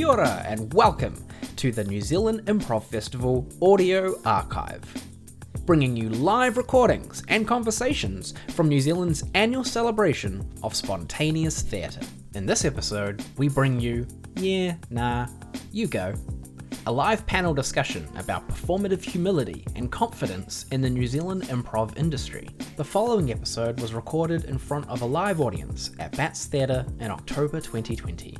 Kia 0.00 0.08
ora 0.08 0.42
and 0.46 0.72
welcome 0.72 1.14
to 1.56 1.70
the 1.70 1.84
New 1.84 2.00
Zealand 2.00 2.46
Improv 2.46 2.84
Festival 2.84 3.46
Audio 3.60 4.18
Archive, 4.24 4.82
bringing 5.66 5.94
you 5.94 6.08
live 6.08 6.56
recordings 6.56 7.22
and 7.28 7.46
conversations 7.46 8.32
from 8.48 8.70
New 8.70 8.80
Zealand's 8.80 9.24
annual 9.34 9.62
celebration 9.62 10.42
of 10.62 10.74
spontaneous 10.74 11.60
theatre. 11.60 12.00
In 12.34 12.46
this 12.46 12.64
episode, 12.64 13.22
we 13.36 13.50
bring 13.50 13.78
you 13.78 14.06
Yeah, 14.36 14.76
Nah, 14.88 15.26
You 15.70 15.86
Go, 15.86 16.14
a 16.86 16.92
live 16.92 17.26
panel 17.26 17.52
discussion 17.52 18.08
about 18.16 18.48
performative 18.48 19.02
humility 19.02 19.66
and 19.76 19.92
confidence 19.92 20.64
in 20.72 20.80
the 20.80 20.88
New 20.88 21.06
Zealand 21.06 21.42
improv 21.42 21.98
industry. 21.98 22.48
The 22.78 22.84
following 22.84 23.30
episode 23.32 23.78
was 23.78 23.92
recorded 23.92 24.46
in 24.46 24.56
front 24.56 24.88
of 24.88 25.02
a 25.02 25.06
live 25.06 25.42
audience 25.42 25.90
at 25.98 26.16
Bats 26.16 26.46
Theatre 26.46 26.86
in 27.00 27.10
October 27.10 27.60
2020. 27.60 28.38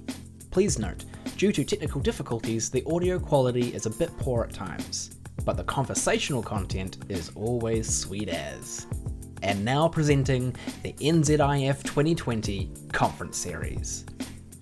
Please 0.50 0.80
note, 0.80 1.04
due 1.40 1.52
to 1.52 1.64
technical 1.64 2.02
difficulties, 2.02 2.68
the 2.68 2.84
audio 2.84 3.18
quality 3.18 3.74
is 3.74 3.86
a 3.86 3.90
bit 3.90 4.14
poor 4.18 4.44
at 4.44 4.52
times, 4.52 5.16
but 5.46 5.56
the 5.56 5.64
conversational 5.64 6.42
content 6.42 6.98
is 7.08 7.32
always 7.34 7.88
sweet 7.88 8.28
as. 8.28 8.86
And 9.42 9.64
now 9.64 9.88
presenting 9.88 10.54
the 10.82 10.92
NZIF 10.92 11.82
2020 11.82 12.70
Conference 12.92 13.38
Series. 13.38 14.04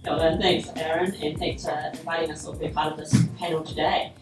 Ora, 0.06 0.38
thanks 0.40 0.68
Aaron, 0.76 1.12
and 1.16 1.36
thanks 1.36 1.64
for 1.64 1.90
inviting 1.94 2.30
us 2.30 2.46
all 2.46 2.52
to 2.52 2.60
be 2.60 2.68
part 2.68 2.92
of 2.92 2.96
this 2.96 3.24
panel 3.40 3.64
today. 3.64 4.12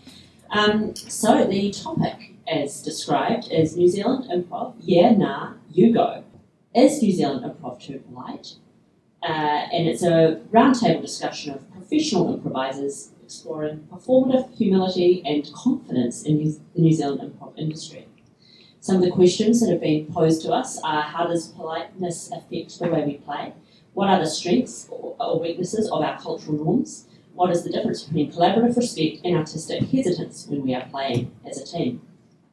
Um, 0.48 0.96
so 0.96 1.44
the 1.44 1.70
topic, 1.72 2.36
as 2.48 2.80
described, 2.80 3.52
is 3.52 3.76
New 3.76 3.88
Zealand 3.88 4.30
improv. 4.30 4.76
Yeah, 4.80 5.10
nah, 5.10 5.52
you 5.70 5.92
go. 5.92 6.24
Is 6.74 7.02
New 7.02 7.12
Zealand 7.12 7.44
improv 7.44 7.82
too 7.82 7.98
polite? 7.98 8.54
Uh, 9.22 9.66
and 9.72 9.86
it's 9.86 10.02
a 10.02 10.40
roundtable 10.52 11.02
discussion 11.02 11.52
of 11.52 11.75
professional 11.88 12.34
improvisers 12.34 13.10
exploring 13.24 13.86
performative 13.92 14.52
humility 14.56 15.22
and 15.24 15.52
confidence 15.52 16.24
in 16.24 16.38
the 16.38 16.80
New 16.80 16.92
Zealand 16.92 17.20
improv 17.20 17.56
industry. 17.56 18.08
Some 18.80 18.96
of 18.96 19.02
the 19.02 19.10
questions 19.10 19.60
that 19.60 19.70
have 19.70 19.80
been 19.80 20.12
posed 20.12 20.42
to 20.42 20.52
us 20.52 20.80
are 20.82 21.02
how 21.02 21.26
does 21.26 21.48
politeness 21.48 22.30
affect 22.32 22.78
the 22.78 22.88
way 22.88 23.04
we 23.04 23.14
play? 23.18 23.52
What 23.94 24.08
are 24.08 24.18
the 24.18 24.26
strengths 24.26 24.88
or 24.90 25.40
weaknesses 25.40 25.90
of 25.90 26.02
our 26.02 26.18
cultural 26.18 26.56
norms? 26.56 27.06
What 27.34 27.50
is 27.50 27.64
the 27.64 27.70
difference 27.70 28.04
between 28.04 28.32
collaborative 28.32 28.76
respect 28.76 29.24
and 29.24 29.36
artistic 29.36 29.82
hesitance 29.88 30.46
when 30.48 30.62
we 30.62 30.74
are 30.74 30.86
playing 30.88 31.32
as 31.48 31.58
a 31.58 31.64
team? 31.64 32.00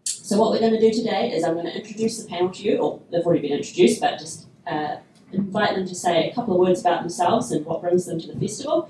So, 0.05 0.39
what 0.39 0.51
we're 0.51 0.59
going 0.59 0.73
to 0.73 0.79
do 0.79 0.91
today 0.91 1.31
is 1.31 1.43
I'm 1.43 1.53
going 1.53 1.65
to 1.65 1.75
introduce 1.75 2.21
the 2.21 2.29
panel 2.29 2.49
to 2.49 2.63
you, 2.63 2.77
or 2.77 3.01
they've 3.11 3.25
already 3.25 3.47
been 3.47 3.57
introduced, 3.57 4.01
but 4.01 4.19
just 4.19 4.47
uh, 4.67 4.97
invite 5.33 5.75
them 5.75 5.87
to 5.87 5.95
say 5.95 6.29
a 6.29 6.33
couple 6.33 6.53
of 6.53 6.59
words 6.59 6.81
about 6.81 7.01
themselves 7.01 7.51
and 7.51 7.65
what 7.65 7.81
brings 7.81 8.05
them 8.05 8.19
to 8.19 8.27
the 8.27 8.39
festival. 8.39 8.89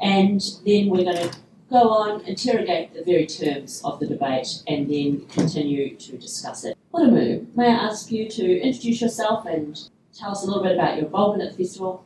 And 0.00 0.40
then 0.66 0.88
we're 0.88 1.04
going 1.04 1.28
to 1.28 1.36
go 1.70 1.88
on, 1.90 2.20
interrogate 2.22 2.94
the 2.94 3.02
very 3.04 3.26
terms 3.26 3.80
of 3.84 4.00
the 4.00 4.06
debate, 4.06 4.62
and 4.66 4.88
then 4.88 5.26
continue 5.26 5.96
to 5.96 6.16
discuss 6.18 6.64
it. 6.64 6.76
Wiremu, 6.92 7.54
may 7.56 7.68
I 7.68 7.74
ask 7.74 8.10
you 8.10 8.28
to 8.28 8.60
introduce 8.60 9.00
yourself 9.00 9.46
and 9.46 9.88
tell 10.12 10.30
us 10.30 10.42
a 10.42 10.46
little 10.46 10.62
bit 10.62 10.72
about 10.72 10.96
your 10.96 11.06
involvement 11.06 11.48
at 11.48 11.56
the 11.56 11.64
festival? 11.64 12.04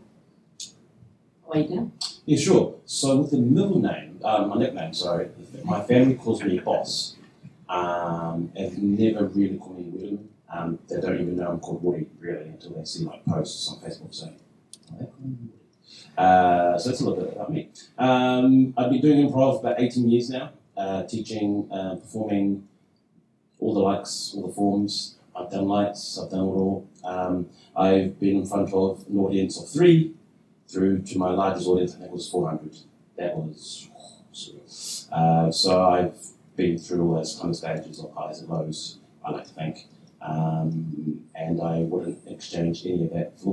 Away 1.46 1.62
you 1.62 1.68
go. 1.68 1.92
Yeah, 2.24 2.38
sure. 2.38 2.74
So 2.84 3.18
with 3.18 3.30
the 3.30 3.38
middle 3.38 3.78
name, 3.78 4.20
uh, 4.22 4.46
my 4.46 4.56
nickname, 4.58 4.94
sorry, 4.94 5.28
my 5.64 5.82
family 5.82 6.14
calls 6.14 6.42
me 6.42 6.58
Boss. 6.58 7.16
Um, 7.68 8.50
and 8.56 8.98
never 8.98 9.26
really 9.26 9.58
call 9.58 9.74
me 9.74 9.82
Widow. 9.84 10.18
Um, 10.50 10.78
they 10.88 11.00
don't 11.00 11.20
even 11.20 11.36
know 11.36 11.48
I'm 11.50 11.60
called 11.60 11.82
Woody, 11.82 12.06
really, 12.18 12.48
until 12.48 12.72
they 12.72 12.84
see 12.84 13.04
my 13.04 13.18
posts 13.28 13.70
on 13.70 13.78
Facebook 13.80 14.14
saying, 14.14 14.38
Uh, 16.16 16.78
so 16.78 16.88
that's 16.88 17.00
a 17.00 17.08
little 17.08 17.24
bit 17.24 17.34
about 17.34 17.52
me. 17.52 17.68
Um, 17.98 18.74
I've 18.76 18.90
been 18.90 19.00
doing 19.00 19.28
improv 19.28 19.60
for 19.60 19.66
about 19.68 19.80
18 19.80 20.08
years 20.08 20.30
now, 20.30 20.50
uh, 20.76 21.04
teaching, 21.04 21.68
uh, 21.70 21.96
performing 21.96 22.66
all 23.60 23.74
the 23.74 23.80
likes, 23.80 24.34
all 24.36 24.46
the 24.46 24.52
forms. 24.52 25.16
I've 25.34 25.50
done 25.50 25.66
lights, 25.68 26.18
I've 26.18 26.30
done 26.30 26.40
it 26.40 26.42
all. 26.42 26.88
Um, 27.04 27.48
I've 27.76 28.18
been 28.18 28.38
in 28.38 28.46
front 28.46 28.72
of 28.72 29.06
an 29.08 29.18
audience 29.18 29.60
of 29.60 29.68
three, 29.70 30.14
through 30.68 31.02
to 31.02 31.18
my 31.18 31.30
largest 31.30 31.66
audience, 31.66 31.94
I 31.94 32.00
think 32.00 32.12
was 32.12 32.28
400. 32.28 32.76
That 33.16 33.36
was 33.36 33.88
uh, 35.10 35.50
so 35.50 35.84
I've 35.84 36.16
been 36.56 36.78
through 36.78 37.02
all 37.02 37.14
those 37.14 37.36
kind 37.36 37.50
of 37.50 37.56
stages 37.56 38.00
of 38.00 38.12
highs 38.12 38.40
and 38.40 38.48
lows, 38.48 38.98
I 39.24 39.30
like 39.30 39.44
to 39.44 39.50
think, 39.50 39.86
um, 40.20 41.24
and 41.34 41.60
I 41.60 41.80
wouldn't 41.80 42.20
exchange 42.26 42.84
any 42.84 43.04
of 43.04 43.12
that 43.12 43.38
for 43.38 43.44
the 43.44 43.50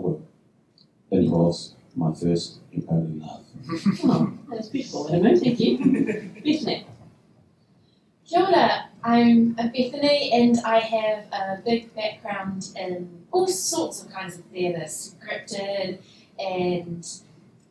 world. 1.28 1.75
My 1.96 2.14
first 2.14 2.60
only 2.90 3.20
love. 3.20 3.42
Oh, 4.04 4.32
that's 4.50 4.70
beautiful. 4.70 5.08
Thank 5.08 5.60
you. 5.60 5.78
Bethany. 6.44 6.86
Kia 8.28 8.40
ora, 8.40 8.90
I'm 9.04 9.56
a 9.58 9.68
Bethany 9.70 10.32
and 10.34 10.58
I 10.66 10.80
have 10.80 11.26
a 11.32 11.62
big 11.66 11.94
background 11.96 12.70
in 12.76 13.26
all 13.32 13.48
sorts 13.48 14.04
of 14.04 14.12
kinds 14.12 14.38
of 14.38 14.46
theatre, 14.46 14.86
scripted 14.86 16.00
and 16.40 17.08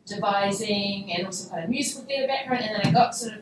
devising 0.05 1.11
and 1.13 1.25
also 1.25 1.49
kind 1.49 1.63
of 1.63 1.69
musical 1.69 2.05
theatre 2.05 2.27
background 2.27 2.63
and 2.63 2.75
then 2.75 2.87
I 2.87 2.91
got 2.91 3.15
sort 3.15 3.35
of 3.35 3.41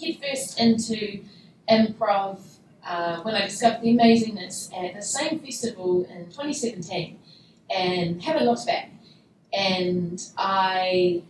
headfirst 0.00 0.60
into 0.60 1.22
improv 1.68 2.40
uh, 2.86 3.20
when 3.22 3.34
I 3.34 3.42
discovered 3.46 3.82
the 3.82 3.96
amazingness 3.96 4.72
at 4.72 4.94
the 4.94 5.02
same 5.02 5.40
festival 5.40 6.04
in 6.04 6.26
2017 6.26 7.18
and 7.70 8.22
haven't 8.22 8.46
looked 8.46 8.66
back. 8.66 8.90
And 9.56 10.22
I, 10.36 11.22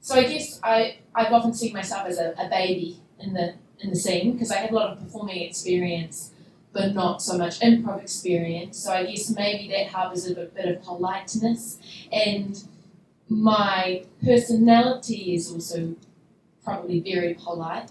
so 0.00 0.14
I 0.16 0.24
guess 0.24 0.60
I, 0.62 0.98
I've 1.14 1.32
often 1.32 1.54
seen 1.54 1.72
myself 1.72 2.06
as 2.06 2.18
a, 2.18 2.34
a 2.38 2.50
baby 2.50 3.00
in 3.18 3.32
the 3.32 3.54
in 3.80 3.90
the 3.90 3.96
scene 3.96 4.32
because 4.32 4.50
I 4.50 4.56
have 4.56 4.72
a 4.72 4.74
lot 4.74 4.90
of 4.90 5.00
performing 5.00 5.42
experience, 5.42 6.32
but 6.72 6.94
not 6.94 7.22
so 7.22 7.38
much 7.38 7.60
improv 7.60 8.02
experience. 8.02 8.78
So 8.78 8.92
I 8.92 9.06
guess 9.06 9.30
maybe 9.34 9.68
that 9.72 9.88
harbors 9.88 10.26
a 10.26 10.34
bit, 10.34 10.54
bit 10.54 10.66
of 10.66 10.82
politeness, 10.82 11.78
and 12.12 12.62
my 13.28 14.04
personality 14.22 15.34
is 15.34 15.50
also 15.50 15.96
probably 16.62 17.00
very 17.00 17.34
polite. 17.34 17.90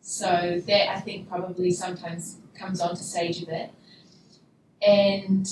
So 0.00 0.62
that 0.66 0.96
I 0.96 1.00
think 1.00 1.28
probably 1.28 1.70
sometimes 1.70 2.38
comes 2.54 2.80
onto 2.80 3.02
stage 3.02 3.42
a 3.42 3.46
bit, 3.46 3.70
and 4.86 5.46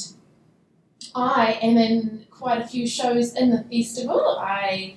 I 1.14 1.58
am 1.60 1.76
in 1.76 2.23
quite 2.38 2.60
a 2.60 2.66
few 2.66 2.86
shows 2.86 3.34
in 3.34 3.50
the 3.50 3.62
festival. 3.64 4.38
I 4.40 4.96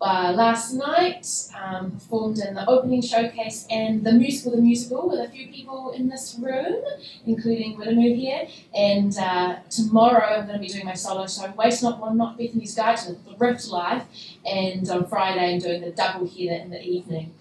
uh, 0.00 0.32
last 0.34 0.72
night 0.72 1.26
um, 1.60 1.90
performed 1.90 2.38
in 2.38 2.54
the 2.54 2.66
opening 2.68 3.02
showcase 3.02 3.66
and 3.70 4.02
the 4.02 4.12
musical, 4.12 4.52
the 4.52 4.62
musical, 4.62 5.10
with 5.10 5.20
a 5.20 5.28
few 5.28 5.48
people 5.48 5.90
in 5.90 6.08
this 6.08 6.38
room, 6.40 6.82
including 7.26 7.76
Wiremu 7.76 8.16
here. 8.16 8.48
And 8.74 9.14
uh, 9.18 9.56
tomorrow 9.68 10.38
I'm 10.38 10.46
going 10.46 10.58
to 10.58 10.66
be 10.66 10.68
doing 10.68 10.86
my 10.86 10.94
solo 10.94 11.26
show, 11.26 11.52
Waste 11.56 11.82
Not 11.82 12.00
Want 12.00 12.16
Not 12.16 12.38
Bethany's 12.38 12.74
Guide 12.74 12.96
to 12.98 13.12
the 13.12 13.34
Thrift 13.36 13.68
Life. 13.68 14.04
And 14.46 14.88
on 14.88 15.06
Friday 15.06 15.54
I'm 15.54 15.58
doing 15.58 15.82
the 15.82 15.90
double 15.90 16.26
header 16.26 16.54
in 16.54 16.70
the 16.70 16.82
evening. 16.82 17.34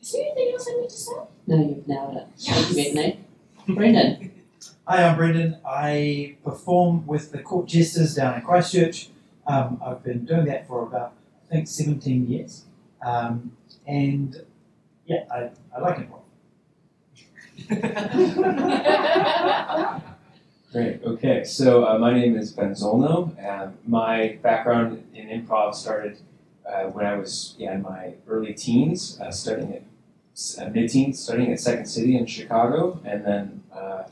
Is 0.00 0.12
there 0.12 0.22
anything 0.22 0.54
else 0.54 0.68
I 0.68 0.80
need 0.80 0.90
to 0.90 0.96
say? 0.96 1.12
No, 1.46 1.56
you've 1.56 1.88
nailed 1.88 2.16
it. 2.16 2.26
Thank 2.38 2.70
you, 2.70 2.76
Bethany. 2.76 3.20
Brendan. 3.68 4.39
Hi, 4.88 5.04
I'm 5.04 5.16
Brendan. 5.16 5.58
I 5.64 6.36
perform 6.42 7.06
with 7.06 7.30
the 7.32 7.38
Court 7.38 7.68
Jesters 7.68 8.14
down 8.14 8.34
in 8.34 8.42
Christchurch. 8.42 9.10
Um, 9.46 9.80
I've 9.84 10.02
been 10.02 10.24
doing 10.24 10.46
that 10.46 10.66
for 10.66 10.82
about, 10.82 11.12
I 11.48 11.54
think, 11.54 11.68
17 11.68 12.26
years. 12.26 12.64
Um, 13.04 13.52
and 13.86 14.42
yeah, 15.06 15.24
I, 15.30 15.50
I 15.76 15.80
like 15.80 15.98
improv. 15.98 16.22
Great. 20.72 21.02
Okay. 21.04 21.44
So 21.44 21.86
uh, 21.86 21.98
my 21.98 22.12
name 22.12 22.36
is 22.36 22.50
Ben 22.50 22.72
Zolno. 22.72 23.32
Um, 23.48 23.74
my 23.86 24.38
background 24.42 25.04
in 25.14 25.28
improv 25.28 25.74
started 25.74 26.18
uh, 26.66 26.84
when 26.84 27.06
I 27.06 27.16
was 27.16 27.54
yeah, 27.58 27.74
in 27.74 27.82
my 27.82 28.14
early 28.26 28.54
teens, 28.54 29.20
uh, 29.20 29.30
studying 29.30 29.74
at 29.74 29.82
uh, 30.58 30.68
mid-teens, 30.70 31.20
studying 31.20 31.52
at 31.52 31.60
Second 31.60 31.86
City 31.86 32.16
in 32.16 32.26
Chicago, 32.26 33.00
and 33.04 33.24
then 33.24 33.62
uh, 33.72 34.04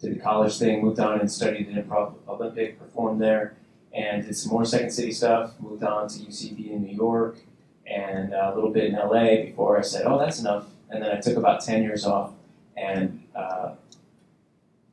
did 0.00 0.14
the 0.14 0.20
college 0.20 0.58
thing. 0.58 0.82
Moved 0.82 1.00
on 1.00 1.20
and 1.20 1.30
studied 1.30 1.68
at 1.76 1.86
Improv 1.86 2.14
Olympic, 2.28 2.78
performed 2.78 3.20
there, 3.20 3.54
and 3.92 4.24
did 4.24 4.36
some 4.36 4.52
more 4.52 4.64
Second 4.64 4.90
City 4.90 5.12
stuff. 5.12 5.52
Moved 5.60 5.82
on 5.82 6.08
to 6.08 6.18
UCB 6.18 6.70
in 6.70 6.82
New 6.82 6.94
York, 6.94 7.38
and 7.86 8.32
uh, 8.32 8.50
a 8.52 8.54
little 8.54 8.70
bit 8.70 8.84
in 8.84 8.94
LA 8.94 9.44
before 9.46 9.78
I 9.78 9.82
said, 9.82 10.04
"Oh, 10.06 10.18
that's 10.18 10.40
enough." 10.40 10.66
And 10.90 11.02
then 11.02 11.10
I 11.10 11.20
took 11.20 11.36
about 11.36 11.64
ten 11.64 11.82
years 11.82 12.06
off, 12.06 12.32
and 12.76 13.22
uh, 13.34 13.74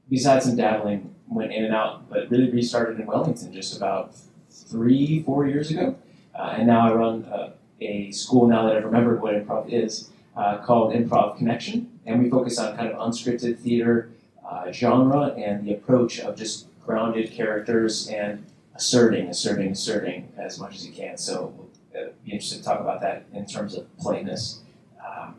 besides 0.09 0.45
some 0.45 0.55
dabbling, 0.55 1.13
went 1.27 1.51
in 1.51 1.65
and 1.65 1.73
out, 1.73 2.09
but 2.09 2.29
really 2.29 2.49
restarted 2.49 2.99
in 2.99 3.05
Wellington 3.05 3.53
just 3.53 3.75
about 3.77 4.15
three, 4.49 5.23
four 5.23 5.47
years 5.47 5.71
ago. 5.71 5.95
Uh, 6.33 6.55
and 6.57 6.67
now 6.67 6.89
I 6.89 6.93
run 6.93 7.25
uh, 7.25 7.51
a 7.81 8.11
school 8.11 8.47
now 8.47 8.65
that 8.65 8.75
I've 8.75 8.85
remembered 8.85 9.21
what 9.21 9.33
improv 9.33 9.69
is 9.71 10.09
uh, 10.35 10.57
called 10.57 10.93
Improv 10.93 11.37
Connection. 11.37 11.99
And 12.05 12.21
we 12.21 12.29
focus 12.29 12.59
on 12.59 12.75
kind 12.75 12.89
of 12.89 12.97
unscripted 12.97 13.57
theater 13.59 14.09
uh, 14.55 14.71
genre 14.71 15.33
and 15.37 15.65
the 15.65 15.73
approach 15.73 16.19
of 16.19 16.35
just 16.35 16.67
grounded 16.85 17.31
characters 17.31 18.07
and 18.07 18.45
asserting, 18.75 19.27
asserting, 19.27 19.71
asserting 19.71 20.31
as 20.37 20.59
much 20.59 20.75
as 20.75 20.85
you 20.85 20.93
can. 20.93 21.17
So 21.17 21.53
uh, 21.95 22.09
be 22.23 22.31
interested 22.31 22.59
to 22.59 22.63
talk 22.63 22.79
about 22.79 23.01
that 23.01 23.25
in 23.33 23.45
terms 23.45 23.75
of 23.75 23.85
politeness. 23.97 24.61
Um, 25.05 25.35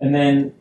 and 0.00 0.14
then 0.14 0.54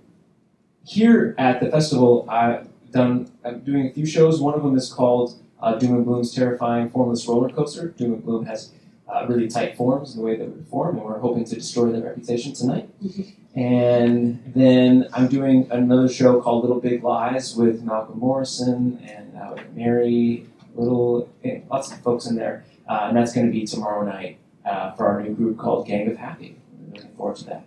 here 0.85 1.35
at 1.37 1.59
the 1.59 1.69
festival, 1.69 2.25
I've 2.29 2.67
done 2.91 3.31
I'm 3.45 3.59
doing 3.59 3.87
a 3.87 3.91
few 3.91 4.05
shows. 4.05 4.41
One 4.41 4.55
of 4.55 4.63
them 4.63 4.75
is 4.75 4.91
called 4.91 5.39
uh, 5.61 5.75
Doom 5.75 5.95
and 5.97 6.05
Bloom's 6.05 6.33
Terrifying 6.33 6.89
Formless 6.89 7.27
Roller 7.27 7.49
Coaster. 7.49 7.89
Doom 7.89 8.13
and 8.13 8.23
Bloom 8.23 8.45
has 8.45 8.71
uh, 9.07 9.25
really 9.27 9.47
tight 9.47 9.75
forms 9.77 10.15
in 10.15 10.19
the 10.19 10.25
way 10.25 10.35
that 10.35 10.47
we 10.47 10.61
perform, 10.61 10.97
and 10.97 11.05
we're 11.05 11.19
hoping 11.19 11.45
to 11.45 11.55
destroy 11.55 11.91
their 11.91 12.01
reputation 12.01 12.53
tonight. 12.53 12.89
and 13.59 14.41
then 14.55 15.09
I'm 15.11 15.27
doing 15.27 15.67
another 15.69 16.07
show 16.07 16.39
called 16.39 16.63
Little 16.63 16.79
Big 16.79 17.03
Lies 17.03 17.57
with 17.57 17.83
Malcolm 17.83 18.17
Morrison 18.17 19.03
and 19.03 19.35
uh, 19.35 19.61
Mary 19.73 20.47
Little, 20.75 21.29
eh, 21.43 21.59
lots 21.69 21.91
of 21.91 21.99
folks 21.99 22.25
in 22.25 22.37
there, 22.37 22.63
uh, 22.87 23.07
and 23.09 23.17
that's 23.17 23.33
going 23.33 23.45
to 23.47 23.51
be 23.51 23.65
tomorrow 23.65 24.05
night 24.05 24.37
uh, 24.65 24.93
for 24.93 25.07
our 25.07 25.21
new 25.21 25.33
group 25.33 25.57
called 25.57 25.85
Gang 25.87 26.09
of 26.09 26.15
Happy. 26.15 26.55
Looking 26.93 27.11
forward 27.17 27.35
to 27.37 27.45
that. 27.47 27.65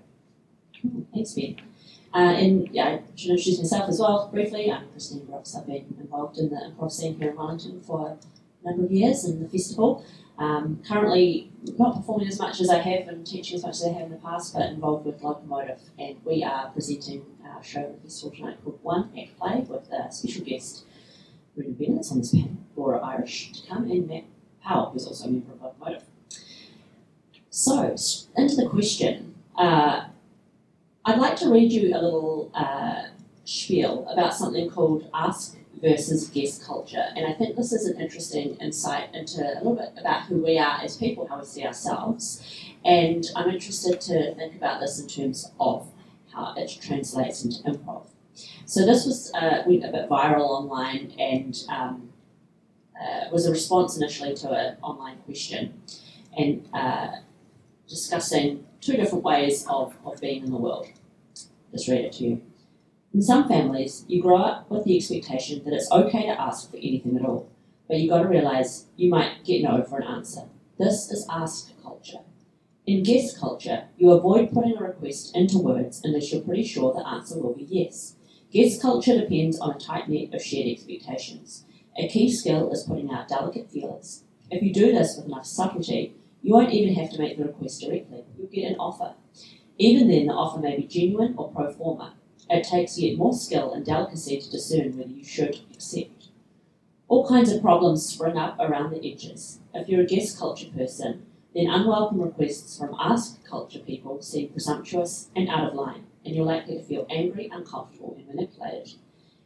Thanks, 1.12 1.34
Ben. 1.34 1.60
Uh, 2.14 2.18
and 2.18 2.70
yeah, 2.70 2.84
I 2.86 3.02
should 3.14 3.32
introduce 3.32 3.58
myself 3.58 3.90
as 3.90 4.00
well 4.00 4.30
briefly. 4.32 4.72
I'm 4.72 4.88
Christine 4.92 5.26
Brooks. 5.26 5.54
I've 5.54 5.66
been 5.66 5.94
involved 6.00 6.38
in 6.38 6.48
the 6.48 6.56
improv 6.56 6.90
scene 6.90 7.18
here 7.18 7.30
in 7.30 7.36
Wellington 7.36 7.82
for 7.82 8.16
number 8.64 8.84
of 8.84 8.92
years 8.92 9.24
in 9.24 9.42
the 9.42 9.48
festival. 9.48 10.04
Um, 10.38 10.82
currently, 10.86 11.52
not 11.78 11.96
performing 11.96 12.26
as 12.28 12.38
much 12.38 12.60
as 12.60 12.70
I 12.70 12.78
have 12.78 13.08
and 13.08 13.26
teaching 13.26 13.56
as 13.56 13.62
much 13.62 13.74
as 13.74 13.84
I 13.84 13.92
have 13.92 14.02
in 14.02 14.10
the 14.10 14.16
past, 14.16 14.54
but 14.54 14.62
involved 14.62 15.06
with 15.06 15.22
Locomotive. 15.22 15.80
And 15.98 16.16
we 16.24 16.42
are 16.42 16.70
presenting 16.70 17.24
our 17.44 17.62
show 17.62 17.80
at 17.80 17.96
the 17.96 18.08
festival 18.08 18.36
tonight 18.36 18.58
called 18.64 18.78
One 18.82 19.10
Act 19.18 19.38
Play 19.38 19.60
with 19.68 19.88
a 19.92 20.10
special 20.10 20.44
guest, 20.44 20.84
Brendan 21.54 21.74
Bennett's 21.74 22.10
on 22.10 22.18
this 22.18 22.32
panel, 22.32 22.56
Laura 22.76 22.98
Irish 23.00 23.52
to 23.52 23.68
come, 23.68 23.90
and 23.90 24.08
Matt 24.08 24.24
Powell, 24.62 24.90
who's 24.90 25.06
also 25.06 25.26
a 25.26 25.30
member 25.30 25.52
of 25.52 25.60
Locomotive. 25.60 26.04
So, 27.50 27.94
into 28.36 28.56
the 28.56 28.68
question. 28.68 29.34
Uh, 29.56 30.06
I'd 31.04 31.18
like 31.18 31.36
to 31.36 31.50
read 31.50 31.72
you 31.72 31.94
a 31.94 32.00
little 32.00 32.50
uh, 32.54 33.08
spiel 33.44 34.06
about 34.08 34.34
something 34.34 34.70
called 34.70 35.10
Ask 35.12 35.56
versus 35.80 36.28
guess 36.28 36.64
culture. 36.64 37.06
And 37.16 37.26
I 37.26 37.32
think 37.32 37.56
this 37.56 37.72
is 37.72 37.86
an 37.86 38.00
interesting 38.00 38.56
insight 38.56 39.14
into 39.14 39.40
a 39.42 39.58
little 39.58 39.74
bit 39.74 39.90
about 39.98 40.22
who 40.22 40.42
we 40.42 40.58
are 40.58 40.80
as 40.82 40.96
people, 40.96 41.26
how 41.26 41.40
we 41.40 41.44
see 41.44 41.64
ourselves. 41.64 42.44
And 42.84 43.24
I'm 43.36 43.48
interested 43.50 44.00
to 44.02 44.34
think 44.34 44.54
about 44.56 44.80
this 44.80 45.00
in 45.00 45.08
terms 45.08 45.50
of 45.58 45.88
how 46.32 46.54
it 46.56 46.78
translates 46.80 47.44
into 47.44 47.62
improv. 47.62 48.06
So 48.64 48.86
this 48.86 49.04
was 49.04 49.32
uh, 49.34 49.62
went 49.66 49.84
a 49.84 49.92
bit 49.92 50.08
viral 50.08 50.48
online 50.48 51.12
and 51.18 51.58
um, 51.68 52.12
uh, 53.00 53.28
was 53.30 53.46
a 53.46 53.50
response 53.50 53.96
initially 53.96 54.34
to 54.36 54.50
an 54.50 54.76
online 54.82 55.18
question 55.18 55.80
and 56.36 56.66
uh, 56.72 57.08
discussing 57.88 58.64
two 58.80 58.96
different 58.96 59.24
ways 59.24 59.66
of, 59.68 59.94
of 60.04 60.20
being 60.20 60.44
in 60.44 60.50
the 60.50 60.56
world. 60.56 60.86
Just 61.72 61.88
read 61.88 62.04
it 62.04 62.12
to 62.14 62.24
you. 62.24 62.42
In 63.14 63.20
some 63.20 63.46
families, 63.46 64.06
you 64.08 64.22
grow 64.22 64.38
up 64.38 64.70
with 64.70 64.84
the 64.84 64.96
expectation 64.96 65.62
that 65.64 65.74
it's 65.74 65.90
okay 65.92 66.22
to 66.22 66.40
ask 66.40 66.70
for 66.70 66.78
anything 66.78 67.18
at 67.18 67.24
all, 67.26 67.50
but 67.86 67.98
you've 67.98 68.08
got 68.08 68.22
to 68.22 68.28
realise 68.28 68.86
you 68.96 69.10
might 69.10 69.44
get 69.44 69.62
no 69.62 69.82
for 69.82 69.98
an 69.98 70.06
answer. 70.06 70.48
This 70.78 71.10
is 71.10 71.26
ask 71.28 71.70
culture. 71.82 72.20
In 72.86 73.02
guess 73.02 73.36
culture, 73.36 73.84
you 73.98 74.12
avoid 74.12 74.50
putting 74.50 74.78
a 74.78 74.82
request 74.82 75.36
into 75.36 75.58
words 75.58 76.00
unless 76.02 76.32
you're 76.32 76.40
pretty 76.40 76.64
sure 76.64 76.94
the 76.94 77.06
answer 77.06 77.38
will 77.38 77.54
be 77.54 77.64
yes. 77.64 78.16
Guess 78.50 78.80
culture 78.80 79.20
depends 79.20 79.60
on 79.60 79.72
a 79.72 79.78
tight 79.78 80.08
net 80.08 80.32
of 80.32 80.42
shared 80.42 80.68
expectations. 80.68 81.66
A 81.98 82.08
key 82.08 82.32
skill 82.32 82.72
is 82.72 82.84
putting 82.84 83.10
out 83.10 83.28
delicate 83.28 83.70
feelers. 83.70 84.24
If 84.50 84.62
you 84.62 84.72
do 84.72 84.90
this 84.90 85.16
with 85.18 85.26
enough 85.26 85.44
subtlety, 85.44 86.14
you 86.40 86.54
won't 86.54 86.72
even 86.72 86.94
have 86.94 87.10
to 87.10 87.18
make 87.18 87.36
the 87.36 87.44
request 87.44 87.82
directly. 87.82 88.24
You'll 88.38 88.48
get 88.48 88.70
an 88.70 88.76
offer. 88.76 89.14
Even 89.76 90.08
then, 90.08 90.26
the 90.26 90.32
offer 90.32 90.60
may 90.60 90.76
be 90.76 90.84
genuine 90.84 91.34
or 91.36 91.50
pro 91.50 91.70
forma. 91.70 92.14
It 92.50 92.64
takes 92.64 92.98
yet 92.98 93.16
more 93.16 93.32
skill 93.32 93.72
and 93.72 93.84
delicacy 93.84 94.38
to 94.38 94.50
discern 94.50 94.96
whether 94.96 95.10
you 95.10 95.24
should 95.24 95.60
accept. 95.72 96.28
All 97.08 97.26
kinds 97.26 97.52
of 97.52 97.62
problems 97.62 98.04
spring 98.04 98.36
up 98.36 98.58
around 98.58 98.90
the 98.90 99.12
edges. 99.12 99.60
If 99.74 99.88
you're 99.88 100.02
a 100.02 100.06
guess 100.06 100.36
culture 100.38 100.68
person, 100.70 101.26
then 101.54 101.68
unwelcome 101.68 102.20
requests 102.20 102.78
from 102.78 102.96
ask 102.98 103.44
culture 103.44 103.78
people 103.78 104.22
seem 104.22 104.48
presumptuous 104.48 105.28
and 105.36 105.48
out 105.48 105.68
of 105.68 105.74
line, 105.74 106.06
and 106.24 106.34
you're 106.34 106.44
likely 106.44 106.76
to 106.78 106.82
feel 106.82 107.06
angry, 107.10 107.50
uncomfortable, 107.52 108.16
and 108.16 108.26
manipulated. 108.26 108.94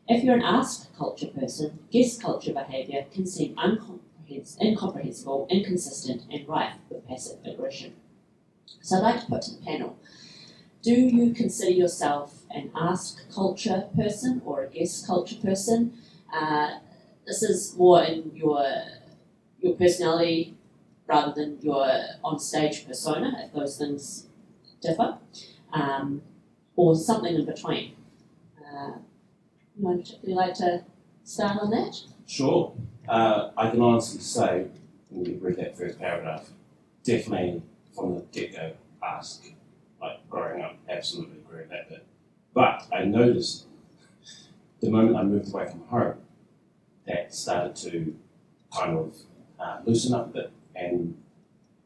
If 0.08 0.22
you're 0.22 0.36
an 0.36 0.42
ask 0.42 0.96
culture 0.96 1.26
person, 1.26 1.80
guess 1.90 2.16
culture 2.16 2.52
behaviour 2.52 3.06
can 3.12 3.26
seem 3.26 3.56
incomprehensible, 3.58 5.48
inconsistent, 5.50 6.22
and 6.30 6.48
rife 6.48 6.76
with 6.88 7.06
passive 7.08 7.38
aggression. 7.44 7.94
So 8.80 8.96
I'd 8.96 9.02
like 9.02 9.20
to 9.20 9.26
put 9.26 9.42
to 9.42 9.54
the 9.54 9.64
panel 9.64 9.96
do 10.86 10.94
you 10.94 11.34
consider 11.34 11.72
yourself 11.72 12.44
an 12.50 12.70
ask 12.74 13.30
culture 13.30 13.88
person 13.96 14.42
or 14.44 14.64
a 14.64 14.68
guess 14.68 15.06
culture 15.06 15.36
person? 15.36 15.92
Uh, 16.32 16.78
this 17.26 17.42
is 17.42 17.76
more 17.76 18.02
in 18.02 18.30
your 18.34 18.64
your 19.60 19.74
personality 19.74 20.54
rather 21.06 21.32
than 21.32 21.58
your 21.60 21.88
on 22.24 22.38
stage 22.38 22.86
persona, 22.86 23.32
if 23.44 23.52
those 23.52 23.78
things 23.78 24.26
differ, 24.80 25.18
um, 25.72 26.22
or 26.76 26.94
something 26.96 27.34
in 27.34 27.44
between. 27.44 27.94
Uh, 28.58 28.92
you 29.76 29.86
would 29.86 30.00
particularly 30.04 30.34
like 30.34 30.54
to 30.54 30.84
start 31.24 31.58
on 31.60 31.70
that? 31.70 32.00
Sure. 32.26 32.72
Uh, 33.08 33.50
I 33.56 33.70
can 33.70 33.80
honestly 33.80 34.20
say, 34.20 34.66
when 35.10 35.24
you 35.26 35.38
read 35.40 35.56
that 35.56 35.76
first 35.76 35.98
paragraph, 35.98 36.48
definitely 37.04 37.62
from 37.94 38.14
the 38.14 38.20
get 38.32 38.52
go, 38.52 38.72
ask. 39.02 39.44
Like 40.00 40.28
growing 40.28 40.62
up, 40.62 40.76
absolutely 40.88 41.38
agree 41.38 41.60
with 41.60 41.70
that 41.70 41.88
bit. 41.88 42.05
But 42.56 42.86
I 42.90 43.04
noticed 43.04 43.66
the 44.80 44.88
moment 44.88 45.14
I 45.16 45.22
moved 45.24 45.52
away 45.52 45.66
from 45.68 45.82
home, 45.88 46.14
that 47.06 47.34
started 47.34 47.76
to 47.76 48.16
kind 48.74 48.96
of 48.96 49.14
uh, 49.60 49.80
loosen 49.84 50.14
up 50.14 50.28
a 50.28 50.30
bit. 50.30 50.52
And 50.74 51.18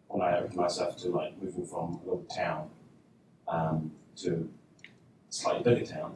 when 0.07 0.23
I 0.23 0.39
opened 0.39 0.55
myself 0.55 0.97
to 0.99 1.09
like 1.09 1.43
moving 1.43 1.67
from 1.67 1.99
a 2.01 2.09
little 2.09 2.25
town 2.33 2.71
um, 3.49 3.91
to 4.19 4.49
a 4.89 5.33
slightly 5.33 5.65
bigger 5.65 5.85
town, 5.85 6.15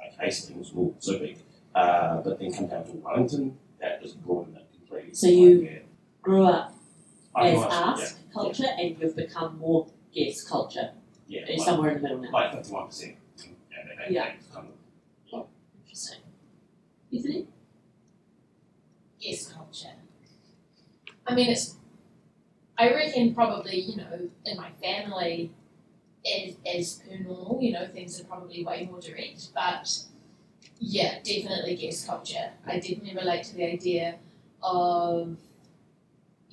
like 0.00 0.14
Hastings, 0.20 0.70
well, 0.72 0.94
so 1.00 1.18
big, 1.18 1.38
uh, 1.74 2.18
but 2.20 2.38
then 2.38 2.52
come 2.52 2.68
down 2.68 2.84
to 2.84 2.92
Wellington, 2.92 3.58
that 3.80 4.00
just 4.00 4.22
broadened 4.24 4.56
it 4.56 4.66
completely. 4.78 5.14
So 5.14 5.26
you- 5.26 5.62
yeah. 5.62 5.78
Grew 6.22 6.44
up 6.44 6.74
I 7.34 7.48
as 7.48 7.56
was, 7.56 7.72
ask 7.72 8.32
culture 8.32 8.66
and 8.78 8.96
you've 9.00 9.16
become 9.16 9.58
more 9.58 9.86
guess 10.14 10.44
culture. 10.44 10.90
yeah, 11.26 11.42
like, 11.48 11.60
somewhere 11.60 11.90
in 11.90 11.96
the 11.96 12.02
middle 12.02 12.18
now. 12.20 12.30
like 12.30 12.52
fifty-one 12.52 12.86
percent. 12.86 13.16
Yeah, 13.78 13.84
that, 13.88 13.96
that, 13.98 14.10
Yeah. 14.10 14.32
that's 14.34 14.46
kind 14.48 14.68
of 14.68 15.46
Interesting. 15.82 16.20
Anthony? 17.12 17.46
Guess 19.20 19.52
culture. 19.52 19.94
I 21.26 21.34
mean, 21.34 21.50
it's. 21.50 21.76
I 22.78 22.90
reckon 22.90 23.34
probably 23.34 23.80
you 23.80 23.96
know 23.96 24.30
in 24.44 24.56
my 24.56 24.70
family, 24.82 25.50
as 26.26 26.54
as 26.66 26.94
per 27.02 27.16
normal, 27.18 27.58
you 27.60 27.72
know 27.72 27.86
things 27.86 28.20
are 28.20 28.24
probably 28.24 28.64
way 28.64 28.86
more 28.90 29.00
direct, 29.00 29.48
but 29.54 30.04
yeah, 30.78 31.18
definitely 31.24 31.76
guess 31.76 32.06
culture. 32.06 32.52
I 32.66 32.74
definitely 32.78 33.14
relate 33.16 33.44
to 33.44 33.54
the 33.56 33.64
idea 33.64 34.16
of 34.62 35.36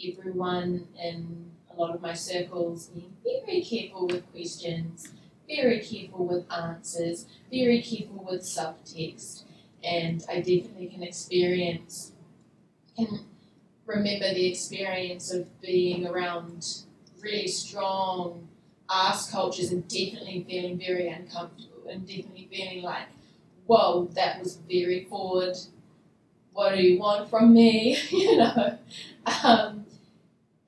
everyone 0.03 0.87
in 1.01 1.51
a 1.71 1.79
lot 1.79 1.95
of 1.95 2.01
my 2.01 2.13
circles 2.13 2.87
being 2.87 3.13
very 3.45 3.61
careful 3.61 4.07
with 4.07 4.29
questions, 4.31 5.09
very 5.47 5.79
careful 5.79 6.25
with 6.25 6.51
answers, 6.51 7.25
very 7.51 7.81
careful 7.81 8.25
with 8.29 8.41
subtext, 8.41 9.43
and 9.83 10.23
I 10.29 10.37
definitely 10.37 10.87
can 10.87 11.03
experience 11.03 12.11
can 12.97 13.25
remember 13.85 14.33
the 14.33 14.47
experience 14.47 15.31
of 15.33 15.61
being 15.61 16.07
around 16.07 16.67
really 17.21 17.47
strong 17.47 18.47
ask 18.89 19.31
cultures 19.31 19.71
and 19.71 19.87
definitely 19.87 20.45
feeling 20.47 20.77
very 20.77 21.09
uncomfortable 21.09 21.89
and 21.89 22.07
definitely 22.07 22.47
feeling 22.51 22.83
like, 22.83 23.07
whoa, 23.67 24.05
that 24.13 24.39
was 24.39 24.57
very 24.69 25.05
forward. 25.05 25.57
What 26.53 26.75
do 26.75 26.81
you 26.81 26.99
want 26.99 27.29
from 27.29 27.53
me? 27.53 27.97
you 28.11 28.37
know. 28.37 28.77
Um, 29.43 29.84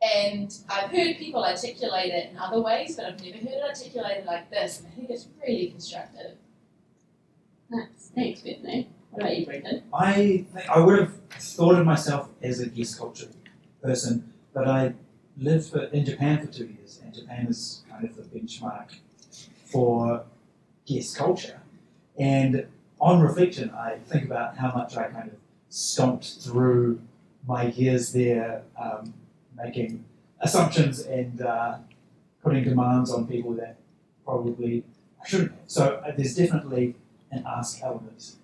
and 0.01 0.55
I've 0.69 0.91
heard 0.91 1.17
people 1.17 1.43
articulate 1.43 2.13
it 2.13 2.31
in 2.31 2.37
other 2.37 2.61
ways, 2.61 2.95
but 2.95 3.05
I've 3.05 3.23
never 3.23 3.37
heard 3.37 3.53
it 3.53 3.63
articulated 3.63 4.25
like 4.25 4.49
this. 4.51 4.79
And 4.79 4.87
I 4.87 4.95
think 4.95 5.09
it's 5.09 5.27
really 5.41 5.69
constructive. 5.71 6.37
Nice. 7.69 8.11
Thanks, 8.13 8.41
Bethany. 8.41 8.89
What 9.11 9.23
about 9.23 9.37
you, 9.37 9.45
Brendan? 9.45 9.83
I 9.93 10.45
I 10.69 10.79
would 10.79 10.99
have 10.99 11.13
thought 11.31 11.75
of 11.75 11.85
myself 11.85 12.29
as 12.41 12.59
a 12.59 12.67
guess 12.67 12.95
culture 12.95 13.27
person, 13.81 14.33
but 14.53 14.67
I 14.67 14.93
lived 15.37 15.69
for, 15.71 15.83
in 15.85 16.05
Japan 16.05 16.45
for 16.45 16.51
two 16.51 16.65
years, 16.65 17.01
and 17.03 17.13
Japan 17.13 17.47
is 17.47 17.83
kind 17.89 18.05
of 18.05 18.15
the 18.15 18.23
benchmark 18.23 18.95
for 19.65 20.23
guess 20.85 21.15
culture. 21.15 21.61
And 22.17 22.67
on 22.99 23.21
reflection, 23.21 23.71
I 23.71 23.97
think 24.05 24.25
about 24.25 24.57
how 24.57 24.71
much 24.71 24.95
I 24.97 25.07
kind 25.09 25.29
of 25.29 25.37
stomped 25.69 26.37
through 26.41 27.01
my 27.45 27.67
years 27.67 28.13
there, 28.13 28.63
um, 28.81 29.13
making 29.57 30.05
assumptions 30.39 30.99
and 31.01 31.41
uh, 31.41 31.77
putting 32.43 32.63
demands 32.63 33.11
on 33.11 33.27
people 33.27 33.53
that 33.53 33.77
probably 34.23 34.83
I 35.23 35.27
shouldn't. 35.27 35.51
have. 35.51 35.59
So 35.67 36.03
uh, 36.05 36.11
there's 36.15 36.35
definitely 36.35 36.95
an 37.31 37.43
ask 37.47 37.81
element 37.81 38.35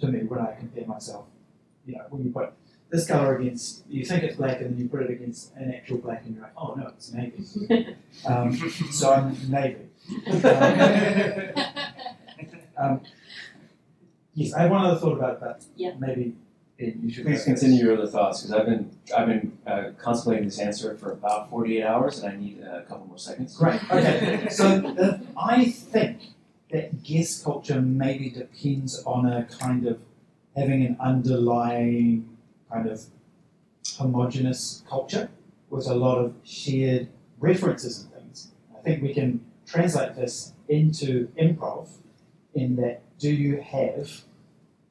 to 0.00 0.06
me 0.08 0.20
when 0.20 0.40
I 0.40 0.54
compare 0.58 0.86
myself. 0.86 1.26
You 1.86 1.96
know, 1.96 2.04
when 2.10 2.24
you 2.24 2.30
put 2.30 2.52
this 2.90 3.06
color 3.06 3.36
against, 3.36 3.84
you 3.88 4.04
think 4.04 4.22
it's 4.24 4.36
black, 4.36 4.60
and 4.60 4.70
then 4.70 4.78
you 4.78 4.88
put 4.88 5.02
it 5.02 5.10
against 5.10 5.54
an 5.56 5.72
actual 5.72 5.98
black, 5.98 6.22
and 6.24 6.34
you're 6.34 6.44
like, 6.44 6.52
oh 6.56 6.74
no, 6.74 6.88
it's 6.88 7.12
navy. 7.12 7.96
um, 8.26 8.52
so 8.90 9.12
I'm 9.12 9.36
navy. 9.50 9.86
Um, 12.80 13.02
yes, 14.32 14.54
I 14.54 14.62
have 14.62 14.70
one 14.70 14.86
other 14.86 14.98
thought 14.98 15.18
about 15.18 15.40
that. 15.40 15.64
Yeah. 15.76 15.92
maybe 15.98 16.34
You 16.80 17.10
should. 17.10 17.26
Please 17.26 17.44
continue 17.44 17.84
your 17.84 17.94
other 17.94 18.06
thoughts 18.06 18.42
because 18.42 18.58
I've 18.58 18.66
been 18.66 18.90
I've 19.16 19.26
been 19.26 19.58
uh, 19.66 19.90
contemplating 19.98 20.44
this 20.44 20.58
answer 20.58 20.96
for 20.96 21.12
about 21.12 21.50
48 21.50 21.82
hours 21.82 22.22
and 22.22 22.32
I 22.32 22.36
need 22.36 22.60
a 22.60 22.82
couple 22.82 23.06
more 23.06 23.18
seconds. 23.18 23.56
Great. 23.56 23.80
Okay. 23.90 24.48
So 24.50 24.80
the, 24.80 25.20
I 25.36 25.66
think 25.66 26.20
that 26.70 27.02
guess 27.02 27.42
culture 27.42 27.80
maybe 27.80 28.30
depends 28.30 29.02
on 29.04 29.26
a 29.26 29.44
kind 29.44 29.86
of 29.86 29.98
having 30.56 30.84
an 30.86 30.96
underlying 31.00 32.28
kind 32.72 32.88
of 32.88 33.04
homogenous 33.98 34.82
culture 34.88 35.30
with 35.68 35.86
a 35.86 35.94
lot 35.94 36.18
of 36.18 36.34
shared 36.44 37.08
references 37.38 38.04
and 38.04 38.12
things. 38.12 38.48
I 38.76 38.80
think 38.80 39.02
we 39.02 39.12
can 39.12 39.44
translate 39.66 40.14
this 40.16 40.54
into 40.68 41.28
improv 41.38 41.88
in 42.54 42.76
that 42.76 43.02
do 43.18 43.30
you 43.30 43.60
have 43.60 44.22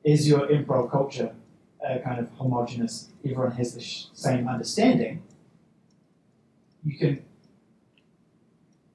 is 0.03 0.27
your 0.27 0.47
improv 0.47 0.91
culture 0.91 1.33
a 1.87 1.99
kind 1.99 2.19
of 2.19 2.29
homogenous 2.31 3.09
everyone 3.23 3.51
has 3.51 3.73
the 3.73 3.81
same 3.81 4.47
understanding 4.47 5.23
you 6.83 6.97
can 6.97 7.23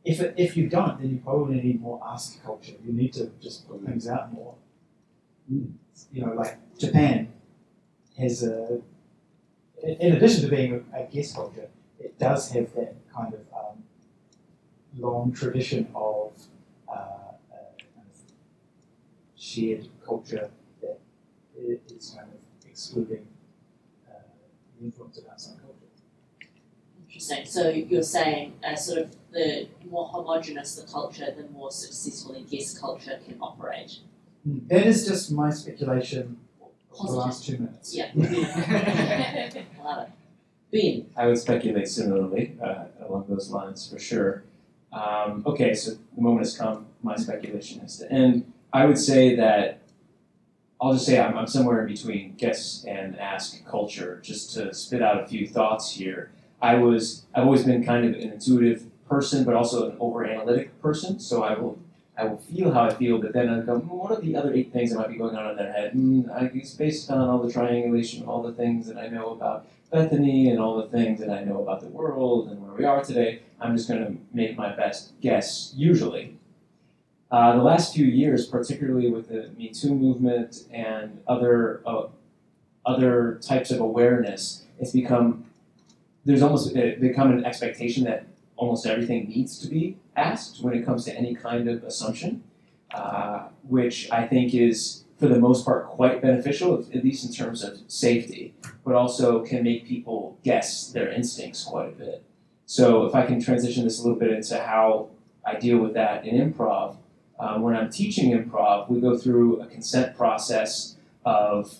if, 0.04 0.20
it, 0.20 0.34
if 0.36 0.56
you 0.56 0.68
don't, 0.68 1.00
then 1.00 1.10
you 1.10 1.16
probably 1.16 1.60
need 1.60 1.80
more 1.80 2.00
ask 2.04 2.42
culture. 2.44 2.74
You 2.84 2.92
need 2.92 3.12
to 3.14 3.30
just 3.40 3.66
put 3.66 3.84
things 3.84 4.06
out 4.06 4.32
more. 4.32 4.54
You 5.48 5.72
know, 6.12 6.32
like 6.34 6.58
Japan 6.78 7.32
has 8.18 8.42
a, 8.42 8.80
in 9.82 10.12
addition 10.12 10.42
to 10.42 10.48
being 10.48 10.84
a, 10.92 11.00
a 11.00 11.06
guess 11.10 11.34
culture, 11.34 11.68
it 11.98 12.18
does 12.18 12.50
have 12.50 12.74
that 12.74 12.94
kind 13.14 13.34
of 13.34 13.40
um, 13.52 13.82
long 14.96 15.32
tradition 15.32 15.88
of 15.94 16.32
uh, 16.88 16.92
uh, 16.92 17.34
shared 19.36 19.88
culture 20.06 20.50
that 20.82 20.98
is 21.56 22.14
kind 22.16 22.28
of 22.30 22.43
excluding 22.74 23.24
uh, 24.08 24.14
the 24.76 24.86
influence 24.86 25.16
of 25.18 25.24
outside 25.30 25.58
culture. 25.60 25.92
Interesting. 27.06 27.46
So 27.46 27.68
you're 27.68 28.02
saying 28.02 28.54
uh, 28.66 28.74
sort 28.74 28.98
of 29.02 29.14
the 29.30 29.68
more 29.88 30.08
homogenous 30.08 30.74
the 30.74 30.90
culture, 30.90 31.32
the 31.36 31.46
more 31.50 31.70
successfully 31.70 32.44
guess 32.50 32.76
culture 32.76 33.20
can 33.24 33.36
operate. 33.40 34.00
Hmm. 34.44 34.58
That 34.66 34.86
is 34.86 35.06
just 35.06 35.30
my 35.30 35.50
speculation 35.50 36.38
for 36.90 37.06
the 37.06 37.12
last 37.12 37.46
two 37.46 37.58
minutes. 37.58 37.94
Yeah. 37.94 38.10
I 38.12 38.16
love 39.84 40.08
it. 40.08 40.10
Ben, 40.72 41.06
I 41.16 41.28
would 41.28 41.38
speculate 41.38 41.86
similarly 41.86 42.56
uh, 42.60 42.86
along 43.06 43.26
those 43.28 43.50
lines 43.50 43.88
for 43.88 44.00
sure. 44.00 44.42
Um, 44.92 45.44
okay, 45.46 45.74
so 45.74 45.92
the 45.92 46.22
moment 46.22 46.40
has 46.40 46.56
come. 46.56 46.86
My 47.04 47.14
speculation 47.14 47.80
has 47.82 47.98
to 47.98 48.10
end. 48.10 48.52
I 48.72 48.86
would 48.86 48.98
say 48.98 49.36
that 49.36 49.83
I'll 50.84 50.92
just 50.92 51.06
say 51.06 51.18
I'm, 51.18 51.38
I'm 51.38 51.46
somewhere 51.46 51.80
in 51.80 51.86
between 51.86 52.34
guess 52.34 52.84
and 52.86 53.18
ask 53.18 53.64
culture. 53.64 54.20
Just 54.22 54.52
to 54.54 54.74
spit 54.74 55.00
out 55.00 55.22
a 55.22 55.26
few 55.26 55.48
thoughts 55.48 55.92
here. 55.92 56.30
I 56.60 56.74
was 56.74 57.24
I've 57.34 57.44
always 57.44 57.64
been 57.64 57.82
kind 57.82 58.04
of 58.04 58.12
an 58.12 58.32
intuitive 58.32 58.84
person, 59.08 59.44
but 59.44 59.54
also 59.54 59.90
an 59.90 59.96
over 59.98 60.26
analytic 60.26 60.78
person. 60.82 61.18
So 61.20 61.42
I 61.42 61.58
will 61.58 61.78
I 62.18 62.24
will 62.24 62.36
feel 62.36 62.70
how 62.70 62.84
I 62.84 62.92
feel, 62.92 63.18
but 63.18 63.32
then 63.32 63.48
I 63.48 63.60
go, 63.60 63.78
"Hmm, 63.78 63.96
what 63.96 64.12
are 64.12 64.20
the 64.20 64.36
other 64.36 64.52
eight 64.52 64.74
things 64.74 64.90
that 64.90 64.98
might 64.98 65.08
be 65.08 65.16
going 65.16 65.34
on 65.34 65.52
in 65.52 65.56
their 65.56 65.72
head? 65.72 65.94
Mm, 65.94 66.30
I 66.30 66.48
guess 66.48 66.74
based 66.74 67.10
on 67.10 67.28
all 67.30 67.38
the 67.38 67.50
triangulation, 67.50 68.26
all 68.26 68.42
the 68.42 68.52
things 68.52 68.86
that 68.86 68.98
I 68.98 69.08
know 69.08 69.30
about 69.30 69.66
Bethany 69.90 70.50
and 70.50 70.60
all 70.60 70.76
the 70.76 70.88
things 70.88 71.18
that 71.20 71.30
I 71.30 71.44
know 71.44 71.62
about 71.62 71.80
the 71.80 71.88
world 71.88 72.50
and 72.50 72.62
where 72.62 72.74
we 72.74 72.84
are 72.84 73.02
today, 73.02 73.40
I'm 73.58 73.74
just 73.74 73.88
going 73.88 74.04
to 74.04 74.18
make 74.34 74.58
my 74.58 74.76
best 74.76 75.18
guess, 75.22 75.72
usually. 75.74 76.33
Uh, 77.34 77.56
the 77.56 77.62
last 77.62 77.92
few 77.92 78.06
years, 78.06 78.46
particularly 78.46 79.10
with 79.10 79.28
the 79.28 79.50
Me 79.58 79.68
Too 79.68 79.92
movement 79.92 80.68
and 80.70 81.20
other, 81.26 81.82
uh, 81.84 82.04
other 82.86 83.40
types 83.42 83.72
of 83.72 83.80
awareness, 83.80 84.62
it's 84.78 84.92
become, 84.92 85.44
there's 86.24 86.42
almost 86.42 86.72
become 86.72 87.32
an 87.32 87.44
expectation 87.44 88.04
that 88.04 88.26
almost 88.54 88.86
everything 88.86 89.28
needs 89.28 89.58
to 89.58 89.66
be 89.66 89.96
asked 90.14 90.62
when 90.62 90.74
it 90.74 90.86
comes 90.86 91.04
to 91.06 91.12
any 91.18 91.34
kind 91.34 91.68
of 91.68 91.82
assumption, 91.82 92.44
uh, 92.92 93.48
which 93.68 94.08
I 94.12 94.28
think 94.28 94.54
is, 94.54 95.02
for 95.18 95.26
the 95.26 95.40
most 95.40 95.64
part, 95.64 95.86
quite 95.88 96.22
beneficial, 96.22 96.86
at 96.94 97.02
least 97.02 97.24
in 97.26 97.32
terms 97.32 97.64
of 97.64 97.80
safety 97.88 98.54
but 98.84 98.94
also 98.94 99.44
can 99.44 99.64
make 99.64 99.88
people 99.88 100.38
guess 100.44 100.92
their 100.92 101.10
instincts 101.10 101.64
quite 101.64 101.88
a 101.88 101.92
bit. 101.92 102.22
So 102.66 103.06
if 103.06 103.14
I 103.16 103.26
can 103.26 103.42
transition 103.42 103.82
this 103.82 103.98
a 103.98 104.02
little 104.04 104.20
bit 104.20 104.30
into 104.30 104.56
how 104.62 105.08
I 105.44 105.56
deal 105.56 105.78
with 105.78 105.94
that 105.94 106.24
in 106.24 106.52
improv, 106.52 106.98
um, 107.38 107.62
when 107.62 107.74
I'm 107.74 107.90
teaching 107.90 108.30
improv, 108.30 108.88
we 108.88 109.00
go 109.00 109.16
through 109.16 109.60
a 109.60 109.66
consent 109.66 110.16
process 110.16 110.96
of 111.24 111.78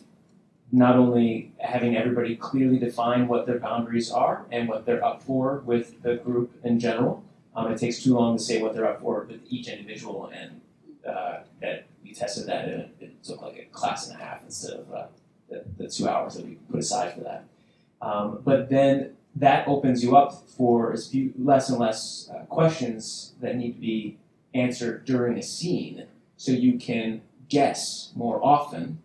not 0.73 0.97
only 0.97 1.53
having 1.61 1.97
everybody 1.97 2.35
clearly 2.35 2.79
define 2.79 3.29
what 3.29 3.47
their 3.47 3.59
boundaries 3.59 4.11
are 4.11 4.47
and 4.51 4.69
what 4.69 4.85
they're 4.85 5.05
up 5.05 5.23
for 5.23 5.63
with 5.65 6.03
the 6.03 6.17
group 6.17 6.53
in 6.65 6.81
general. 6.81 7.23
Um, 7.55 7.71
it 7.71 7.79
takes 7.79 8.03
too 8.03 8.15
long 8.15 8.37
to 8.37 8.43
say 8.43 8.61
what 8.61 8.75
they're 8.75 8.89
up 8.89 9.01
for 9.01 9.27
with 9.29 9.41
each 9.49 9.69
individual, 9.69 10.31
and 10.35 10.61
uh, 11.07 11.41
that 11.61 11.87
we 12.03 12.13
tested 12.13 12.47
that, 12.47 12.69
and 12.69 12.91
it, 13.01 13.23
took 13.23 13.41
like 13.41 13.57
a 13.57 13.65
class 13.73 14.09
and 14.09 14.21
a 14.21 14.23
half 14.23 14.43
instead 14.43 14.81
of 14.81 14.93
uh, 14.93 15.07
the, 15.49 15.65
the 15.79 15.89
two 15.89 16.07
hours 16.09 16.35
that 16.35 16.45
we 16.45 16.57
put 16.71 16.81
aside 16.81 17.15
for 17.15 17.21
that. 17.21 17.45
Um, 18.03 18.41
but 18.45 18.69
then 18.69 19.13
that 19.37 19.67
opens 19.67 20.03
you 20.03 20.17
up 20.17 20.47
for 20.49 20.95
less 21.39 21.71
and 21.71 21.79
less 21.79 22.29
uh, 22.35 22.41
questions 22.47 23.33
that 23.41 23.57
need 23.57 23.73
to 23.75 23.81
be 23.81 24.19
answered 24.55 25.05
during 25.05 25.39
a 25.39 25.43
scene, 25.43 26.07
so 26.37 26.53
you 26.53 26.79
can 26.79 27.23
guess 27.49 28.13
more 28.15 28.45
often. 28.45 29.03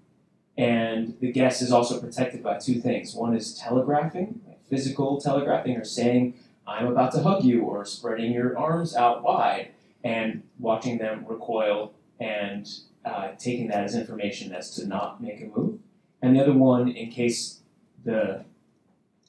And 0.58 1.18
the 1.20 1.32
guess 1.32 1.62
is 1.62 1.72
also 1.72 2.00
protected 2.00 2.44
by 2.44 2.58
two 2.58 2.82
things. 2.82 3.15
One 3.15 3.36
is 3.36 3.58
telegraphing, 3.58 4.41
physical 4.70 5.20
telegraphing, 5.20 5.77
or 5.77 5.86
saying, 5.86 6.36
I'm 6.68 6.88
about 6.88 7.13
to 7.13 7.24
hug 7.24 7.44
you, 7.44 7.62
or 7.62 7.86
spreading 7.86 8.32
your 8.32 8.58
arms 8.58 8.96
out 8.96 9.24
wide, 9.24 9.72
and 10.03 10.44
watching 10.60 10.98
them 10.98 11.25
recoil 11.27 11.94
and 12.20 12.70
uh, 13.06 13.29
taking 13.38 13.68
that 13.70 13.84
as 13.84 13.96
information 13.96 14.53
as 14.53 14.70
to 14.75 14.86
not 14.86 15.22
make 15.22 15.41
a 15.41 15.46
move 15.46 15.79
and 16.22 16.36
the 16.36 16.41
other 16.41 16.53
one 16.53 16.89
in 16.89 17.10
case 17.10 17.62
the 18.03 18.44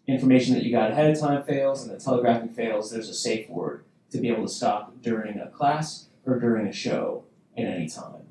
information 0.07 0.55
that 0.55 0.65
you 0.65 0.73
got 0.73 0.91
ahead 0.91 1.11
of 1.11 1.19
time 1.19 1.43
fails 1.43 1.83
and 1.83 1.91
the 1.91 2.03
telegraphing 2.03 2.49
fails, 2.49 2.91
there's 2.91 3.09
a 3.09 3.15
safe 3.15 3.49
word 3.49 3.85
to 4.11 4.19
be 4.19 4.29
able 4.29 4.47
to 4.47 4.53
stop 4.53 5.01
during 5.03 5.39
a 5.39 5.47
class 5.49 6.07
or 6.27 6.39
during 6.39 6.67
a 6.67 6.73
show 6.73 7.25
at 7.57 7.65
any 7.65 7.89
time. 7.89 8.23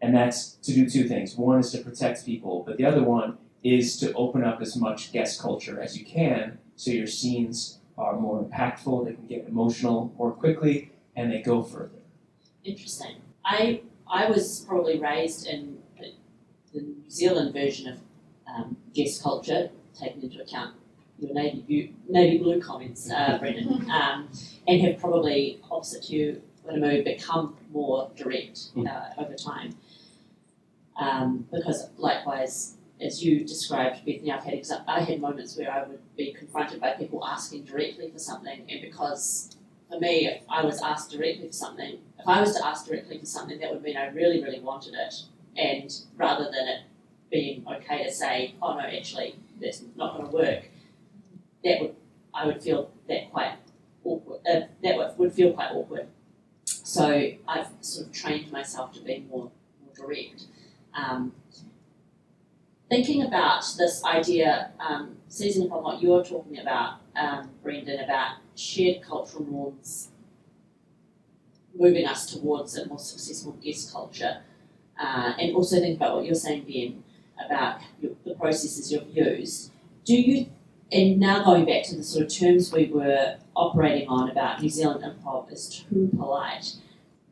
And 0.00 0.14
that's 0.14 0.52
to 0.62 0.72
do 0.72 0.88
two 0.88 1.06
things. 1.06 1.36
One 1.36 1.60
is 1.60 1.70
to 1.72 1.78
protect 1.78 2.24
people, 2.24 2.62
but 2.66 2.78
the 2.78 2.84
other 2.84 3.02
one 3.02 3.38
is 3.62 3.98
to 3.98 4.12
open 4.14 4.42
up 4.42 4.60
as 4.62 4.76
much 4.76 5.12
guess 5.12 5.40
culture 5.40 5.80
as 5.80 5.98
you 5.98 6.04
can 6.04 6.58
so 6.76 6.90
your 6.90 7.06
scenes 7.06 7.78
are 7.98 8.18
more 8.18 8.42
impactful, 8.42 9.04
they 9.04 9.12
can 9.12 9.26
get 9.26 9.46
emotional 9.46 10.14
more 10.16 10.32
quickly, 10.32 10.90
and 11.14 11.30
they 11.30 11.42
go 11.42 11.62
further. 11.62 12.00
interesting. 12.64 13.16
I 13.44 13.82
I 14.10 14.30
was 14.30 14.64
probably 14.66 14.98
raised 14.98 15.46
in 15.46 15.78
the, 15.98 16.12
the 16.72 16.80
New 16.80 17.10
Zealand 17.10 17.52
version 17.52 17.88
of 17.92 17.98
um, 18.48 18.76
guess 18.94 19.20
culture, 19.20 19.70
taking 19.98 20.22
into 20.22 20.40
account 20.42 20.74
your 21.18 21.34
navy 21.34 21.60
blue, 21.68 21.88
navy 22.08 22.38
blue 22.38 22.60
comments, 22.60 23.10
uh, 23.10 23.38
Brendan, 23.38 23.90
um, 23.90 24.28
and 24.66 24.80
have 24.80 24.98
probably 24.98 25.60
opposite 25.70 26.04
to 26.04 26.16
you, 26.16 26.42
Wiremu, 26.72 27.04
become 27.04 27.56
more 27.72 28.10
direct 28.16 28.68
uh, 28.76 29.10
over 29.18 29.34
time. 29.34 29.76
Um, 30.96 31.46
because 31.50 31.88
likewise, 31.96 32.76
as 33.00 33.24
you 33.24 33.44
described, 33.44 34.04
Bethany, 34.04 34.30
I've 34.30 34.44
had 34.44 34.62
I 34.86 35.00
had 35.00 35.20
moments 35.20 35.56
where 35.56 35.70
I 35.70 35.84
would 35.84 36.00
be 36.16 36.32
confronted 36.32 36.80
by 36.80 36.92
people 36.92 37.24
asking 37.24 37.64
directly 37.64 38.10
for 38.10 38.18
something, 38.18 38.66
and 38.68 38.80
because 38.82 39.56
for 39.88 39.98
me, 39.98 40.26
if 40.26 40.42
I 40.48 40.62
was 40.62 40.82
asked 40.82 41.10
directly 41.10 41.46
for 41.48 41.54
something, 41.54 41.98
if 42.18 42.28
I 42.28 42.40
was 42.40 42.54
to 42.56 42.66
ask 42.66 42.86
directly 42.86 43.18
for 43.18 43.26
something, 43.26 43.58
that 43.60 43.72
would 43.72 43.82
mean 43.82 43.96
I 43.96 44.08
really, 44.08 44.42
really 44.42 44.60
wanted 44.60 44.94
it, 44.94 45.14
and 45.56 45.90
rather 46.16 46.44
than 46.44 46.68
it 46.68 46.80
being 47.30 47.64
okay 47.66 48.04
to 48.04 48.12
say, 48.12 48.54
oh 48.60 48.74
no, 48.74 48.80
actually, 48.80 49.36
that's 49.60 49.82
not 49.96 50.16
going 50.16 50.30
to 50.30 50.36
work, 50.36 50.64
that 51.64 51.80
would 51.80 51.94
I 52.34 52.46
would 52.46 52.62
feel 52.62 52.90
that 53.08 53.30
quite 53.30 53.54
awkward. 54.04 54.40
Uh, 54.46 54.60
that 54.82 54.96
would, 54.96 55.18
would 55.18 55.32
feel 55.32 55.52
quite 55.52 55.72
awkward. 55.72 56.06
So 56.90 57.30
I've 57.46 57.68
sort 57.82 58.08
of 58.08 58.12
trained 58.12 58.50
myself 58.50 58.92
to 58.94 59.00
be 59.00 59.24
more, 59.30 59.52
more 59.80 59.94
direct. 59.94 60.46
Um, 60.92 61.32
thinking 62.88 63.22
about 63.22 63.64
this 63.78 64.02
idea, 64.04 64.72
um, 64.80 65.14
seizing 65.28 65.66
upon 65.66 65.84
what 65.84 66.02
you're 66.02 66.24
talking 66.24 66.58
about, 66.58 66.94
um, 67.14 67.50
Brendan, 67.62 68.00
about 68.00 68.38
shared 68.56 69.02
cultural 69.02 69.44
norms 69.44 70.08
moving 71.78 72.06
us 72.06 72.26
towards 72.34 72.76
a 72.76 72.88
more 72.88 72.98
successful 72.98 73.56
guess 73.62 73.88
culture. 73.92 74.42
Uh, 75.00 75.34
and 75.38 75.54
also 75.54 75.78
think 75.78 75.96
about 75.96 76.16
what 76.16 76.24
you're 76.24 76.34
saying, 76.34 76.64
Ben, 76.64 77.04
about 77.46 77.80
your, 78.00 78.10
the 78.24 78.34
processes 78.34 78.90
you've 78.90 79.16
used. 79.16 79.70
Do 80.04 80.20
you, 80.20 80.46
and 80.90 81.20
now 81.20 81.44
going 81.44 81.66
back 81.66 81.84
to 81.84 81.94
the 81.94 82.02
sort 82.02 82.26
of 82.26 82.32
terms 82.34 82.72
we 82.72 82.86
were 82.86 83.36
operating 83.60 84.08
on 84.08 84.30
about 84.30 84.62
New 84.62 84.70
Zealand 84.70 85.04
improv 85.04 85.52
is 85.52 85.68
too 85.68 86.10
polite, 86.16 86.76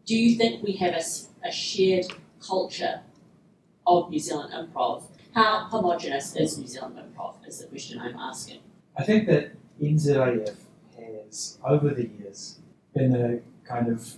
do 0.04 0.14
you 0.14 0.36
think 0.36 0.62
we 0.62 0.72
have 0.74 0.94
a 0.94 1.52
shared 1.52 2.06
culture 2.40 3.00
of 3.86 4.10
New 4.10 4.18
Zealand 4.18 4.52
improv? 4.52 5.04
How 5.34 5.66
homogenous 5.70 6.36
is 6.36 6.58
New 6.58 6.66
Zealand 6.66 6.98
improv, 6.98 7.34
is 7.46 7.58
the 7.60 7.66
question 7.66 7.98
I'm 8.00 8.16
asking. 8.16 8.60
I 8.96 9.04
think 9.04 9.26
that 9.28 9.52
NZIF 9.80 10.56
has, 10.96 11.58
over 11.64 11.88
the 11.94 12.08
years, 12.18 12.58
been 12.94 13.14
a 13.14 13.40
kind 13.66 13.88
of 13.88 14.14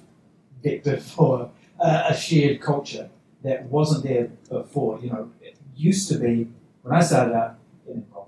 vector 0.62 0.96
for 0.96 1.50
uh, 1.78 2.04
a 2.08 2.16
shared 2.16 2.60
culture 2.60 3.08
that 3.42 3.64
wasn't 3.66 4.04
there 4.04 4.26
before. 4.48 4.98
You 5.00 5.10
know, 5.10 5.30
it 5.40 5.56
used 5.76 6.08
to 6.10 6.18
be, 6.18 6.48
when 6.82 6.94
I 6.94 7.02
started 7.02 7.34
out 7.34 7.58
in 7.86 8.02
improv, 8.02 8.26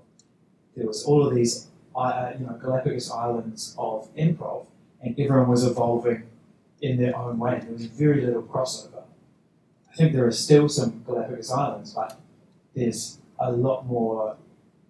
there 0.75 0.87
was 0.87 1.03
all 1.03 1.27
of 1.27 1.35
these, 1.35 1.67
uh, 1.95 2.33
you 2.37 2.45
know, 2.45 2.53
Galapagos 2.53 3.11
Islands 3.11 3.75
of 3.77 4.13
improv, 4.15 4.67
and 5.01 5.19
everyone 5.19 5.49
was 5.49 5.63
evolving 5.63 6.23
in 6.81 6.97
their 6.97 7.15
own 7.15 7.39
way. 7.39 7.59
There 7.61 7.71
was 7.71 7.85
very 7.85 8.21
little 8.21 8.43
crossover. 8.43 9.03
I 9.91 9.95
think 9.95 10.13
there 10.13 10.25
are 10.25 10.31
still 10.31 10.67
some 10.69 11.03
Galapagos 11.05 11.51
Islands, 11.51 11.93
but 11.93 12.19
there's 12.75 13.19
a 13.39 13.51
lot 13.51 13.85
more 13.85 14.37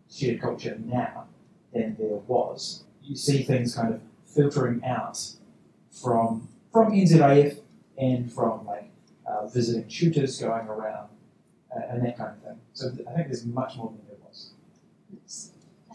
shared 0.10 0.42
culture 0.42 0.78
now 0.84 1.26
than 1.74 1.96
there 2.00 2.20
was. 2.28 2.84
You 3.04 3.16
see 3.16 3.44
things 3.44 3.76
kind 3.76 3.94
of 3.94 4.02
filtering 4.26 4.84
out 4.84 5.20
from 5.92 6.48
from 6.72 6.92
NZIF 6.92 7.60
and 7.98 8.32
from 8.32 8.66
like 8.66 8.90
uh, 9.28 9.48
visiting 9.48 9.88
tutors 9.88 10.40
going 10.40 10.68
around 10.68 11.10
uh, 11.76 11.82
and 11.90 12.06
that 12.06 12.18
kind 12.18 12.32
of 12.32 12.44
thing. 12.44 12.60
So 12.74 12.88
I 12.88 13.14
think 13.14 13.28
there's 13.28 13.46
much 13.46 13.78
more 13.78 13.92
than 13.92 14.13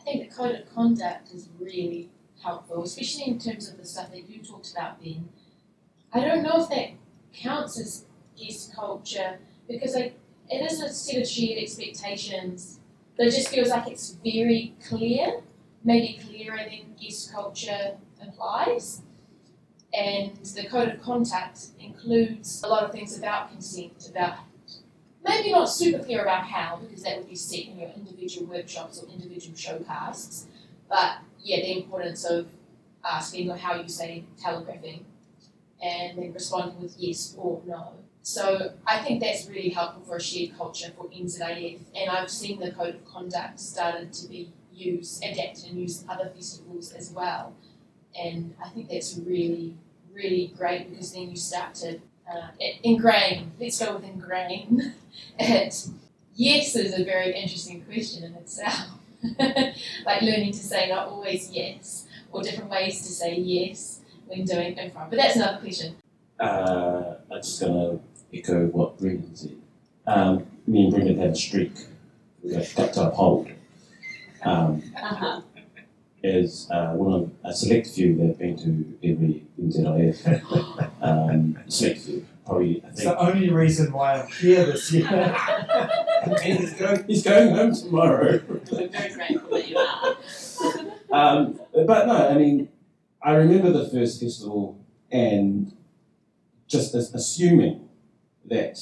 think 0.09 0.29
the 0.29 0.35
code 0.35 0.55
of 0.55 0.75
conduct 0.75 1.33
is 1.33 1.49
really 1.61 2.11
helpful, 2.43 2.83
especially 2.83 3.25
in 3.25 3.39
terms 3.39 3.69
of 3.69 3.77
the 3.77 3.85
stuff 3.85 4.11
that 4.11 4.29
you 4.29 4.43
talked 4.43 4.73
about, 4.73 5.03
Ben. 5.03 5.29
I 6.13 6.21
don't 6.21 6.43
know 6.43 6.63
if 6.63 6.69
that 6.71 6.91
counts 7.35 7.79
as 7.79 8.05
guess 8.37 8.71
culture 8.75 9.39
because 9.69 9.95
like 9.95 10.19
it 10.49 10.71
is 10.71 10.81
a 10.81 10.89
set 10.89 11.23
of 11.23 11.29
shared 11.29 11.63
expectations, 11.63 12.81
but 13.17 13.27
it 13.27 13.33
just 13.33 13.49
feels 13.49 13.69
like 13.69 13.89
it's 13.89 14.17
very 14.25 14.75
clear, 14.89 15.43
maybe 15.85 16.19
clearer 16.25 16.59
than 16.59 16.95
guess 17.01 17.31
culture 17.31 17.97
implies. 18.23 19.03
And 19.93 20.37
the 20.37 20.67
code 20.67 20.89
of 20.89 21.03
conduct 21.03 21.69
includes 21.81 22.63
a 22.63 22.69
lot 22.69 22.85
of 22.85 22.93
things 22.93 23.19
about 23.19 23.51
consent, 23.51 24.09
about 24.11 24.39
maybe 25.29 25.53
not 25.53 25.67
super 25.67 26.03
clear 26.03 26.23
about 26.23 26.45
how, 26.45 26.77
because 26.77 27.03
that 27.03 27.19
would 27.19 27.29
be 27.29 27.35
set 27.35 27.67
in 27.67 27.79
your 27.79 27.91
individual 27.91 28.47
workshops 28.47 29.03
or 29.03 29.09
individual 29.09 29.57
showcasts. 29.57 30.45
But 30.89 31.19
yeah, 31.41 31.61
the 31.61 31.77
importance 31.77 32.25
of 32.25 32.49
asking 33.05 33.51
or 33.51 33.57
how 33.57 33.75
you 33.81 33.89
say 33.89 34.25
telegraphing 34.41 35.05
and 35.83 36.19
then 36.19 36.33
responding 36.33 36.81
with 36.81 36.97
yes 36.99 37.35
or 37.39 37.61
no. 37.67 37.93
So 38.23 38.73
I 38.87 38.99
think 39.03 39.23
that's 39.23 39.49
really 39.49 39.71
helpful 39.71 40.03
for 40.03 40.17
a 40.17 40.21
shared 40.21 40.57
culture 40.57 40.91
for 40.97 41.05
NZIF 41.09 41.79
and 41.95 42.11
I've 42.11 42.31
seen 42.31 42.59
the 42.61 42.73
code 42.73 42.97
of 42.97 43.05
conduct 43.05 43.61
started 43.61 44.13
to 44.15 44.29
be 44.29 44.53
used, 44.73 45.23
adapted 45.25 45.71
and 45.71 45.81
used 45.81 46.05
in 46.05 46.11
other 46.11 46.31
festivals 46.35 46.93
as 46.93 47.11
well. 47.11 47.55
And 48.19 48.55
I 48.63 48.69
think 48.71 48.89
that's 48.89 49.19
really, 49.19 49.77
really 50.13 50.53
great 50.57 50.91
because 50.91 51.13
then 51.13 51.31
you 51.31 51.37
start 51.37 51.75
to 51.77 52.01
uh, 52.33 52.49
ingrain, 52.83 53.53
let's 53.61 53.79
go 53.85 53.97
with 53.97 54.05
ingrain 54.05 54.95
it. 55.39 55.89
Yes 56.35 56.77
is 56.77 56.97
a 56.97 57.03
very 57.05 57.35
interesting 57.35 57.83
question 57.83 58.23
in 58.23 58.35
itself. 58.35 58.91
like 60.07 60.23
learning 60.23 60.53
to 60.53 60.59
say 60.59 60.89
not 60.89 61.09
always 61.09 61.51
yes, 61.51 62.07
or 62.31 62.43
different 62.43 62.71
ways 62.71 62.99
to 63.03 63.09
say 63.09 63.35
yes 63.35 64.03
when 64.29 64.45
doing 64.45 64.77
improv. 64.77 65.11
But 65.11 65.17
that's 65.17 65.35
another 65.35 65.59
question. 65.59 65.97
Uh, 66.39 67.15
I'm 67.29 67.43
just 67.43 67.61
going 67.61 67.99
to 67.99 68.39
echo 68.39 68.67
what 68.67 68.99
Brendan 68.99 69.35
said. 69.35 69.57
Um, 70.07 70.47
me 70.69 70.85
and 70.85 70.93
Brendan 70.95 71.19
have 71.19 71.31
a 71.33 71.35
streak. 71.35 71.73
We 72.45 72.53
got 72.53 72.93
to 72.93 73.09
uphold. 73.09 73.51
Um, 74.45 74.83
Uh-huh. 74.97 75.41
Is 76.23 76.69
uh, 76.71 76.93
one 76.93 77.13
of 77.13 77.33
a 77.45 77.53
select 77.55 77.89
few 77.89 78.17
that 78.17 78.27
have 78.27 78.39
been 78.39 78.57
to 78.59 78.99
every 79.09 79.45
NZIF. 79.61 80.91
um, 81.03 81.59
select 81.69 82.01
few. 82.01 82.27
Probably, 82.45 82.83
I 82.83 82.89
It's 82.89 83.03
think. 83.03 83.11
the 83.11 83.19
only 83.19 83.51
reason 83.51 83.93
why 83.93 84.21
I'm 84.23 84.27
here 84.29 84.65
this 84.65 84.91
year. 84.91 85.07
he's 86.43 86.73
going, 86.75 87.05
he's 87.07 87.23
going 87.23 87.55
home 87.55 87.75
tomorrow. 87.75 88.41
We're 88.49 88.59
very 88.59 88.89
grateful 88.89 89.51
that 89.51 89.69
you 89.69 89.77
are. 89.79 90.17
Um, 91.11 91.59
but 91.87 92.07
no, 92.07 92.29
I 92.29 92.35
mean, 92.35 92.69
I 93.23 93.33
remember 93.33 93.73
the 93.73 93.89
first 93.89 94.21
festival 94.21 94.79
and 95.11 95.73
just 96.67 96.95
as 96.95 97.15
assuming 97.15 97.89
that, 98.45 98.79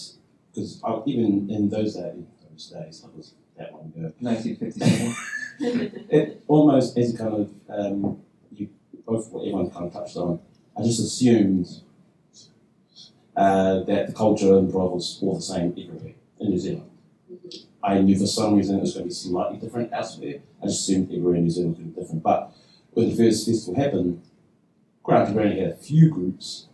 because 0.53 0.83
even 1.07 1.49
in 1.49 1.69
those 1.69 1.95
days, 1.95 2.25
those 2.51 2.67
days, 2.67 3.05
I 3.07 3.17
was 3.17 3.35
that 3.57 3.73
long 3.73 3.93
ago, 3.97 4.13
1957. 4.19 5.15
it 6.11 6.43
almost 6.47 6.97
is 6.99 7.17
kind 7.17 7.35
of, 7.35 7.51
um, 7.69 8.21
you, 8.53 8.69
both 9.07 9.31
what 9.31 9.41
everyone 9.41 9.71
kind 9.71 9.87
of 9.87 9.93
touched 9.93 10.17
on, 10.17 10.41
I 10.77 10.83
just 10.83 11.01
assumed 11.01 11.67
uh, 13.37 13.83
that 13.85 14.07
the 14.07 14.13
culture 14.13 14.57
and 14.57 14.73
improv 14.73 14.93
was 14.93 15.19
all 15.23 15.37
the 15.37 15.43
same 15.43 15.71
everywhere 15.71 16.15
in 16.41 16.51
New 16.51 16.59
Zealand. 16.59 16.91
I 17.83 18.01
knew 18.01 18.19
for 18.19 18.27
some 18.27 18.57
reason 18.57 18.79
it 18.79 18.81
was 18.81 18.95
going 18.95 19.05
to 19.05 19.09
be 19.09 19.15
slightly 19.15 19.59
different 19.59 19.93
elsewhere. 19.93 20.41
I 20.63 20.67
just 20.67 20.81
assumed 20.81 21.11
everywhere 21.11 21.37
in 21.37 21.45
New 21.45 21.51
Zealand 21.51 21.77
was 21.77 21.79
going 21.79 21.93
to 21.93 21.97
be 21.97 22.03
different. 22.03 22.23
But 22.23 22.53
when 22.91 23.11
the 23.11 23.17
first 23.17 23.47
festival 23.47 23.81
happened, 23.81 24.23
granted 25.03 25.37
we 25.37 25.43
only 25.43 25.61
had 25.61 25.71
a 25.71 25.77
few 25.77 26.11
groups, 26.11 26.67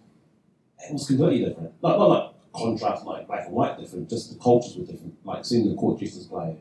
it 0.79 0.93
was 0.93 1.07
completely 1.07 1.45
different. 1.45 1.73
Not, 1.83 1.99
not 1.99 2.09
like 2.09 2.33
contrast 2.55 3.05
like 3.05 3.27
black 3.27 3.47
and 3.47 3.55
white 3.55 3.79
different, 3.79 4.09
just 4.09 4.33
the 4.33 4.43
cultures 4.43 4.77
were 4.77 4.85
different. 4.85 5.15
Like 5.25 5.45
seeing 5.45 5.69
the 5.69 5.75
court 5.75 6.01
jesters 6.01 6.27
play, 6.27 6.57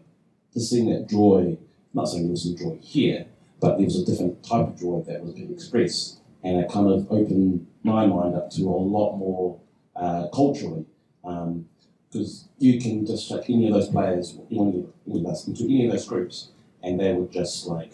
just 0.53 0.69
seeing 0.69 0.89
that 0.89 1.09
joy, 1.09 1.57
not 1.93 2.07
saying 2.07 2.23
there 2.23 2.31
was 2.31 2.43
some 2.43 2.55
joy 2.55 2.77
here, 2.81 3.25
but 3.59 3.77
there 3.77 3.85
was 3.85 3.99
a 3.99 4.05
different 4.05 4.43
type 4.43 4.67
of 4.67 4.79
joy 4.79 5.03
that 5.07 5.23
was 5.23 5.33
being 5.33 5.51
expressed. 5.51 6.19
And 6.43 6.59
it 6.59 6.71
kind 6.71 6.87
of 6.87 7.11
opened 7.11 7.67
my 7.83 8.05
mind 8.05 8.35
up 8.35 8.49
to 8.51 8.63
a 8.63 8.71
lot 8.71 9.17
more 9.17 9.59
uh, 9.95 10.27
culturally. 10.33 10.85
Because 11.23 12.47
you 12.57 12.81
can 12.81 13.05
just 13.05 13.29
chuck 13.29 13.49
any 13.49 13.67
of 13.67 13.73
those 13.73 13.89
players, 13.89 14.37
any 14.49 14.85
of 15.07 15.25
us, 15.25 15.47
into 15.47 15.63
any 15.65 15.85
of 15.85 15.91
those 15.91 16.07
groups, 16.07 16.49
and 16.83 16.99
they 16.99 17.13
would 17.13 17.31
just 17.31 17.67
like, 17.67 17.93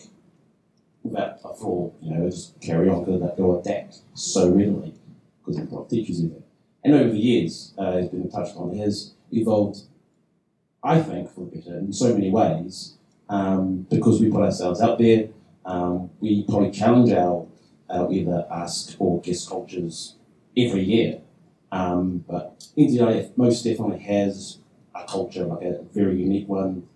without 1.04 1.40
a 1.44 1.54
flaw, 1.54 1.92
you 2.02 2.16
know, 2.16 2.30
just 2.30 2.60
carry 2.62 2.90
on 2.90 3.04
because 3.04 3.22
they'll 3.38 3.60
adapt 3.60 4.00
so 4.14 4.50
readily 4.50 4.94
because 5.40 5.58
they've 5.58 5.70
got 5.70 5.90
teachers 5.90 6.20
in 6.20 6.30
there. 6.30 6.42
And 6.84 6.94
over 6.94 7.12
the 7.12 7.20
years, 7.20 7.74
uh, 7.78 7.98
as 7.98 8.10
been 8.10 8.30
touched 8.30 8.56
on, 8.56 8.76
has 8.78 9.14
evolved, 9.32 9.82
I 10.84 11.02
think, 11.02 11.30
for 11.30 11.42
the 11.42 11.58
better 11.58 11.78
in 11.78 11.92
so 11.94 12.14
many 12.14 12.30
ways 12.32 12.97
um, 13.30 13.86
because 13.90 14.22
we 14.22 14.30
put 14.30 14.44
ourselves 14.44 14.82
out 14.82 14.98
there. 15.00 15.30
Um, 15.66 16.10
we 16.20 16.44
probably 16.44 16.72
challenge 16.72 17.12
our, 17.12 17.46
our 17.90 18.12
either 18.12 18.46
ask 18.50 18.96
or 19.00 19.22
guess 19.22 19.48
cultures 19.48 20.16
every 20.56 20.84
year. 20.84 21.22
Um, 21.72 22.24
but 22.28 22.60
NZIF 22.78 23.38
most 23.38 23.64
definitely 23.64 24.00
has 24.00 24.60
a 24.96 25.06
culture, 25.06 25.46
like 25.46 25.64
a 25.64 25.82
very 25.94 26.22
unique 26.22 26.48
one, 26.48 26.88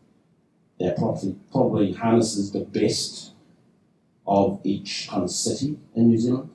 that 0.79 0.97
probably, 0.97 1.35
probably 1.51 1.93
harnesses 1.93 2.51
the 2.51 2.61
best 2.61 3.33
of 4.25 4.61
each 4.63 5.07
kind 5.09 5.23
of 5.23 5.31
city 5.31 5.77
in 5.95 6.07
New 6.07 6.17
Zealand 6.17 6.49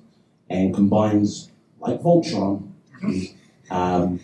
and 0.49 0.75
combines, 0.75 1.51
like 1.81 2.01
Voltron, 2.01 2.71
um, 3.71 4.21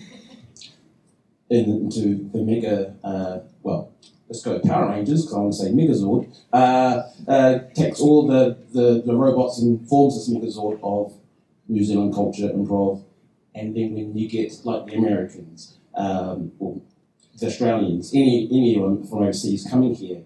into 1.50 2.30
the 2.32 2.42
mega, 2.42 2.94
uh, 3.04 3.40
let's 4.32 4.42
go 4.42 4.58
Power 4.60 4.88
Rangers, 4.88 5.26
because 5.26 5.36
I 5.36 5.40
want 5.40 5.52
to 5.52 5.58
say 5.58 5.70
Megazord, 5.72 6.34
uh, 6.54 7.02
uh, 7.28 7.58
takes 7.74 8.00
all 8.00 8.26
the, 8.26 8.56
the, 8.72 9.02
the 9.04 9.14
robots 9.14 9.60
and 9.60 9.86
forms 9.86 10.14
this 10.14 10.34
Megazord 10.34 10.80
of 10.82 11.12
New 11.68 11.84
Zealand 11.84 12.14
culture, 12.14 12.48
improv, 12.48 13.04
and 13.54 13.76
then 13.76 13.92
when 13.92 14.16
you 14.16 14.26
get 14.30 14.50
like 14.64 14.86
the 14.86 14.94
Americans, 14.94 15.76
um, 15.94 16.52
or 16.58 16.80
the 17.38 17.46
Australians, 17.46 18.10
any 18.14 18.48
anyone 18.50 19.06
from 19.06 19.18
overseas 19.18 19.66
coming 19.70 19.94
here, 19.94 20.22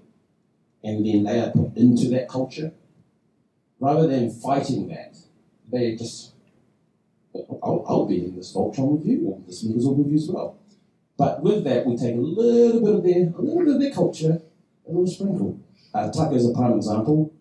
and 0.85 1.05
then 1.05 1.25
they 1.25 1.40
are 1.40 1.51
put 1.51 1.77
into 1.77 2.09
that 2.11 2.29
culture, 2.29 2.73
rather 3.81 4.07
than 4.07 4.31
fighting 4.31 4.87
that, 4.87 5.16
they 5.73 5.97
just, 5.97 6.33
I'll, 7.35 7.85
I'll 7.88 8.07
be 8.07 8.25
in 8.25 8.37
this 8.37 8.55
Voltron 8.55 8.99
with 8.99 9.07
you, 9.07 9.27
or 9.27 9.42
this 9.49 9.64
Megazord 9.66 9.97
with 9.97 10.09
you 10.09 10.14
as 10.14 10.29
well. 10.29 10.57
But 11.18 11.42
with 11.42 11.64
that, 11.64 11.87
we 11.87 11.96
take 11.96 12.14
a 12.14 12.20
little 12.20 12.81
bit 12.81 12.94
of 12.94 13.02
their, 13.02 13.33
a 13.37 13.42
little 13.42 13.64
bit 13.64 13.74
of 13.74 13.81
their 13.81 13.92
culture, 13.92 14.42
a 14.87 14.90
little 14.90 15.07
sprinkle. 15.07 15.61
Uh, 15.94 16.11
Taka 16.11 16.35
is 16.35 16.48
a 16.48 16.52
prime 16.52 16.74
example. 16.74 17.33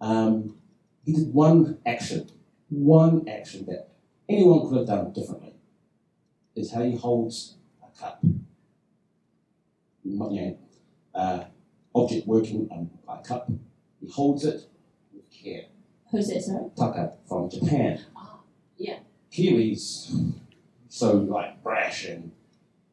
Um, 0.00 0.56
he 1.04 1.12
did 1.12 1.32
one 1.34 1.78
action, 1.84 2.30
one 2.68 3.28
action 3.28 3.66
that 3.66 3.88
anyone 4.28 4.68
could 4.68 4.78
have 4.78 4.86
done 4.86 5.12
differently 5.12 5.54
is 6.54 6.72
how 6.72 6.82
he 6.82 6.96
holds 6.96 7.56
a 7.82 7.98
cup. 7.98 8.20
You 10.04 10.56
uh, 11.14 11.44
object 11.94 12.26
working 12.26 12.68
on 12.70 12.90
a 13.08 13.22
cup. 13.22 13.50
He 14.00 14.10
holds 14.10 14.44
it 14.44 14.62
with 15.12 15.30
care. 15.30 15.66
Who's 16.10 16.28
that, 16.28 16.42
sorry? 16.42 16.70
Taka 16.76 17.14
from 17.28 17.50
Japan. 17.50 18.00
Ah, 18.16 18.40
yeah. 18.76 18.98
Kiwis, 19.32 20.34
so 20.88 21.16
like 21.16 21.62
brash 21.62 22.06
and, 22.06 22.32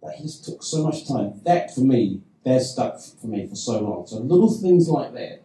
but 0.01 0.13
he 0.13 0.23
just 0.23 0.45
took 0.45 0.63
so 0.63 0.83
much 0.83 1.07
time. 1.07 1.41
That 1.45 1.73
for 1.73 1.81
me, 1.81 2.21
that 2.45 2.61
stuck 2.61 2.99
for 2.99 3.27
me 3.27 3.47
for 3.47 3.55
so 3.55 3.79
long. 3.79 4.07
So 4.07 4.17
little 4.17 4.51
things 4.51 4.87
like 4.87 5.13
that, 5.13 5.43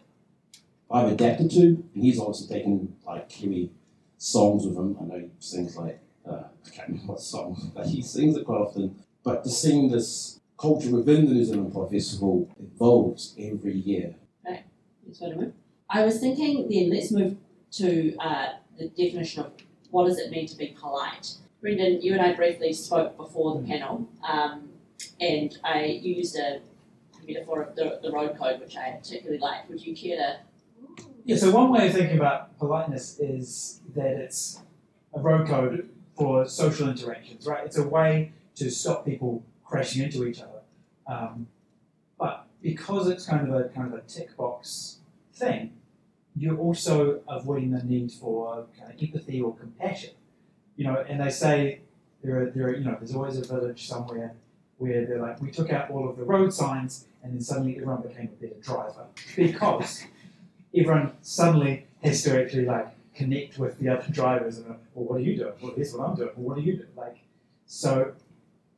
I've 0.90 1.12
adapted 1.12 1.50
to, 1.52 1.60
and 1.94 2.04
he's 2.04 2.20
obviously 2.20 2.56
taken 2.56 2.96
like 3.06 3.28
Kiwi 3.28 3.70
songs 4.18 4.66
with 4.66 4.76
him. 4.76 4.96
I 5.00 5.04
know 5.04 5.18
he 5.18 5.30
sings 5.40 5.76
like 5.76 6.00
uh, 6.28 6.44
I 6.66 6.70
can't 6.70 6.88
remember 6.88 7.12
what 7.12 7.20
song, 7.20 7.72
but 7.74 7.86
he 7.86 8.02
sings 8.02 8.36
it 8.36 8.44
quite 8.44 8.60
often. 8.60 8.96
But 9.22 9.44
to 9.44 9.50
seeing 9.50 9.90
this 9.90 10.40
culture 10.58 10.90
within 10.90 11.26
the 11.26 11.34
New 11.34 11.44
Zealand 11.44 11.72
Improv 11.72 11.90
Festival 11.90 12.48
evolves 12.58 13.34
every 13.38 13.74
year. 13.74 14.14
That's 14.44 15.20
what 15.20 15.52
I. 15.90 16.00
I 16.00 16.04
was 16.04 16.18
thinking 16.18 16.68
then 16.68 16.90
let's 16.90 17.10
move 17.10 17.36
to 17.72 18.16
uh, 18.16 18.52
the 18.78 18.88
definition 18.88 19.44
of 19.44 19.52
what 19.90 20.06
does 20.06 20.18
it 20.18 20.30
mean 20.30 20.46
to 20.46 20.56
be 20.56 20.74
polite. 20.80 21.34
Brendan, 21.64 22.02
you 22.02 22.12
and 22.12 22.20
I 22.20 22.34
briefly 22.34 22.74
spoke 22.74 23.16
before 23.16 23.58
the 23.58 23.66
panel, 23.66 24.06
um, 24.22 24.68
and 25.18 25.56
I 25.64 25.86
used 25.86 26.36
a 26.36 26.60
metaphor 27.26 27.62
of 27.62 27.74
the, 27.74 28.00
the 28.02 28.12
road 28.12 28.36
code, 28.36 28.60
which 28.60 28.76
I 28.76 28.90
particularly 28.90 29.38
liked. 29.38 29.70
Would 29.70 29.80
you 29.80 29.96
care 29.96 30.18
to? 30.18 31.04
Yeah, 31.24 31.38
so 31.38 31.50
one 31.50 31.72
way 31.72 31.86
of 31.86 31.94
thinking 31.94 32.18
about 32.18 32.58
politeness 32.58 33.18
is 33.18 33.80
that 33.96 34.08
it's 34.08 34.60
a 35.14 35.20
road 35.20 35.48
code 35.48 35.88
for 36.14 36.46
social 36.46 36.90
interactions, 36.90 37.46
right? 37.46 37.64
It's 37.64 37.78
a 37.78 37.88
way 37.88 38.32
to 38.56 38.70
stop 38.70 39.06
people 39.06 39.42
crashing 39.64 40.02
into 40.02 40.26
each 40.26 40.42
other. 40.42 40.60
Um, 41.06 41.46
but 42.18 42.46
because 42.60 43.08
it's 43.08 43.24
kind 43.24 43.48
of 43.48 43.54
a 43.58 43.70
kind 43.70 43.90
of 43.90 43.98
a 43.98 44.02
tick 44.02 44.36
box 44.36 44.98
thing, 45.32 45.72
you're 46.36 46.58
also 46.58 47.22
avoiding 47.26 47.70
the 47.70 47.82
need 47.82 48.12
for 48.12 48.66
kind 48.78 48.92
of 48.92 49.02
empathy 49.02 49.40
or 49.40 49.56
compassion. 49.56 50.10
You 50.76 50.84
know, 50.84 51.04
and 51.08 51.20
they 51.20 51.30
say 51.30 51.80
there 52.22 52.40
are 52.40 52.50
there 52.50 52.66
are 52.68 52.76
you 52.76 52.84
know 52.84 52.96
there's 52.98 53.14
always 53.14 53.38
a 53.38 53.44
village 53.44 53.86
somewhere 53.86 54.34
where 54.78 55.06
they're 55.06 55.20
like 55.20 55.40
we 55.40 55.50
took 55.50 55.72
out 55.72 55.90
all 55.90 56.08
of 56.08 56.16
the 56.16 56.24
road 56.24 56.52
signs 56.52 57.06
and 57.22 57.32
then 57.32 57.40
suddenly 57.40 57.76
everyone 57.76 58.02
became 58.02 58.28
a 58.32 58.42
better 58.42 58.60
driver 58.60 59.06
because 59.36 60.04
everyone 60.76 61.12
suddenly 61.22 61.86
has 62.02 62.22
to 62.22 62.42
actually 62.42 62.64
like 62.64 62.88
connect 63.14 63.58
with 63.58 63.78
the 63.78 63.88
other 63.88 64.10
drivers 64.10 64.58
and 64.58 64.66
well 64.94 65.04
what 65.06 65.16
are 65.16 65.22
you 65.22 65.36
doing? 65.36 65.52
Well 65.62 65.72
here's 65.76 65.94
what 65.94 66.08
I'm 66.08 66.16
doing. 66.16 66.30
Well 66.36 66.48
what 66.48 66.58
are 66.58 66.62
you 66.62 66.76
doing? 66.76 66.88
Like 66.96 67.18
so 67.66 68.12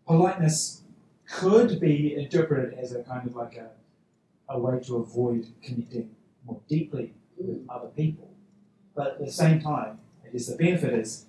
politeness 0.06 0.82
could 1.28 1.80
be 1.80 2.14
interpreted 2.14 2.78
as 2.78 2.92
a 2.92 3.02
kind 3.02 3.26
of 3.26 3.34
like 3.34 3.56
a, 3.56 3.70
a 4.48 4.58
way 4.58 4.78
to 4.80 4.96
avoid 4.96 5.46
connecting 5.62 6.10
more 6.44 6.60
deeply 6.68 7.14
with 7.36 7.66
mm. 7.66 7.74
other 7.74 7.88
people. 7.88 8.28
But 8.94 9.12
at 9.12 9.24
the 9.24 9.32
same 9.32 9.60
time, 9.60 9.98
I 10.24 10.28
guess 10.30 10.46
the 10.46 10.56
benefit 10.56 10.94
is 10.94 11.26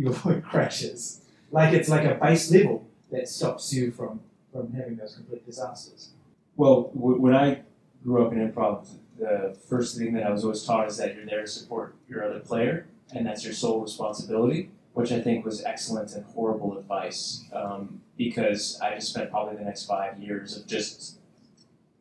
you 0.00 0.08
avoid 0.08 0.42
crashes. 0.42 1.20
Like 1.50 1.74
it's 1.74 1.88
like 1.88 2.04
a 2.04 2.14
base 2.14 2.50
level 2.50 2.86
that 3.10 3.28
stops 3.28 3.72
you 3.74 3.90
from, 3.90 4.20
from 4.52 4.72
having 4.72 4.96
those 4.96 5.14
complete 5.14 5.44
disasters. 5.44 6.10
Well, 6.56 6.90
w- 6.94 7.20
when 7.20 7.34
I 7.34 7.60
grew 8.02 8.24
up 8.24 8.32
in 8.32 8.38
improv, 8.38 8.88
the 9.18 9.56
first 9.68 9.98
thing 9.98 10.14
that 10.14 10.24
I 10.24 10.30
was 10.30 10.44
always 10.44 10.64
taught 10.64 10.88
is 10.88 10.96
that 10.96 11.14
you're 11.14 11.26
there 11.26 11.42
to 11.42 11.46
support 11.46 11.94
your 12.08 12.24
other 12.24 12.40
player, 12.40 12.86
and 13.14 13.26
that's 13.26 13.44
your 13.44 13.52
sole 13.52 13.80
responsibility, 13.82 14.70
which 14.94 15.12
I 15.12 15.20
think 15.20 15.44
was 15.44 15.62
excellent 15.64 16.12
and 16.14 16.24
horrible 16.24 16.78
advice 16.78 17.44
um, 17.52 18.00
because 18.16 18.80
I 18.80 18.94
just 18.94 19.10
spent 19.10 19.30
probably 19.30 19.56
the 19.56 19.64
next 19.64 19.84
five 19.84 20.18
years 20.18 20.56
of 20.56 20.66
just 20.66 21.18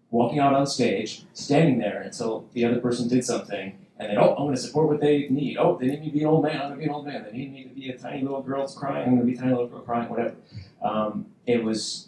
walking 0.09 0.39
out 0.39 0.53
on 0.53 0.65
stage, 0.65 1.23
standing 1.33 1.79
there 1.79 2.01
until 2.01 2.47
the 2.53 2.63
other 2.63 2.79
person 2.79 3.09
did 3.09 3.25
something, 3.25 3.77
and 3.99 4.09
then, 4.09 4.17
oh, 4.17 4.29
I'm 4.31 4.45
going 4.45 4.55
to 4.55 4.62
support 4.62 4.88
what 4.88 5.01
they 5.01 5.27
need. 5.29 5.57
Oh, 5.57 5.77
they 5.77 5.88
need 5.88 5.99
me 5.99 6.05
to 6.07 6.13
be 6.13 6.21
an 6.21 6.27
old 6.27 6.43
man. 6.43 6.55
I'm 6.55 6.69
going 6.69 6.71
to 6.71 6.77
be 6.77 6.83
an 6.85 6.91
old 6.91 7.05
man. 7.05 7.25
They 7.25 7.38
need 7.38 7.51
me 7.51 7.63
to 7.63 7.69
be 7.69 7.89
a 7.89 7.97
tiny 7.97 8.21
little 8.21 8.41
girl 8.41 8.62
that's 8.62 8.73
crying. 8.73 9.03
I'm 9.03 9.15
going 9.15 9.19
to 9.19 9.25
be 9.25 9.33
a 9.33 9.38
tiny 9.38 9.51
little 9.51 9.67
girl 9.67 9.81
crying, 9.81 10.09
whatever. 10.09 10.35
Um, 10.81 11.25
it 11.45 11.62
was, 11.62 12.07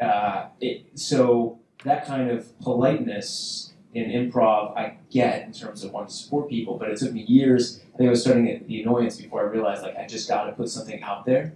uh, 0.00 0.46
it, 0.60 0.86
so 0.94 1.58
that 1.84 2.06
kind 2.06 2.30
of 2.30 2.58
politeness 2.60 3.74
in 3.92 4.10
improv 4.10 4.76
I 4.76 4.96
get 5.10 5.44
in 5.44 5.52
terms 5.52 5.84
of 5.84 5.92
wanting 5.92 6.08
to 6.08 6.14
support 6.14 6.48
people, 6.48 6.78
but 6.78 6.88
it 6.90 6.98
took 6.98 7.12
me 7.12 7.22
years. 7.22 7.82
I 7.94 7.98
think 7.98 8.08
I 8.08 8.10
was 8.10 8.22
starting 8.22 8.50
at 8.50 8.66
the 8.66 8.82
annoyance 8.82 9.16
before 9.16 9.40
I 9.40 9.44
realized 9.44 9.82
like 9.82 9.96
I 9.96 10.06
just 10.06 10.28
got 10.28 10.44
to 10.44 10.52
put 10.52 10.70
something 10.70 11.02
out 11.02 11.26
there. 11.26 11.52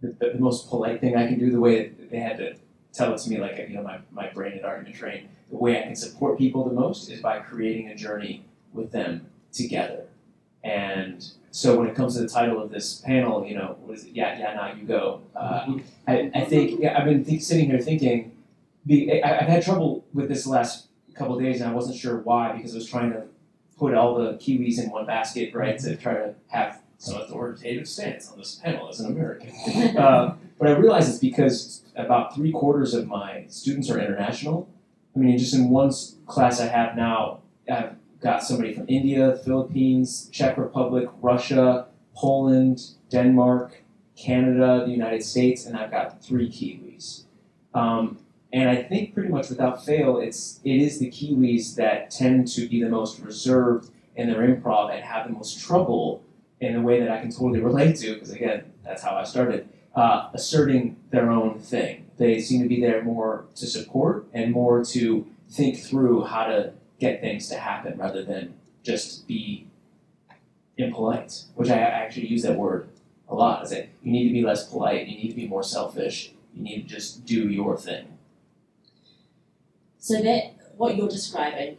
The, 0.00 0.08
the, 0.18 0.30
the 0.34 0.38
most 0.38 0.68
polite 0.68 1.00
thing 1.00 1.16
I 1.16 1.26
can 1.26 1.38
do, 1.38 1.50
the 1.50 1.60
way 1.60 1.88
that 1.88 2.10
they 2.10 2.18
had 2.18 2.38
to 2.38 2.54
tell 2.92 3.12
it 3.12 3.18
to 3.18 3.30
me, 3.30 3.38
like 3.38 3.58
you 3.68 3.76
know 3.76 3.82
my, 3.82 3.98
my 4.10 4.28
brain 4.28 4.52
had 4.52 4.64
already 4.64 4.84
been 4.84 4.92
trained. 4.92 5.28
The 5.50 5.56
way 5.56 5.78
I 5.78 5.82
can 5.82 5.96
support 5.96 6.38
people 6.38 6.68
the 6.68 6.74
most 6.74 7.10
is 7.10 7.20
by 7.20 7.40
creating 7.40 7.88
a 7.88 7.94
journey 7.94 8.44
with 8.72 8.92
them 8.92 9.26
together. 9.52 10.04
And 10.64 11.24
so 11.50 11.78
when 11.78 11.88
it 11.88 11.94
comes 11.94 12.14
to 12.14 12.20
the 12.20 12.28
title 12.28 12.62
of 12.62 12.70
this 12.70 12.96
panel, 12.96 13.44
you 13.46 13.54
know, 13.54 13.76
what 13.80 13.96
is 13.96 14.04
it? 14.04 14.12
Yeah, 14.12 14.38
yeah, 14.38 14.54
now 14.54 14.72
you 14.72 14.84
go. 14.84 15.22
Uh, 15.34 15.78
I, 16.06 16.30
I 16.34 16.44
think 16.44 16.80
yeah, 16.80 16.98
I've 16.98 17.04
been 17.04 17.24
th- 17.24 17.42
sitting 17.42 17.70
here 17.70 17.78
thinking. 17.78 18.32
Be, 18.86 19.22
I, 19.22 19.40
I've 19.40 19.48
had 19.48 19.64
trouble 19.64 20.04
with 20.12 20.28
this 20.28 20.46
last 20.46 20.88
couple 21.14 21.38
days, 21.38 21.60
and 21.60 21.70
I 21.70 21.74
wasn't 21.74 21.96
sure 21.98 22.18
why 22.18 22.52
because 22.52 22.74
I 22.74 22.78
was 22.78 22.88
trying 22.88 23.12
to 23.12 23.24
put 23.78 23.94
all 23.94 24.16
the 24.16 24.34
Kiwis 24.34 24.82
in 24.82 24.90
one 24.90 25.06
basket, 25.06 25.54
right, 25.54 25.78
to 25.78 25.96
try 25.96 26.14
to 26.14 26.34
have 26.48 26.80
some 26.98 27.20
authoritative 27.20 27.88
stance 27.88 28.30
on 28.30 28.38
this 28.38 28.56
panel 28.56 28.88
as 28.88 29.00
an 29.00 29.12
American. 29.12 29.50
uh, 29.96 30.34
but 30.58 30.68
I 30.68 30.72
realize 30.72 31.08
it's 31.08 31.18
because 31.18 31.82
about 31.94 32.34
three 32.34 32.50
quarters 32.50 32.92
of 32.92 33.06
my 33.06 33.44
students 33.48 33.88
are 33.88 33.98
international. 33.98 34.68
I 35.14 35.20
mean, 35.20 35.38
just 35.38 35.54
in 35.54 35.70
one 35.70 35.92
class 36.26 36.60
I 36.60 36.66
have 36.66 36.96
now, 36.96 37.40
I've 37.70 37.94
got 38.20 38.42
somebody 38.42 38.74
from 38.74 38.86
India, 38.88 39.38
Philippines, 39.44 40.28
Czech 40.32 40.58
Republic, 40.58 41.08
Russia, 41.20 41.86
Poland, 42.14 42.80
Denmark, 43.10 43.82
Canada, 44.16 44.84
the 44.84 44.90
United 44.90 45.22
States, 45.22 45.66
and 45.66 45.76
I've 45.76 45.90
got 45.90 46.22
three 46.22 46.48
Kiwis. 46.48 47.24
Um, 47.74 48.18
and 48.52 48.68
I 48.68 48.82
think 48.82 49.14
pretty 49.14 49.28
much 49.28 49.50
without 49.50 49.84
fail, 49.84 50.18
it's 50.18 50.60
it 50.64 50.76
is 50.76 50.98
the 50.98 51.10
Kiwis 51.10 51.76
that 51.76 52.10
tend 52.10 52.48
to 52.48 52.66
be 52.68 52.82
the 52.82 52.88
most 52.88 53.20
reserved 53.20 53.90
in 54.16 54.28
their 54.28 54.40
improv 54.40 54.92
and 54.92 55.04
have 55.04 55.26
the 55.26 55.32
most 55.32 55.60
trouble 55.60 56.24
in 56.60 56.74
a 56.74 56.82
way 56.82 56.98
that 56.98 57.10
I 57.10 57.20
can 57.20 57.30
totally 57.30 57.60
relate 57.60 57.96
to, 57.96 58.14
because 58.14 58.30
again, 58.30 58.72
that's 58.84 59.02
how 59.02 59.14
I 59.14 59.22
started, 59.22 59.68
uh, 59.94 60.30
asserting 60.34 60.96
their 61.10 61.30
own 61.30 61.60
thing. 61.60 62.06
They 62.16 62.40
seem 62.40 62.62
to 62.62 62.68
be 62.68 62.80
there 62.80 63.04
more 63.04 63.44
to 63.54 63.66
support 63.66 64.26
and 64.32 64.50
more 64.50 64.84
to 64.86 65.26
think 65.48 65.78
through 65.78 66.24
how 66.24 66.46
to 66.46 66.72
get 66.98 67.20
things 67.20 67.48
to 67.48 67.58
happen 67.58 67.98
rather 67.98 68.24
than 68.24 68.54
just 68.82 69.26
be 69.26 69.66
impolite, 70.76 71.44
which 71.54 71.70
I 71.70 71.76
I 71.76 72.04
actually 72.04 72.26
use 72.26 72.42
that 72.42 72.56
word 72.56 72.88
a 73.28 73.34
lot. 73.34 73.64
Is 73.64 73.70
that 73.70 73.88
you 74.02 74.12
need 74.12 74.28
to 74.28 74.32
be 74.32 74.42
less 74.42 74.68
polite, 74.68 75.06
you 75.06 75.16
need 75.16 75.28
to 75.28 75.36
be 75.36 75.46
more 75.46 75.62
selfish, 75.62 76.32
you 76.54 76.62
need 76.62 76.88
to 76.88 76.94
just 76.94 77.24
do 77.24 77.48
your 77.48 77.76
thing. 77.76 78.18
So 79.98 80.22
that 80.22 80.54
what 80.76 80.96
you're 80.96 81.08
describing 81.08 81.78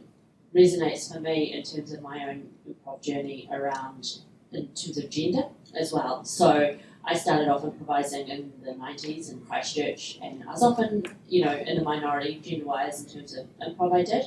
resonates 0.54 1.12
for 1.12 1.20
me 1.20 1.54
in 1.54 1.64
terms 1.64 1.94
of 1.94 2.02
my 2.02 2.28
own 2.28 2.50
improv 2.68 3.02
journey 3.02 3.50
around 3.52 4.20
in 4.52 4.68
terms 4.68 4.98
of 4.98 5.10
gender 5.10 5.44
as 5.80 5.94
well. 5.94 6.24
So 6.24 6.78
I 7.06 7.14
started 7.16 7.48
off 7.48 7.64
improvising 7.64 8.28
in 8.28 8.52
the 8.64 8.72
90s 8.72 9.32
in 9.32 9.42
Christchurch, 9.42 10.20
and 10.22 10.44
I 10.44 10.52
was 10.52 10.64
often, 10.64 11.06
you 11.28 11.46
know, 11.46 11.56
in 11.56 11.78
the 11.78 11.84
minority 11.84 12.40
gender 12.44 12.66
wise 12.66 13.04
in 13.04 13.10
terms 13.10 13.38
of 13.38 13.48
improv 13.60 13.96
I 13.96 14.04
did. 14.04 14.26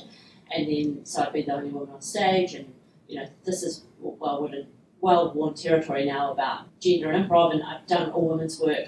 And 0.53 0.67
then, 0.67 1.05
so 1.05 1.23
I'd 1.23 1.33
be 1.33 1.41
the 1.41 1.53
only 1.53 1.69
woman 1.69 1.93
on 1.93 2.01
stage, 2.01 2.53
and, 2.53 2.71
you 3.07 3.17
know, 3.17 3.27
this 3.43 3.63
is 3.63 3.83
well 3.99 4.41
worn, 4.41 4.67
well 5.01 5.33
worn 5.33 5.53
territory 5.55 6.05
now 6.05 6.31
about 6.31 6.79
gender 6.79 7.11
and 7.11 7.27
improv, 7.27 7.53
and 7.53 7.63
I've 7.63 7.87
done 7.87 8.11
all 8.11 8.29
women's 8.29 8.59
work 8.59 8.87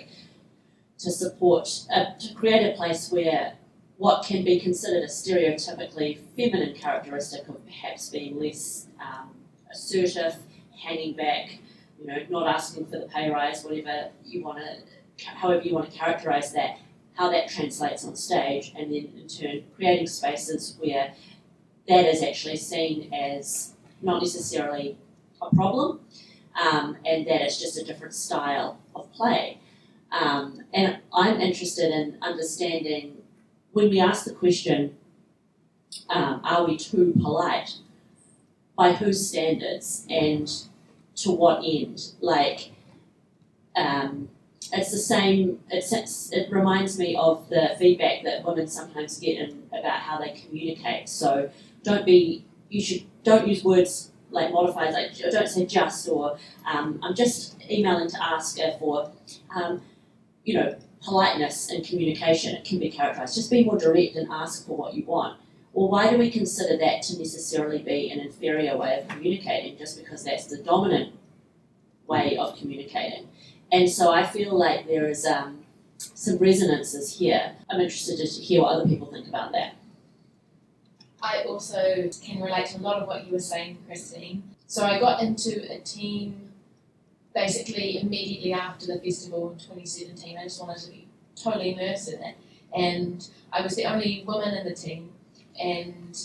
to 1.00 1.12
support, 1.12 1.68
uh, 1.94 2.06
to 2.20 2.34
create 2.36 2.74
a 2.74 2.78
place 2.78 3.12
where 3.12 3.54
what 3.98 4.26
can 4.26 4.44
be 4.44 4.60
considered 4.60 5.04
a 5.04 5.08
stereotypically 5.08 6.20
feminine 6.36 6.76
characteristic 6.76 7.48
of 7.48 7.66
perhaps 7.66 8.10
being 8.10 8.40
less 8.40 8.88
um, 9.02 9.32
assertive, 9.72 10.36
hanging 10.78 11.16
back, 11.16 11.60
you 12.00 12.08
know, 12.08 12.18
not 12.30 12.48
asking 12.48 12.86
for 12.86 13.00
the 13.00 13.08
pay 13.08 13.30
rise, 13.30 13.64
whatever 13.64 14.10
you 14.24 14.44
want 14.44 14.60
to, 14.60 15.26
however 15.26 15.62
you 15.62 15.74
want 15.74 15.90
to 15.90 15.98
characterize 15.98 16.54
that, 16.54 16.78
how 17.14 17.30
that 17.32 17.48
translates 17.48 18.04
on 18.06 18.16
stage, 18.16 18.74
and 18.78 18.92
then 18.92 19.10
in 19.18 19.28
turn 19.28 19.64
creating 19.76 20.08
spaces 20.08 20.76
where 20.80 21.14
that 21.88 22.06
is 22.06 22.24
actually 22.24 22.58
seen 22.58 23.14
as 23.14 23.74
not 24.02 24.22
necessarily 24.22 24.98
a 25.42 25.54
problem, 25.56 26.00
um, 26.60 26.98
and 27.06 27.26
that 27.28 27.42
it's 27.42 27.60
just 27.60 27.78
a 27.78 27.84
different 27.84 28.14
style 28.14 28.80
of 28.96 29.12
play. 29.14 29.60
Um, 30.12 30.64
and 30.74 31.00
I'm 31.14 31.40
interested 31.42 31.92
in 31.92 32.18
understanding 32.22 33.18
when 33.72 33.90
we 33.90 34.00
ask 34.00 34.24
the 34.24 34.34
question, 34.34 34.96
um, 36.10 36.42
are 36.44 36.66
we 36.66 36.78
too 36.78 37.14
polite? 37.22 37.76
By 38.78 38.94
whose 38.94 39.30
standards 39.30 40.06
and 40.10 40.52
to 41.18 41.32
what 41.32 41.64
end? 41.64 42.12
Like, 42.20 42.72
um, 43.76 44.30
it's 44.74 44.92
the 44.92 44.98
same. 44.98 45.60
It's, 45.70 45.94
it's, 45.94 46.32
it 46.32 46.52
reminds 46.52 46.98
me 46.98 47.16
of 47.16 47.48
the 47.50 47.76
feedback 47.78 48.24
that 48.24 48.44
women 48.46 48.68
sometimes 48.68 49.20
get 49.20 49.38
in 49.38 49.64
about 49.68 50.00
how 50.00 50.20
they 50.20 50.32
communicate. 50.32 51.08
So 51.08 51.50
don't 51.86 52.06
be. 52.06 52.44
You 52.70 52.82
should 52.82 53.04
don't 53.24 53.48
use 53.48 53.64
words 53.64 54.12
like 54.32 54.52
modified. 54.52 54.94
Like 54.94 55.18
don't 55.18 55.48
say 55.48 55.66
just 55.66 56.10
or 56.10 56.38
um, 56.66 57.00
I'm 57.04 57.16
just 57.16 57.56
emailing 57.70 58.10
to 58.10 58.24
ask 58.24 58.58
for, 58.80 59.12
um, 59.56 59.82
you 60.44 60.56
know, 60.56 60.76
politeness 61.02 61.70
and 61.70 61.86
communication. 61.86 62.56
It 62.56 62.66
can 62.66 62.80
be 62.80 62.90
characterized. 62.90 63.36
Just 63.36 63.50
be 63.50 63.64
more 63.64 63.78
direct 63.78 64.16
and 64.16 64.28
ask 64.32 64.66
for 64.66 64.76
what 64.76 64.94
you 64.94 65.06
want. 65.06 65.40
Or 65.74 65.90
why 65.90 66.10
do 66.10 66.18
we 66.18 66.32
consider 66.32 66.78
that 66.78 67.02
to 67.04 67.18
necessarily 67.18 67.80
be 67.80 68.10
an 68.10 68.20
inferior 68.20 68.78
way 68.78 69.00
of 69.00 69.08
communicating 69.10 69.78
just 69.78 69.98
because 69.98 70.24
that's 70.24 70.46
the 70.46 70.58
dominant 70.58 71.14
way 72.08 72.38
of 72.38 72.58
communicating? 72.58 73.28
And 73.72 73.90
so 73.90 74.12
I 74.12 74.26
feel 74.26 74.58
like 74.58 74.88
there 74.88 75.08
is 75.10 75.26
um, 75.26 75.66
some 75.98 76.38
resonances 76.38 77.18
here. 77.18 77.56
I'm 77.70 77.82
interested 77.82 78.18
to 78.18 78.26
hear 78.26 78.62
what 78.62 78.74
other 78.74 78.88
people 78.88 79.12
think 79.12 79.28
about 79.28 79.52
that. 79.52 79.76
I 81.26 81.44
also 81.44 82.10
can 82.24 82.40
relate 82.40 82.68
to 82.68 82.78
a 82.78 82.82
lot 82.82 83.02
of 83.02 83.08
what 83.08 83.26
you 83.26 83.34
were 83.34 83.40
saying, 83.40 83.80
Christine. 83.88 84.44
So 84.68 84.86
I 84.86 85.00
got 85.00 85.24
into 85.24 85.72
a 85.72 85.80
team 85.80 86.52
basically 87.34 88.00
immediately 88.00 88.54
after 88.54 88.86
the 88.86 89.00
festival 89.00 89.52
in 89.52 89.58
2017. 89.58 90.38
I 90.38 90.44
just 90.44 90.62
wanted 90.62 90.82
to 90.84 90.92
be 90.92 91.08
totally 91.36 91.74
immersed 91.74 92.14
in 92.14 92.22
it. 92.22 92.36
And 92.76 93.28
I 93.52 93.62
was 93.62 93.76
the 93.76 93.86
only 93.86 94.24
woman 94.28 94.54
in 94.54 94.66
the 94.66 94.76
team. 94.76 95.12
And, 95.60 96.16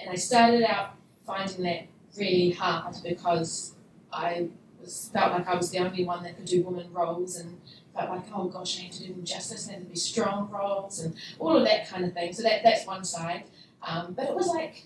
and 0.00 0.10
I 0.10 0.16
started 0.16 0.64
out 0.64 0.96
finding 1.24 1.62
that 1.62 1.86
really 2.18 2.50
hard 2.50 2.96
because 3.04 3.74
I 4.12 4.48
was, 4.80 5.10
felt 5.12 5.32
like 5.32 5.46
I 5.46 5.54
was 5.54 5.70
the 5.70 5.78
only 5.78 6.04
one 6.04 6.24
that 6.24 6.36
could 6.36 6.46
do 6.46 6.62
woman 6.62 6.88
roles 6.92 7.36
and 7.38 7.60
felt 7.94 8.10
like, 8.10 8.24
oh 8.34 8.48
gosh, 8.48 8.78
I 8.78 8.82
need 8.84 8.92
to 8.92 9.06
do 9.06 9.14
them 9.14 9.24
justice, 9.24 9.68
I 9.68 9.76
need 9.76 9.84
to 9.84 9.90
be 9.90 9.96
strong 9.96 10.50
roles 10.50 11.00
and 11.00 11.14
all 11.38 11.56
of 11.56 11.64
that 11.64 11.88
kind 11.88 12.04
of 12.04 12.12
thing. 12.14 12.32
So 12.32 12.42
that, 12.42 12.62
that's 12.64 12.84
one 12.84 13.04
side. 13.04 13.44
Um, 13.86 14.14
but 14.14 14.26
it 14.28 14.34
was 14.34 14.48
like, 14.48 14.84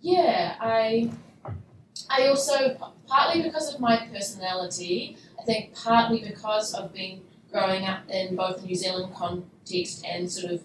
yeah, 0.00 0.56
I, 0.60 1.10
I 2.10 2.26
also, 2.28 2.76
partly 3.06 3.42
because 3.42 3.72
of 3.74 3.80
my 3.80 4.08
personality, 4.12 5.16
I 5.38 5.44
think 5.44 5.74
partly 5.74 6.22
because 6.22 6.74
of 6.74 6.92
being 6.92 7.22
growing 7.50 7.84
up 7.84 8.08
in 8.08 8.36
both 8.36 8.60
the 8.60 8.66
New 8.66 8.74
Zealand 8.74 9.14
context 9.14 10.04
and 10.06 10.30
sort 10.30 10.52
of 10.52 10.62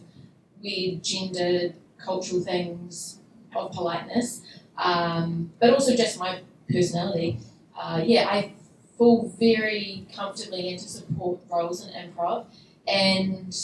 weird 0.62 1.04
gendered 1.04 1.76
cultural 1.98 2.42
things 2.42 3.20
of 3.56 3.72
politeness, 3.72 4.42
um, 4.78 5.52
but 5.60 5.72
also 5.72 5.96
just 5.96 6.20
my 6.20 6.42
personality. 6.72 7.40
Uh, 7.78 8.02
yeah, 8.06 8.28
I 8.30 8.54
fall 8.98 9.34
very 9.40 10.08
comfortably 10.14 10.70
into 10.70 10.86
support 10.86 11.40
roles 11.52 11.86
in 11.86 11.94
improv, 11.94 12.46
and 12.88 13.56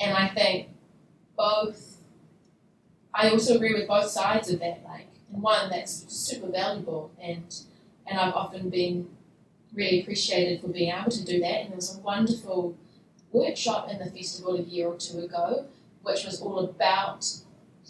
and 0.00 0.16
I 0.16 0.28
think 0.28 0.68
both. 1.36 1.95
I 3.16 3.30
also 3.30 3.56
agree 3.56 3.74
with 3.74 3.88
both 3.88 4.10
sides 4.10 4.50
of 4.50 4.60
that. 4.60 4.82
Like, 4.84 5.08
and 5.32 5.42
one 5.42 5.70
that's 5.70 6.04
super 6.12 6.48
valuable, 6.48 7.10
and 7.20 7.54
and 8.06 8.18
I've 8.18 8.34
often 8.34 8.70
been 8.70 9.08
really 9.74 10.02
appreciated 10.02 10.60
for 10.60 10.68
being 10.68 10.92
able 10.92 11.10
to 11.10 11.24
do 11.24 11.40
that. 11.40 11.60
And 11.62 11.70
there 11.70 11.76
was 11.76 11.96
a 11.96 12.00
wonderful 12.00 12.76
workshop 13.32 13.90
in 13.90 13.98
the 13.98 14.06
festival 14.06 14.56
a 14.56 14.62
year 14.62 14.88
or 14.88 14.96
two 14.96 15.20
ago, 15.20 15.66
which 16.02 16.24
was 16.24 16.40
all 16.40 16.58
about 16.60 17.26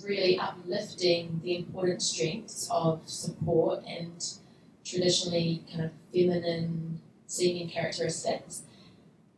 really 0.04 0.38
uplifting 0.38 1.40
the 1.42 1.56
important 1.56 2.02
strengths 2.02 2.68
of 2.70 3.00
support 3.08 3.82
and 3.86 4.24
traditionally 4.84 5.64
kind 5.70 5.84
of 5.86 5.90
feminine 6.12 7.00
seeming 7.26 7.68
characteristics. 7.68 8.62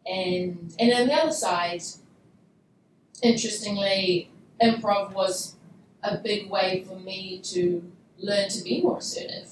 And 0.06 0.74
and 0.78 0.92
on 0.92 1.06
the 1.06 1.14
other 1.14 1.32
side, 1.32 1.82
interestingly, 3.22 4.30
improv 4.62 5.12
was 5.12 5.54
a 6.02 6.16
big 6.18 6.50
way 6.50 6.84
for 6.86 6.98
me 6.98 7.40
to 7.44 7.90
learn 8.18 8.48
to 8.48 8.62
be 8.62 8.82
more 8.82 8.98
assertive. 8.98 9.48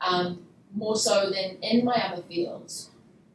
Um, 0.00 0.46
more 0.74 0.96
so 0.96 1.30
than 1.30 1.56
in 1.62 1.84
my 1.84 1.94
other 1.94 2.22
fields, 2.22 2.90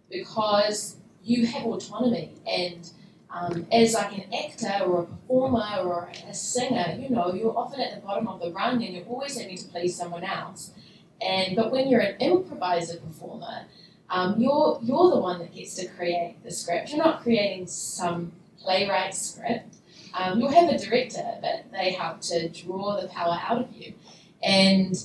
because 0.09 0.97
you 1.23 1.45
have 1.47 1.65
autonomy 1.65 2.31
and 2.47 2.91
um, 3.33 3.65
as 3.71 3.93
like 3.93 4.17
an 4.17 4.33
actor 4.33 4.83
or 4.83 5.03
a 5.03 5.05
performer 5.05 5.77
or 5.83 6.09
a 6.27 6.33
singer, 6.33 6.97
you 6.99 7.09
know, 7.09 7.33
you're 7.33 7.57
often 7.57 7.79
at 7.79 7.95
the 7.95 8.05
bottom 8.05 8.27
of 8.27 8.41
the 8.41 8.51
rung 8.51 8.83
and 8.83 8.93
you're 8.93 9.05
always 9.05 9.39
having 9.39 9.57
to 9.57 9.67
please 9.69 9.95
someone 9.95 10.23
else. 10.23 10.71
And 11.21 11.55
but 11.55 11.71
when 11.71 11.87
you're 11.87 12.01
an 12.01 12.17
improviser 12.19 12.97
performer, 12.97 13.65
um, 14.09 14.39
you're 14.39 14.79
you're 14.83 15.11
the 15.11 15.19
one 15.19 15.39
that 15.39 15.53
gets 15.53 15.75
to 15.75 15.87
create 15.87 16.43
the 16.43 16.51
script. 16.51 16.89
You're 16.89 17.03
not 17.03 17.21
creating 17.21 17.67
some 17.67 18.33
playwright 18.59 19.15
script. 19.15 19.75
Um, 20.13 20.39
you'll 20.39 20.51
have 20.51 20.69
a 20.69 20.77
director, 20.77 21.37
but 21.41 21.65
they 21.71 21.91
help 21.91 22.21
to 22.21 22.49
draw 22.49 22.99
the 22.99 23.07
power 23.07 23.39
out 23.41 23.61
of 23.61 23.75
you, 23.75 23.93
and 24.43 24.95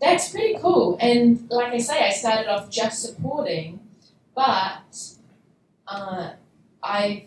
that's 0.00 0.30
pretty 0.30 0.58
cool. 0.60 0.98
And 1.00 1.48
like 1.50 1.72
I 1.72 1.78
say, 1.78 2.06
I 2.06 2.10
started 2.10 2.48
off 2.48 2.70
just 2.70 3.02
supporting, 3.02 3.80
but 4.34 4.98
uh, 5.86 6.30
I 6.82 7.26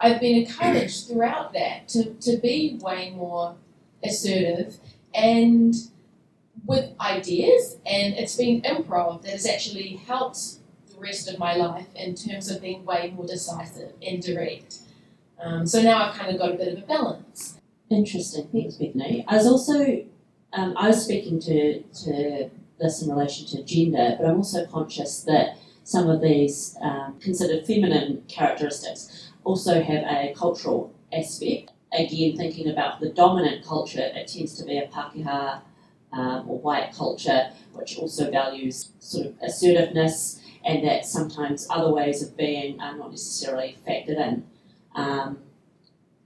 I've 0.00 0.20
been 0.20 0.46
encouraged 0.46 1.08
throughout 1.08 1.52
that 1.54 1.88
to, 1.88 2.14
to 2.14 2.36
be 2.36 2.78
way 2.80 3.10
more 3.10 3.56
assertive 4.04 4.78
and 5.12 5.74
with 6.66 6.92
ideas, 7.00 7.78
and 7.86 8.14
it's 8.14 8.36
been 8.36 8.60
improv 8.62 9.22
that 9.22 9.30
has 9.32 9.46
actually 9.46 9.96
helped 10.06 10.58
the 10.90 11.00
rest 11.00 11.28
of 11.28 11.38
my 11.38 11.54
life 11.54 11.86
in 11.94 12.14
terms 12.14 12.50
of 12.50 12.60
being 12.60 12.84
way 12.84 13.12
more 13.16 13.26
decisive 13.26 13.92
and 14.06 14.22
direct. 14.22 14.78
Um, 15.40 15.66
so 15.66 15.82
now 15.82 16.08
I've 16.08 16.14
kind 16.14 16.32
of 16.32 16.38
got 16.38 16.52
a 16.52 16.56
bit 16.56 16.76
of 16.76 16.84
a 16.84 16.86
balance. 16.86 17.60
Interesting. 17.90 18.48
Thanks, 18.52 18.76
Bethany. 18.76 19.24
I 19.28 19.36
was 19.36 19.46
also, 19.46 20.04
um, 20.52 20.74
I 20.76 20.88
was 20.88 21.04
speaking 21.04 21.40
to, 21.40 21.82
to 21.82 22.50
this 22.78 23.02
in 23.02 23.10
relation 23.10 23.46
to 23.48 23.62
gender, 23.64 24.16
but 24.18 24.26
I'm 24.28 24.36
also 24.36 24.66
conscious 24.66 25.22
that 25.22 25.58
some 25.84 26.10
of 26.10 26.20
these 26.20 26.76
um, 26.82 27.18
considered 27.20 27.66
feminine 27.66 28.22
characteristics 28.28 29.30
also 29.44 29.80
have 29.80 30.04
a 30.04 30.34
cultural 30.36 30.92
aspect. 31.12 31.70
Again, 31.92 32.36
thinking 32.36 32.68
about 32.68 33.00
the 33.00 33.08
dominant 33.08 33.64
culture, 33.64 34.02
it 34.14 34.28
tends 34.28 34.54
to 34.58 34.64
be 34.64 34.76
a 34.76 34.86
Pākehā 34.88 35.62
um, 36.12 36.48
or 36.48 36.58
white 36.58 36.92
culture, 36.94 37.50
which 37.72 37.96
also 37.96 38.30
values 38.30 38.90
sort 38.98 39.26
of 39.26 39.34
assertiveness, 39.42 40.40
and 40.64 40.86
that 40.86 41.06
sometimes 41.06 41.66
other 41.70 41.90
ways 41.90 42.22
of 42.22 42.36
being 42.36 42.78
are 42.80 42.96
not 42.96 43.10
necessarily 43.10 43.78
factored 43.86 44.18
in. 44.18 44.44
Um, 44.94 45.38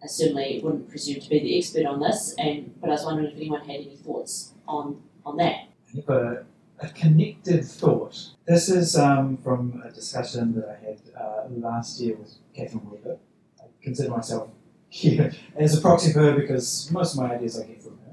I 0.03 0.07
certainly 0.07 0.61
wouldn't 0.63 0.89
presume 0.89 1.21
to 1.21 1.29
be 1.29 1.39
the 1.39 1.59
expert 1.59 1.87
on 1.87 2.01
this, 2.01 2.35
and 2.39 2.75
but 2.81 2.91
I 2.91 2.93
was 2.95 3.05
wondering 3.05 3.31
if 3.31 3.37
anyone 3.37 3.61
had 3.61 3.77
any 3.77 3.97
thoughts 3.97 4.53
on 4.67 5.01
on 5.25 5.37
that. 5.37 5.69
A, 6.09 6.45
a 6.81 6.89
connected 6.89 7.65
thought. 7.65 8.31
This 8.47 8.69
is 8.69 8.97
um, 8.97 9.37
from 9.37 9.83
a 9.85 9.93
discussion 9.93 10.55
that 10.55 10.69
I 10.69 10.85
had 10.85 10.99
uh, 11.17 11.49
last 11.51 12.01
year 12.01 12.17
with 12.17 12.35
Catherine 12.55 12.91
Weber. 12.91 13.19
I 13.61 13.67
consider 13.81 14.11
myself 14.11 14.49
here 14.89 15.33
as 15.57 15.79
a 15.79 15.81
proxy 15.81 16.13
for 16.13 16.21
her 16.21 16.35
because 16.35 16.91
most 16.91 17.15
of 17.15 17.21
my 17.23 17.35
ideas 17.35 17.61
I 17.61 17.67
get 17.67 17.83
from 17.83 17.99
her. 17.99 18.13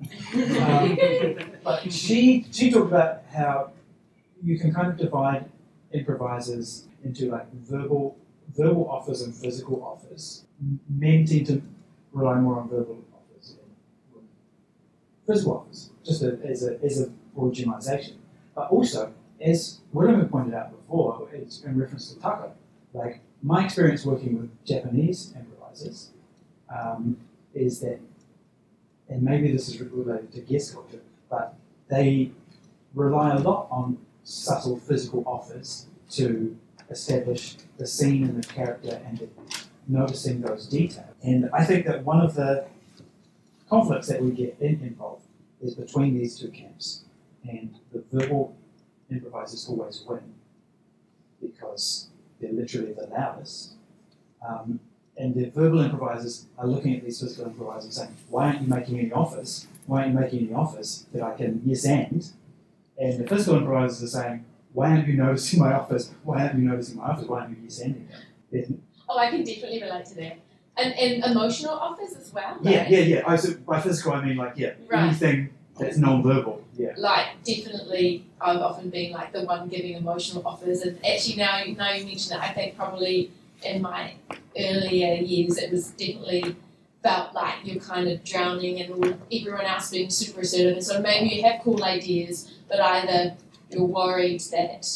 Um, 0.62 1.51
but 1.63 1.91
she 1.91 2.45
she 2.51 2.71
talked 2.71 2.88
about 2.88 3.23
how 3.33 3.71
you 4.43 4.59
can 4.59 4.73
kind 4.73 4.88
of 4.88 4.97
divide 4.97 5.45
improvisers 5.91 6.85
into 7.03 7.29
like 7.31 7.51
verbal 7.53 8.15
verbal 8.55 8.89
offers 8.89 9.21
and 9.21 9.33
physical 9.33 9.83
offers. 9.83 10.45
Men 10.89 11.25
tend 11.25 11.47
to 11.47 11.62
rely 12.12 12.39
more 12.39 12.59
on 12.59 12.69
verbal 12.69 13.03
offers 13.13 13.55
than 13.55 13.69
women. 14.13 14.29
Physical 15.27 15.57
offers, 15.57 15.91
just 16.03 16.23
a, 16.23 16.39
as 16.45 16.67
a 16.67 16.79
as 16.83 17.01
a 17.01 17.09
broad 17.35 17.53
generalization. 17.53 18.17
But 18.55 18.69
also, 18.71 19.13
as 19.39 19.79
William 19.93 20.27
pointed 20.27 20.53
out 20.53 20.71
before, 20.71 21.29
it's 21.31 21.63
in 21.63 21.77
reference 21.77 22.12
to 22.13 22.19
Taka, 22.19 22.51
like 22.93 23.21
my 23.41 23.63
experience 23.63 24.05
working 24.05 24.38
with 24.39 24.65
Japanese 24.65 25.33
improvisers 25.35 26.09
um, 26.73 27.17
is 27.53 27.79
that, 27.79 27.99
and 29.07 29.23
maybe 29.23 29.51
this 29.51 29.69
is 29.69 29.79
related 29.79 30.31
to 30.33 30.41
guess 30.41 30.71
culture, 30.71 31.01
but 31.29 31.55
they 31.88 32.31
rely 32.93 33.35
a 33.35 33.39
lot 33.39 33.67
on 33.71 33.97
subtle 34.23 34.77
physical 34.77 35.23
offers 35.25 35.88
to 36.09 36.57
establish 36.89 37.56
the 37.78 37.88
scene 37.88 38.23
and 38.23 38.43
the 38.43 38.47
character 38.47 39.02
and 39.06 39.30
noticing 39.88 40.41
those 40.41 40.67
details. 40.67 41.06
And 41.23 41.49
I 41.54 41.63
think 41.63 41.86
that 41.86 42.04
one 42.06 42.21
of 42.21 42.36
the 42.36 42.65
conflicts 43.69 44.08
that 44.08 44.21
we 44.21 44.32
get 44.32 44.58
in 44.60 44.80
improv 44.80 45.19
is 45.62 45.75
between 45.75 46.17
these 46.17 46.38
two 46.39 46.49
camps. 46.49 47.04
And 47.47 47.75
the 47.91 48.04
verbal 48.12 48.56
improvisers 49.10 49.67
always 49.67 50.04
win 50.08 50.34
because 51.41 52.08
they're 52.39 52.52
literally 52.52 52.93
the 52.93 53.08
loudest. 53.08 53.73
Um, 54.47 54.80
and 55.17 55.36
the 55.36 55.49
verbal 55.49 55.82
improvisers 55.82 56.45
are 56.58 56.65
looking 56.65 56.95
at 56.95 57.04
these 57.04 57.19
physical 57.19 57.45
improvisers 57.52 57.86
and 57.86 57.93
saying, 57.93 58.17
why 58.30 58.47
aren't 58.47 58.62
you 58.62 58.67
making 58.67 58.99
any 58.99 59.12
offers? 59.12 59.67
Why 59.86 60.02
aren't 60.04 60.13
you 60.13 60.19
making 60.19 60.39
any 60.39 60.54
offers 60.54 61.06
that 61.13 61.21
I 61.21 61.36
can 61.36 61.62
yes 61.65 61.86
and? 61.86 62.25
And 62.97 63.19
the 63.19 63.28
physical 63.28 63.58
improvisers 63.58 64.04
are 64.04 64.21
saying, 64.21 64.45
why 64.73 64.91
aren't 64.91 65.08
you 65.08 65.15
noticing 65.15 65.60
my 65.60 65.73
offers? 65.73 66.12
Why 66.23 66.43
aren't 66.43 66.55
you 66.60 66.62
noticing 66.69 66.97
my 66.97 67.05
offers? 67.05 67.27
Why 67.27 67.41
aren't 67.41 67.58
you 67.62 67.69
sending 67.69 68.08
it? 68.51 68.69
Oh, 69.08 69.17
I 69.17 69.29
can 69.29 69.43
definitely 69.43 69.82
relate 69.82 70.05
to 70.05 70.15
that. 70.15 70.39
And, 70.77 70.93
and 70.93 71.23
emotional 71.32 71.73
offers 71.73 72.13
as 72.15 72.32
well. 72.34 72.58
Yeah, 72.62 72.88
yeah, 72.88 72.99
yeah. 72.99 73.23
I 73.27 73.36
so 73.36 73.53
by 73.67 73.82
physical 73.82 74.13
I 74.13 74.23
mean 74.23 74.38
like 74.38 74.53
yeah, 74.55 74.73
Right. 74.88 75.03
anything 75.08 75.49
that's 75.77 75.97
non-verbal. 75.97 76.63
Yeah. 76.77 76.93
like 76.97 77.27
definitely 77.43 78.25
I've 78.39 78.58
often 78.62 78.89
been 78.89 79.12
like 79.12 79.34
the 79.34 79.43
one 79.43 79.67
giving 79.67 79.93
emotional 79.95 80.47
offers 80.47 80.82
and 80.82 80.97
actually 81.05 81.36
now 81.36 81.62
now 81.77 81.91
you 81.93 82.05
mention 82.05 82.38
it 82.38 82.41
I 82.41 82.53
think 82.53 82.77
probably 82.77 83.32
in 83.63 83.82
my 83.82 84.13
earlier 84.58 85.15
years 85.15 85.58
it 85.58 85.71
was 85.71 85.88
definitely 85.91 86.55
felt 87.03 87.34
like 87.34 87.55
you're 87.63 87.82
kind 87.82 88.08
of 88.08 88.23
drowning 88.23 88.79
and 88.82 89.17
everyone 89.34 89.65
else 89.65 89.91
being 89.91 90.10
super 90.10 90.41
assertive 90.41 90.77
and 90.77 90.86
so 90.86 91.01
maybe 91.01 91.36
you 91.36 91.43
have 91.43 91.60
cool 91.63 91.84
ideas 91.84 92.53
but 92.69 92.79
either 92.79 93.36
you're 93.69 93.86
worried 93.86 94.41
that 94.51 94.88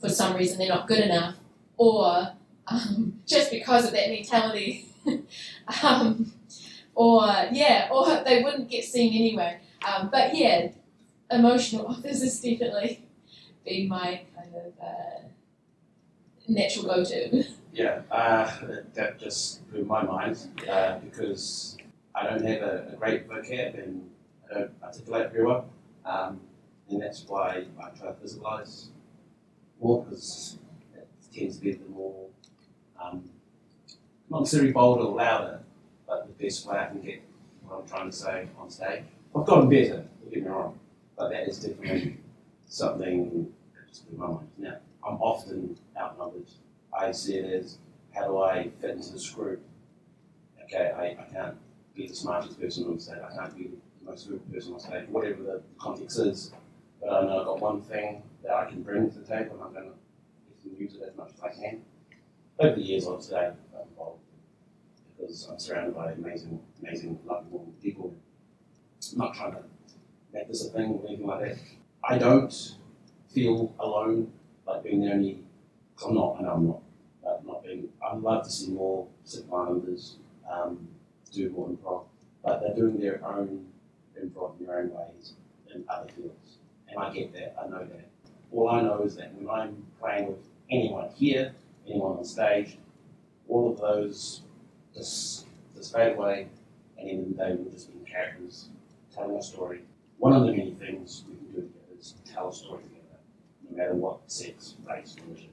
for 0.00 0.08
some 0.08 0.36
reason 0.36 0.58
they're 0.58 0.68
not 0.68 0.86
good 0.86 1.00
enough 1.00 1.36
or 1.76 2.32
um, 2.66 3.20
just 3.26 3.50
because 3.50 3.86
of 3.86 3.92
that 3.92 4.08
mentality 4.08 4.86
um, 5.82 6.32
or 6.94 7.26
yeah 7.52 7.88
or 7.90 8.06
they 8.24 8.42
wouldn't 8.42 8.68
get 8.68 8.84
seen 8.84 9.14
anyway 9.14 9.58
um, 9.86 10.08
but 10.10 10.34
yeah, 10.34 10.68
emotional 11.30 11.86
offers 11.86 12.22
has 12.22 12.40
definitely 12.40 13.04
been 13.64 13.88
my 13.88 14.22
kind 14.34 14.54
of 14.54 14.72
uh, 14.82 15.28
natural 16.48 16.86
go-to. 16.86 17.44
Yeah, 17.72 18.02
uh, 18.10 18.50
that, 18.66 18.94
that 18.94 19.18
just 19.18 19.68
blew 19.70 19.84
my 19.84 20.02
mind 20.02 20.38
uh, 20.68 20.98
because 20.98 21.76
I 22.14 22.24
don't 22.24 22.44
have 22.44 22.62
a, 22.62 22.90
a 22.92 22.96
great 22.96 23.28
vocab 23.28 23.82
and 23.82 24.10
I 24.50 24.54
don't 24.54 24.74
articulate 24.82 25.32
very 25.32 25.46
well. 25.46 25.68
Um, 26.04 26.40
and 26.90 27.02
that's 27.02 27.24
why 27.26 27.64
I 27.82 27.90
try 27.90 28.08
to 28.08 28.14
visualize 28.20 28.88
more 29.80 30.04
because 30.04 30.58
it 30.94 31.08
tends 31.34 31.56
to 31.56 31.62
be 31.62 31.72
the 31.72 31.88
more, 31.88 32.28
um, 33.02 33.28
not 34.30 34.40
necessarily 34.40 34.72
bolder 34.72 35.04
or 35.04 35.16
louder, 35.16 35.60
but 36.06 36.26
the 36.26 36.44
best 36.44 36.66
way 36.66 36.78
I 36.78 36.86
can 36.86 37.00
get 37.00 37.22
what 37.66 37.80
I'm 37.80 37.88
trying 37.88 38.10
to 38.10 38.16
say 38.16 38.48
on 38.58 38.70
stage. 38.70 39.04
I've 39.36 39.46
gotten 39.46 39.68
better, 39.68 40.04
don't 40.20 40.32
get 40.32 40.42
me 40.42 40.48
wrong, 40.48 40.78
but 41.16 41.30
that 41.30 41.48
is 41.48 41.58
definitely 41.58 42.18
something 42.68 43.52
that 43.74 43.88
just 43.88 44.08
blew 44.08 44.18
my 44.18 44.26
mind. 44.34 44.48
Now, 44.56 44.76
I'm 45.06 45.16
often 45.20 45.78
outnumbered. 45.96 46.46
I 46.98 47.12
see 47.12 47.36
it 47.36 47.62
as 47.62 47.78
how 48.14 48.26
do 48.26 48.38
I 48.38 48.70
fit 48.80 48.90
into 48.90 49.12
this 49.12 49.28
group? 49.30 49.62
Okay, 50.64 50.90
I, 50.96 51.22
I 51.22 51.26
can't 51.32 51.56
be 51.94 52.06
the 52.06 52.14
smartest 52.14 52.60
person 52.60 52.86
on 52.86 52.98
stage, 52.98 53.18
I 53.18 53.34
can't 53.34 53.56
be 53.56 53.64
the 53.64 54.10
most 54.10 54.28
good 54.28 54.52
person 54.52 54.74
on 54.74 54.80
stage, 54.80 55.08
whatever 55.08 55.42
the 55.42 55.62
context 55.78 56.18
is. 56.18 56.52
But 57.00 57.12
I 57.12 57.26
know 57.26 57.40
I've 57.40 57.46
got 57.46 57.60
one 57.60 57.82
thing 57.82 58.22
that 58.42 58.52
I 58.52 58.64
can 58.66 58.82
bring 58.82 59.10
to 59.10 59.18
the 59.18 59.26
table 59.26 59.54
and 59.54 59.62
I'm 59.62 59.72
going 59.72 59.92
to 60.62 60.82
use 60.82 60.94
it 60.94 61.02
as 61.08 61.16
much 61.16 61.30
as 61.34 61.40
I 61.40 61.48
can. 61.48 61.82
Over 62.58 62.74
the 62.74 62.82
years, 62.82 63.06
I've 63.06 63.22
stayed 63.22 63.52
involved 63.88 64.20
because 65.16 65.48
I'm 65.50 65.58
surrounded 65.58 65.94
by 65.94 66.12
amazing, 66.12 66.60
amazing, 66.80 67.18
lovable 67.24 67.72
people. 67.82 68.14
I'm 69.12 69.18
not 69.18 69.34
trying 69.34 69.52
to 69.52 69.62
make 70.32 70.48
this 70.48 70.66
a 70.66 70.70
thing 70.70 70.90
or 70.92 71.06
anything 71.06 71.26
like 71.26 71.40
that. 71.44 71.58
I 72.02 72.18
don't 72.18 72.76
feel 73.32 73.74
alone, 73.78 74.32
like 74.66 74.82
being 74.82 75.02
the 75.02 75.12
only. 75.12 75.44
I'm 76.04 76.14
not, 76.14 76.42
know 76.42 76.50
I'm 76.52 76.66
not. 76.66 76.82
Not 77.44 77.64
being. 77.64 77.88
I'd 78.04 78.18
love 78.18 78.44
to 78.44 78.50
see 78.50 78.70
more 78.70 79.06
Pacific 79.22 79.50
Islanders 79.52 80.16
um, 80.50 80.88
do 81.32 81.50
more 81.50 81.68
improv, 81.68 82.04
but 82.42 82.60
they're 82.60 82.74
doing 82.74 82.98
their 82.98 83.24
own 83.24 83.66
improv 84.20 84.58
in 84.58 84.66
their 84.66 84.80
own 84.80 84.90
ways 84.90 85.34
in 85.74 85.84
other 85.88 86.08
fields, 86.12 86.47
and 86.88 86.98
I 86.98 87.12
get 87.12 87.32
that. 87.34 87.56
I 87.62 87.68
know 87.68 87.84
that. 87.84 88.08
All 88.52 88.68
I 88.70 88.80
know 88.80 89.02
is 89.02 89.16
that 89.16 89.34
when 89.34 89.48
I'm 89.48 89.84
playing 90.00 90.28
with 90.28 90.38
anyone 90.70 91.10
here, 91.14 91.54
anyone 91.86 92.18
on 92.18 92.24
stage, 92.24 92.78
all 93.48 93.72
of 93.72 93.78
those 93.78 94.42
just 94.94 95.46
just 95.76 95.94
fade 95.94 96.16
away, 96.16 96.48
and 96.98 97.08
in 97.08 97.30
the 97.30 97.36
day 97.36 97.54
we're 97.58 97.70
just 97.70 97.92
being 97.92 98.04
characters 98.04 98.68
telling 99.14 99.36
a 99.36 99.42
story. 99.42 99.80
One 100.18 100.32
of 100.32 100.42
the 100.42 100.52
many 100.52 100.72
things 100.72 101.24
we 101.28 101.36
can 101.36 101.44
do 101.46 101.56
together 101.62 101.98
is 101.98 102.14
tell 102.24 102.48
a 102.48 102.52
story 102.52 102.82
together, 102.82 103.18
no 103.70 103.76
matter 103.76 103.94
what 103.94 104.18
sex, 104.26 104.74
race, 104.88 105.14
religion. 105.24 105.50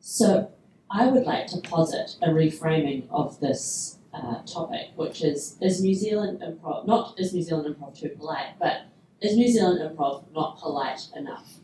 So, 0.00 0.50
I 0.90 1.06
would 1.06 1.24
like 1.24 1.46
to 1.48 1.58
posit 1.58 2.16
a 2.20 2.28
reframing 2.28 3.04
of 3.10 3.40
this 3.40 3.98
uh, 4.12 4.42
topic, 4.42 4.88
which 4.96 5.22
is 5.22 5.56
is 5.60 5.82
New 5.82 5.94
Zealand 5.94 6.42
improv 6.42 6.86
not 6.86 7.18
is 7.18 7.32
New 7.32 7.42
Zealand 7.42 7.74
improv 7.74 7.98
too 7.98 8.10
polite, 8.10 8.58
but 8.58 8.82
is 9.22 9.36
New 9.36 9.48
Zealand 9.48 9.80
improv 9.80 10.24
not 10.34 10.58
polite 10.58 11.08
enough? 11.16 11.54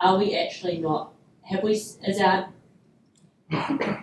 Are 0.00 0.18
we 0.18 0.36
actually 0.36 0.78
not? 0.78 1.12
Have 1.42 1.62
we? 1.62 1.72
Is 1.72 2.20
our? 2.20 2.48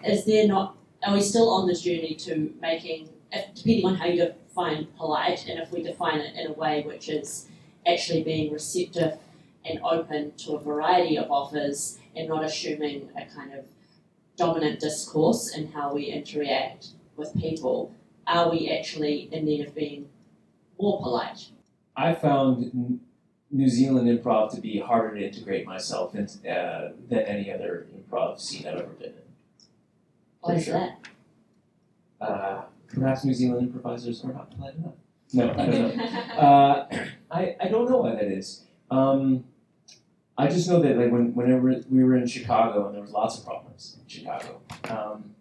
Is 0.06 0.26
there 0.26 0.48
not? 0.48 0.76
Are 1.06 1.14
we 1.14 1.22
still 1.22 1.50
on 1.50 1.68
this 1.68 1.82
journey 1.82 2.16
to 2.16 2.54
making? 2.62 3.10
Depending 3.54 3.86
on 3.86 3.96
how 3.96 4.06
you 4.06 4.34
define 4.48 4.88
polite, 4.98 5.48
and 5.48 5.60
if 5.60 5.72
we 5.72 5.84
define 5.84 6.20
it 6.20 6.36
in 6.36 6.48
a 6.48 6.54
way 6.54 6.84
which 6.84 7.10
is 7.10 7.48
actually 7.86 8.24
being 8.24 8.52
receptive 8.54 9.18
and 9.66 9.80
open 9.84 10.32
to 10.38 10.54
a 10.54 10.60
variety 10.60 11.18
of 11.18 11.30
offers, 11.30 12.00
and 12.16 12.30
not 12.30 12.44
assuming 12.46 13.10
a 13.18 13.26
kind 13.26 13.54
of 13.54 13.66
dominant 14.38 14.80
discourse 14.80 15.56
in 15.56 15.72
how 15.72 15.94
we 15.94 16.06
interact 16.06 16.88
with 17.18 17.36
people, 17.36 17.94
are 18.28 18.50
we 18.50 18.70
actually 18.70 19.30
in 19.32 19.46
need 19.46 19.66
of 19.66 19.76
being 19.76 20.08
more 20.80 21.02
polite? 21.02 21.48
I 21.96 22.14
found 22.14 23.00
New 23.56 23.70
Zealand 23.70 24.08
improv 24.10 24.54
to 24.54 24.60
be 24.60 24.80
harder 24.80 25.16
to 25.16 25.26
integrate 25.26 25.66
myself 25.66 26.14
into 26.14 26.38
uh, 26.52 26.92
than 27.08 27.20
any 27.20 27.50
other 27.50 27.88
improv 27.96 28.38
scene 28.38 28.68
I've 28.68 28.76
ever 28.76 28.88
been 28.88 29.08
in. 29.08 29.14
Why 30.42 30.56
is 30.56 30.66
sure. 30.66 30.74
that? 30.74 31.00
Uh, 32.20 32.62
perhaps 32.90 33.24
New 33.24 33.34
Zealand 33.34 33.68
improvisers 33.68 34.26
are 34.26 34.34
not 34.34 34.52
polite 34.52 34.76
enough. 34.76 34.96
No, 35.32 35.52
I 35.58 35.66
don't 35.66 35.98
know. 35.98 36.04
Uh, 36.04 37.06
I, 37.32 37.56
I 37.62 37.68
don't 37.70 37.90
know 37.90 38.00
why 38.00 38.16
that 38.16 38.26
is. 38.26 38.66
Um, 38.92 39.46
I 40.38 40.48
just 40.48 40.68
know 40.68 40.82
that 40.82 40.98
like 40.98 41.12
when 41.12 41.34
whenever 41.34 41.82
we 41.90 42.04
were 42.04 42.18
in 42.18 42.28
Chicago 42.28 42.88
and 42.88 42.96
there 42.96 43.02
was 43.02 43.12
lots 43.12 43.40
of 43.40 43.46
problems 43.46 43.98
in 44.02 44.08
Chicago, 44.10 44.60
um, 44.90 45.34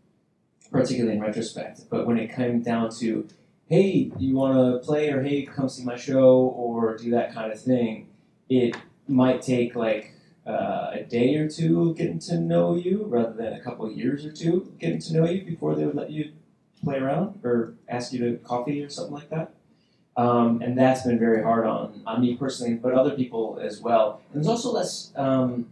particularly 0.70 1.16
in 1.16 1.20
retrospect. 1.20 1.90
But 1.90 2.06
when 2.06 2.16
it 2.16 2.32
came 2.32 2.62
down 2.62 2.90
to, 3.00 3.26
hey, 3.74 4.12
you 4.18 4.36
want 4.36 4.54
to 4.54 4.86
play 4.86 5.10
or 5.10 5.20
hey, 5.22 5.44
come 5.44 5.68
see 5.68 5.84
my 5.84 5.96
show 5.96 6.36
or 6.56 6.96
do 6.96 7.10
that 7.10 7.34
kind 7.34 7.50
of 7.50 7.60
thing, 7.60 8.08
it 8.48 8.76
might 9.08 9.42
take 9.42 9.74
like 9.74 10.12
uh, 10.46 10.90
a 10.92 11.02
day 11.02 11.34
or 11.36 11.48
two 11.48 11.90
of 11.90 11.96
getting 11.96 12.20
to 12.20 12.38
know 12.38 12.76
you 12.76 13.04
rather 13.06 13.32
than 13.32 13.52
a 13.52 13.60
couple 13.60 13.84
of 13.84 13.92
years 13.96 14.24
or 14.24 14.30
two 14.30 14.72
getting 14.78 15.00
to 15.00 15.14
know 15.14 15.24
you 15.24 15.44
before 15.44 15.74
they 15.74 15.84
would 15.84 15.96
let 15.96 16.10
you 16.10 16.32
play 16.84 16.98
around 16.98 17.40
or 17.42 17.74
ask 17.88 18.12
you 18.12 18.18
to 18.18 18.36
coffee 18.44 18.82
or 18.82 18.88
something 18.88 19.14
like 19.14 19.30
that. 19.30 19.54
Um, 20.16 20.62
and 20.62 20.78
that's 20.78 21.02
been 21.02 21.18
very 21.18 21.42
hard 21.42 21.66
on, 21.66 22.02
on 22.06 22.20
me 22.20 22.36
personally, 22.36 22.74
but 22.74 22.92
other 22.92 23.16
people 23.16 23.58
as 23.60 23.80
well. 23.80 24.20
And 24.32 24.36
there's 24.36 24.46
also 24.48 24.70
less 24.70 25.12
um, 25.16 25.68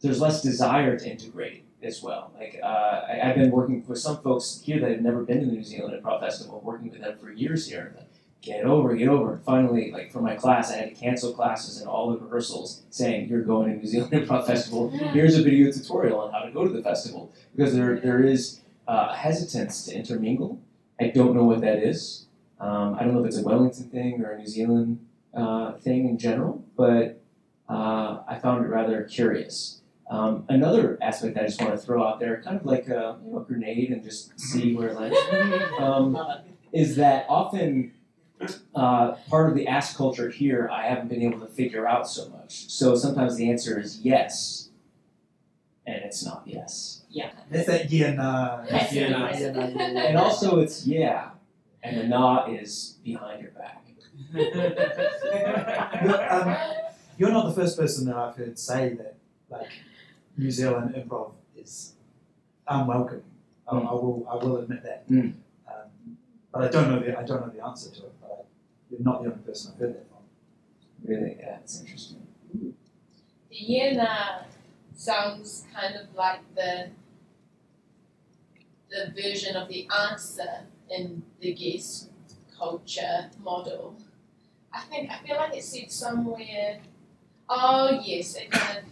there's 0.00 0.20
less 0.20 0.40
desire 0.40 0.98
to 0.98 1.06
integrate 1.06 1.64
as 1.82 2.02
well. 2.02 2.32
Like 2.38 2.58
uh, 2.62 2.66
I, 2.66 3.20
I've 3.24 3.36
been 3.36 3.50
working 3.50 3.84
with 3.86 3.98
some 3.98 4.20
folks 4.22 4.62
here 4.64 4.80
that 4.80 4.90
have 4.90 5.00
never 5.00 5.22
been 5.22 5.40
to 5.40 5.46
the 5.46 5.52
New 5.52 5.64
Zealand 5.64 6.00
Improv 6.00 6.20
Festival, 6.20 6.60
working 6.64 6.90
with 6.90 7.00
them 7.00 7.18
for 7.18 7.30
years 7.32 7.68
here. 7.68 7.94
Like, 7.96 8.06
get 8.42 8.64
over, 8.64 8.94
get 8.94 9.08
over. 9.08 9.34
And 9.34 9.44
finally, 9.44 9.90
like 9.92 10.10
for 10.10 10.20
my 10.20 10.34
class, 10.34 10.70
I 10.70 10.76
had 10.76 10.94
to 10.94 10.94
cancel 10.94 11.32
classes 11.32 11.80
and 11.80 11.88
all 11.88 12.10
the 12.10 12.18
rehearsals, 12.18 12.82
saying 12.90 13.28
you're 13.28 13.42
going 13.42 13.72
to 13.72 13.78
New 13.78 13.86
Zealand 13.86 14.12
Improv 14.28 14.46
Festival. 14.46 14.90
Here's 14.90 15.36
a 15.36 15.42
video 15.42 15.70
tutorial 15.70 16.20
on 16.20 16.32
how 16.32 16.40
to 16.40 16.50
go 16.50 16.66
to 16.66 16.72
the 16.72 16.82
festival 16.82 17.32
because 17.54 17.74
there 17.74 17.98
there 18.00 18.22
is 18.22 18.60
uh, 18.88 19.14
hesitance 19.14 19.84
to 19.86 19.94
intermingle. 19.94 20.60
I 21.00 21.08
don't 21.08 21.34
know 21.34 21.44
what 21.44 21.60
that 21.62 21.82
is. 21.82 22.26
Um, 22.58 22.94
I 22.98 23.04
don't 23.04 23.14
know 23.14 23.20
if 23.20 23.26
it's 23.26 23.38
a 23.38 23.42
Wellington 23.42 23.88
thing 23.88 24.22
or 24.22 24.32
a 24.32 24.38
New 24.38 24.46
Zealand 24.46 25.06
uh, 25.32 25.72
thing 25.72 26.08
in 26.08 26.18
general, 26.18 26.62
but 26.76 27.22
uh, 27.68 28.18
I 28.28 28.38
found 28.38 28.64
it 28.64 28.68
rather 28.68 29.04
curious. 29.04 29.79
Um, 30.10 30.44
another 30.48 30.98
aspect 31.00 31.38
I 31.38 31.42
just 31.42 31.60
want 31.60 31.72
to 31.72 31.78
throw 31.78 32.04
out 32.04 32.18
there, 32.18 32.42
kind 32.42 32.56
of 32.56 32.66
like 32.66 32.88
a, 32.88 33.16
you 33.24 33.30
know, 33.30 33.38
a 33.38 33.44
grenade 33.44 33.90
and 33.90 34.02
just 34.02 34.38
see 34.38 34.74
where 34.74 34.88
it 34.88 34.96
lands, 34.96 35.16
um, 35.78 36.14
Love 36.14 36.40
it. 36.46 36.78
is 36.78 36.96
that 36.96 37.26
often 37.28 37.92
uh, 38.74 39.12
part 39.28 39.48
of 39.48 39.54
the 39.54 39.68
ask 39.68 39.96
culture 39.96 40.28
here 40.28 40.68
I 40.72 40.88
haven't 40.88 41.08
been 41.08 41.22
able 41.22 41.38
to 41.40 41.46
figure 41.46 41.86
out 41.86 42.08
so 42.08 42.28
much. 42.30 42.68
So 42.70 42.96
sometimes 42.96 43.36
the 43.36 43.48
answer 43.48 43.78
is 43.78 44.00
yes, 44.00 44.70
and 45.86 46.02
it's 46.04 46.24
not 46.24 46.42
yes. 46.44 47.04
Yeah 47.08 47.30
nah. 47.30 47.32
Yes, 47.50 47.90
yeah, 47.90 48.12
nah, 48.12 48.64
yes. 48.70 48.92
yeah, 48.92 49.08
nah, 49.10 49.30
yeah, 49.30 49.50
nah. 49.92 50.00
And 50.00 50.16
also 50.16 50.60
it's 50.60 50.86
yeah, 50.86 51.30
and 51.82 51.98
the 51.98 52.04
nah 52.04 52.46
is 52.46 52.98
behind 53.04 53.42
your 53.42 53.52
back. 53.52 53.76
You're, 56.02 56.32
um, 56.32 56.56
you're 57.16 57.30
not 57.30 57.46
the 57.46 57.52
first 57.52 57.78
person 57.78 58.06
that 58.06 58.16
I've 58.16 58.36
heard 58.36 58.58
say 58.58 58.94
that, 58.94 59.16
like, 59.48 59.70
New 60.40 60.50
Zealand 60.50 60.94
improv 60.94 61.32
is 61.54 61.94
unwelcoming. 62.66 63.22
I, 63.68 63.76
I 63.76 63.92
will, 63.92 64.26
I 64.30 64.34
will 64.36 64.56
admit 64.56 64.82
that. 64.84 65.08
Mm. 65.08 65.34
Um, 65.68 66.16
but 66.50 66.64
I 66.64 66.68
don't 66.68 66.88
know 66.90 67.00
the, 67.00 67.18
I 67.18 67.22
don't 67.24 67.46
know 67.46 67.52
the 67.54 67.64
answer 67.64 67.90
to 67.90 68.06
it. 68.06 68.14
But 68.20 68.30
I, 68.30 68.42
you're 68.90 69.02
not 69.02 69.22
the 69.22 69.30
only 69.30 69.42
person 69.42 69.72
I've 69.74 69.80
heard 69.80 69.94
that 69.96 70.06
from. 70.08 70.24
Really, 71.04 71.36
yeah, 71.38 71.58
it's 71.62 71.80
interesting. 71.80 72.26
The 72.54 73.56
Yena 73.56 74.44
sounds 74.94 75.66
kind 75.74 75.94
of 75.96 76.14
like 76.14 76.40
the 76.54 76.90
the 78.90 79.12
version 79.22 79.56
of 79.56 79.68
the 79.68 79.86
answer 80.08 80.64
in 80.88 81.22
the 81.40 81.52
guess 81.52 82.08
culture 82.58 83.30
model. 83.44 83.94
I 84.72 84.80
think 84.80 85.10
I 85.10 85.18
feel 85.18 85.36
like 85.36 85.54
it 85.54 85.64
said 85.64 85.92
somewhere. 85.92 86.80
Oh 87.48 88.00
yes, 88.04 88.36
it 88.36 88.50
kind 88.50 88.78
of 88.78 88.84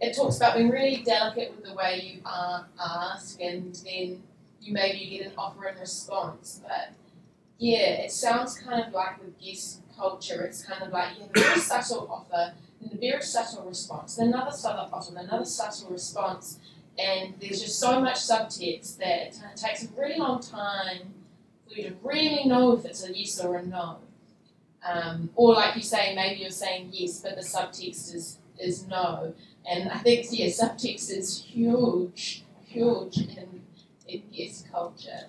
it 0.00 0.14
talks 0.14 0.36
about 0.36 0.56
being 0.56 0.70
really 0.70 1.02
delicate 1.02 1.54
with 1.54 1.64
the 1.64 1.74
way 1.74 2.12
you 2.14 2.20
uh, 2.24 2.64
ask, 2.80 3.40
and 3.40 3.74
then 3.84 4.22
you 4.60 4.72
maybe 4.72 5.06
get 5.06 5.26
an 5.26 5.32
offer 5.38 5.66
and 5.66 5.80
response. 5.80 6.60
But 6.62 6.92
yeah, 7.58 8.02
it 8.02 8.12
sounds 8.12 8.58
kind 8.58 8.84
of 8.84 8.92
like 8.92 9.20
with 9.20 9.38
guess 9.40 9.80
culture. 9.96 10.42
It's 10.42 10.62
kind 10.62 10.82
of 10.82 10.92
like 10.92 11.16
you 11.16 11.22
have 11.22 11.30
a 11.34 11.40
very 11.40 11.60
subtle 11.60 12.08
offer, 12.10 12.52
and 12.80 12.92
a 12.92 12.96
very 12.96 13.22
subtle 13.22 13.64
response, 13.64 14.18
and 14.18 14.34
another 14.34 14.52
subtle 14.52 14.88
offer, 14.92 15.16
and 15.16 15.28
another 15.28 15.46
subtle 15.46 15.90
response, 15.90 16.58
and 16.98 17.34
there's 17.40 17.62
just 17.62 17.78
so 17.78 18.00
much 18.00 18.16
subtext 18.16 18.98
that 18.98 19.28
it 19.28 19.56
takes 19.56 19.84
a 19.84 19.88
really 19.98 20.18
long 20.18 20.40
time 20.40 21.14
for 21.66 21.74
you 21.74 21.90
to 21.90 21.96
really 22.02 22.44
know 22.44 22.72
if 22.72 22.84
it's 22.84 23.04
a 23.04 23.16
yes 23.16 23.42
or 23.42 23.56
a 23.56 23.62
no. 23.64 23.98
Um, 24.86 25.30
or 25.34 25.54
like 25.54 25.74
you 25.74 25.82
say, 25.82 26.14
maybe 26.14 26.42
you're 26.42 26.50
saying 26.50 26.90
yes, 26.92 27.20
but 27.20 27.36
the 27.36 27.42
subtext 27.42 28.14
is 28.14 28.38
is 28.58 28.86
no. 28.86 29.34
And 29.68 29.90
I 29.90 29.98
think 29.98 30.26
yeah, 30.30 30.46
subtext 30.46 31.10
is 31.10 31.44
huge, 31.44 32.44
huge 32.66 33.18
in 33.18 33.62
in 34.08 34.22
guess 34.32 34.64
culture. 34.70 35.26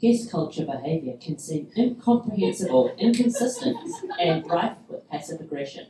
Guess 0.00 0.30
culture 0.30 0.64
behaviour 0.66 1.14
can 1.18 1.38
seem 1.38 1.70
incomprehensible, 1.76 2.94
inconsistent, 2.98 3.78
and 4.20 4.46
rife 4.50 4.76
with 4.88 5.08
passive 5.08 5.40
aggression. 5.40 5.86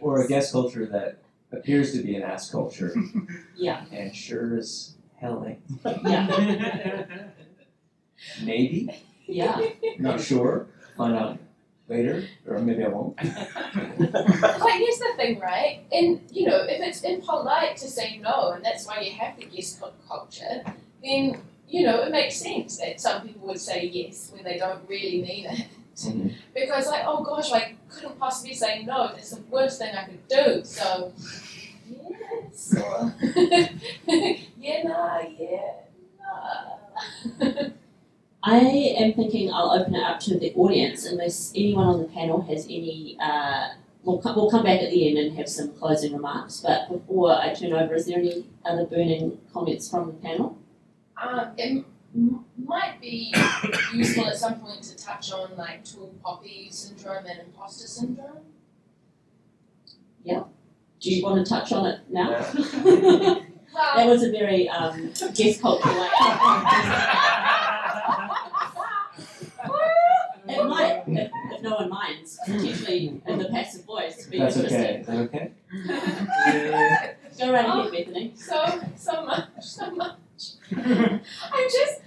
Or 0.00 0.22
a 0.22 0.28
guess 0.28 0.50
culture 0.52 0.84
that 0.86 1.18
appears 1.52 1.92
to 1.92 2.02
be 2.02 2.16
an 2.16 2.22
ask 2.22 2.50
culture 2.50 2.92
Yeah, 3.56 3.84
and 3.92 4.14
sure 4.14 4.56
as 4.58 4.94
hell 5.20 5.44
ain't. 5.46 5.60
yeah, 6.04 7.28
Maybe, 8.42 8.90
yeah. 9.26 9.60
not 9.98 10.20
sure. 10.20 10.66
Find 10.96 11.14
out 11.16 11.38
later, 11.92 12.26
or 12.48 12.58
maybe 12.60 12.84
I 12.84 12.88
won't. 12.88 13.16
like 13.24 14.78
here's 14.78 14.98
the 14.98 15.12
thing, 15.16 15.38
right? 15.40 15.80
And 15.92 16.20
you 16.32 16.46
know, 16.48 16.58
if 16.64 16.80
it's 16.80 17.02
impolite 17.02 17.76
to 17.78 17.88
say 17.88 18.18
no, 18.18 18.52
and 18.52 18.64
that's 18.64 18.86
why 18.86 19.00
you 19.00 19.12
have 19.12 19.36
the 19.38 19.46
guess 19.46 19.78
cul- 19.78 19.94
culture, 20.08 20.62
then 21.04 21.40
you 21.68 21.86
know 21.86 22.02
it 22.02 22.10
makes 22.12 22.36
sense 22.36 22.78
that 22.78 23.00
some 23.00 23.26
people 23.26 23.46
would 23.48 23.60
say 23.60 23.86
yes 23.86 24.30
when 24.34 24.44
they 24.44 24.58
don't 24.58 24.88
really 24.88 25.22
mean 25.22 25.46
it. 25.46 25.66
Mhm. 25.96 26.34
Because 26.54 26.86
like, 26.88 27.04
oh 27.06 27.22
gosh, 27.22 27.52
I 27.52 27.76
couldn't 27.88 28.18
possibly 28.18 28.54
say 28.54 28.84
no. 28.84 29.08
That's 29.14 29.30
the 29.30 29.42
worst 29.50 29.78
thing 29.78 29.94
I 29.94 30.04
could 30.04 30.26
do. 30.28 30.64
So 30.64 31.12
yes, 31.88 32.74
or 32.76 33.14
yeah, 34.58 34.82
nah, 34.84 35.20
yeah, 35.38 35.72
nah. 36.20 37.68
I 38.44 38.58
am 38.98 39.12
thinking 39.12 39.52
I'll 39.52 39.70
open 39.70 39.94
it 39.94 40.02
up 40.02 40.18
to 40.20 40.36
the 40.38 40.52
audience 40.54 41.06
unless 41.06 41.52
anyone 41.54 41.86
on 41.86 41.98
the 42.02 42.08
panel 42.08 42.42
has 42.42 42.64
any. 42.64 43.16
Uh, 43.20 43.68
we'll, 44.02 44.18
come, 44.18 44.34
we'll 44.34 44.50
come 44.50 44.64
back 44.64 44.80
at 44.80 44.90
the 44.90 45.08
end 45.08 45.18
and 45.18 45.36
have 45.36 45.48
some 45.48 45.72
closing 45.74 46.12
remarks. 46.12 46.60
But 46.60 46.88
before 46.90 47.32
I 47.32 47.54
turn 47.54 47.72
over, 47.72 47.94
is 47.94 48.06
there 48.06 48.18
any 48.18 48.44
other 48.64 48.84
burning 48.84 49.38
comments 49.52 49.88
from 49.88 50.06
the 50.06 50.12
panel? 50.14 50.58
Um, 51.16 51.52
it 51.56 51.84
m- 52.16 52.44
might 52.64 53.00
be 53.00 53.32
useful 53.94 54.26
at 54.26 54.36
some 54.36 54.58
point 54.58 54.82
to 54.84 54.96
touch 54.96 55.30
on 55.32 55.56
like 55.56 55.84
tall 55.84 56.12
poppy 56.24 56.68
syndrome 56.72 57.26
and 57.26 57.40
imposter 57.40 57.86
syndrome. 57.86 58.38
Yeah. 60.24 60.44
Do 61.00 61.12
you 61.12 61.22
want 61.22 61.46
to 61.46 61.48
touch 61.48 61.70
on 61.70 61.86
it 61.86 62.00
now? 62.10 62.30
Yeah. 62.30 62.44
that 63.96 64.06
was 64.06 64.24
a 64.24 64.32
very 64.32 64.68
um, 64.68 65.12
guess 65.32 65.60
culture 65.60 65.88
like. 65.88 66.10
It 70.48 70.64
might, 70.66 71.04
if, 71.62 71.66
if 71.66 71.70
no 71.70 71.76
one 71.76 71.88
minds, 71.88 72.38
potentially 72.44 73.20
in 73.26 73.38
the 73.38 73.48
passive 73.48 73.84
voice. 73.84 74.24
To 74.24 74.30
be 74.30 74.38
That's 74.38 74.56
interesting. 74.56 75.18
okay. 75.18 75.52
Is 75.72 75.86
that 75.86 75.94
okay? 75.94 77.14
Go 77.38 77.52
right 77.52 77.64
ahead, 77.64 77.92
Bethany. 77.92 78.32
so 78.36 78.80
so 78.96 79.24
much, 79.24 79.48
so 79.60 79.90
much. 79.90 80.16
I'm 80.76 81.68
just 81.70 82.00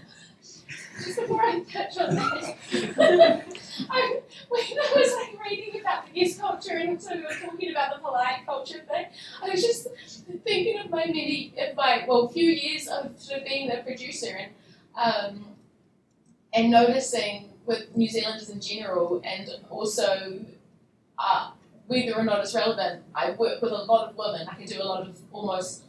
just 1.04 1.20
before 1.20 1.42
I 1.42 1.60
touch 1.62 1.98
on 1.98 2.16
that. 2.16 2.56
I 3.90 4.20
when 4.50 4.62
I 4.62 4.94
was 4.96 5.14
like 5.14 5.44
reading 5.44 5.82
about 5.82 6.06
the 6.06 6.12
guess 6.20 6.38
culture 6.38 6.78
and 6.78 7.02
so 7.02 7.16
we 7.16 7.22
were 7.22 7.34
talking 7.42 7.72
about 7.72 7.96
the 7.96 8.02
polite 8.02 8.46
culture 8.46 8.82
thing, 8.88 9.08
I 9.44 9.50
was 9.50 9.62
just 9.64 9.88
thinking 10.44 10.80
of 10.80 10.90
my 10.90 11.06
many 11.06 11.54
of 11.58 11.76
my 11.76 12.06
well 12.08 12.28
few 12.28 12.50
years 12.50 12.88
of 12.88 13.20
sort 13.20 13.42
of 13.42 13.46
being 13.48 13.68
the 13.68 13.78
producer 13.78 14.38
and 14.38 14.52
um 14.96 15.46
and 16.54 16.72
noticing 16.72 17.50
with 17.66 17.96
New 17.96 18.08
Zealanders 18.08 18.50
in 18.50 18.60
general 18.62 19.22
and 19.24 19.50
also 19.70 20.40
uh, 21.18 21.52
whether 21.88 22.16
or 22.16 22.24
not 22.24 22.40
it's 22.40 22.56
relevant, 22.56 23.04
I 23.14 23.32
work 23.32 23.62
with 23.62 23.72
a 23.72 23.84
lot 23.84 24.10
of 24.10 24.18
women. 24.18 24.48
I 24.50 24.56
can 24.56 24.66
do 24.66 24.82
a 24.82 24.84
lot 24.84 25.08
of 25.08 25.18
almost 25.32 25.84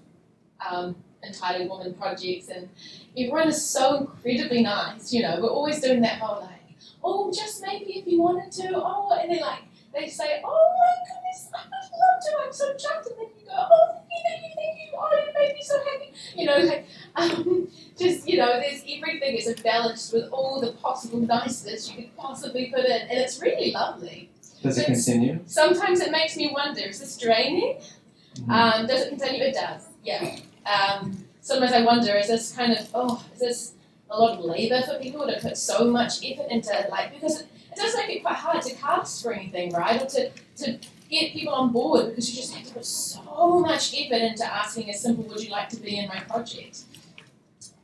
um, 0.68 0.96
entitled 1.24 1.68
woman 1.68 1.94
projects, 1.94 2.48
and 2.48 2.68
everyone 3.16 3.48
is 3.48 3.64
so 3.64 4.12
incredibly 4.14 4.62
nice. 4.62 5.12
You 5.12 5.22
know, 5.22 5.38
we're 5.40 5.48
always 5.48 5.80
doing 5.80 6.00
that 6.02 6.20
whole 6.20 6.42
like, 6.42 6.76
oh, 7.02 7.32
just 7.32 7.62
maybe 7.62 7.98
if 7.98 8.06
you 8.06 8.20
wanted 8.20 8.52
to, 8.52 8.72
oh, 8.74 9.18
and 9.20 9.30
then 9.30 9.40
like 9.40 9.62
they 9.94 10.08
say, 10.08 10.42
oh 10.44 10.74
my 10.78 11.14
goodness, 11.14 11.50
I 11.54 11.62
would 11.64 11.72
love 11.72 12.22
to. 12.22 12.46
I'm 12.46 12.52
so 12.52 12.74
chuffed, 12.74 13.10
and 13.10 13.18
then 13.18 13.26
you 13.40 13.46
go, 13.46 13.52
oh, 13.56 14.00
you, 14.16 14.22
thank 14.28 14.42
you, 14.42 14.50
thank 14.56 14.78
you. 14.78 14.98
Oh, 14.98 15.10
you 15.26 15.32
made 15.38 15.54
me 15.54 15.62
so 15.62 15.78
happy. 15.84 16.12
You 16.36 16.46
know, 16.46 16.58
like 16.58 16.86
um, 17.16 17.68
just 17.98 18.28
you 18.28 18.38
know, 18.38 18.60
there's 18.60 18.82
everything 18.88 19.36
is 19.36 19.46
embellished 19.48 20.12
with 20.12 20.28
all 20.32 20.60
the 20.60 20.72
possible 20.72 21.20
niceness 21.20 21.90
you 21.90 21.96
could 21.96 22.16
possibly 22.16 22.66
put 22.74 22.84
in, 22.84 23.02
and 23.02 23.18
it's 23.18 23.40
really 23.40 23.72
lovely. 23.72 24.30
Does 24.62 24.78
it 24.78 24.86
continue? 24.86 25.40
Sometimes 25.46 26.00
it 26.00 26.10
makes 26.10 26.36
me 26.36 26.50
wonder: 26.52 26.80
is 26.80 27.00
this 27.00 27.16
draining? 27.18 27.78
Mhm. 28.36 28.50
Um, 28.50 28.86
does 28.86 29.02
it 29.02 29.08
continue? 29.10 29.42
It 29.44 29.54
does. 29.54 29.88
Yeah. 30.04 30.36
Um, 30.66 31.24
sometimes 31.40 31.72
I 31.72 31.82
wonder: 31.82 32.14
is 32.16 32.28
this 32.28 32.52
kind 32.52 32.72
of 32.72 32.88
oh, 32.94 33.24
is 33.34 33.40
this 33.40 33.72
a 34.10 34.18
lot 34.18 34.38
of 34.38 34.44
labour 34.44 34.82
for 34.82 34.98
people 34.98 35.26
to 35.26 35.38
put 35.40 35.56
so 35.56 35.84
much 35.90 36.24
effort 36.24 36.46
into 36.50 36.70
like 36.90 37.12
because 37.12 37.40
it, 37.40 37.48
it 37.72 37.76
does 37.76 37.94
make 37.96 38.16
it 38.16 38.22
quite 38.22 38.36
hard 38.36 38.62
to 38.62 38.74
cast 38.74 39.22
for 39.22 39.32
anything, 39.32 39.72
right? 39.72 40.00
Or 40.02 40.06
to 40.06 40.30
to 40.58 40.78
get 41.08 41.32
people 41.32 41.54
on 41.54 41.72
board 41.72 42.08
because 42.08 42.30
you 42.30 42.36
just 42.36 42.54
have 42.54 42.66
to 42.66 42.74
put 42.74 42.84
so 42.84 43.60
much 43.60 43.94
effort 43.94 44.22
into 44.22 44.44
asking 44.44 44.90
a 44.90 44.94
simple 44.94 45.24
"Would 45.24 45.42
you 45.42 45.50
like 45.50 45.68
to 45.70 45.76
be 45.76 45.98
in 45.98 46.08
my 46.08 46.20
project?" 46.20 46.84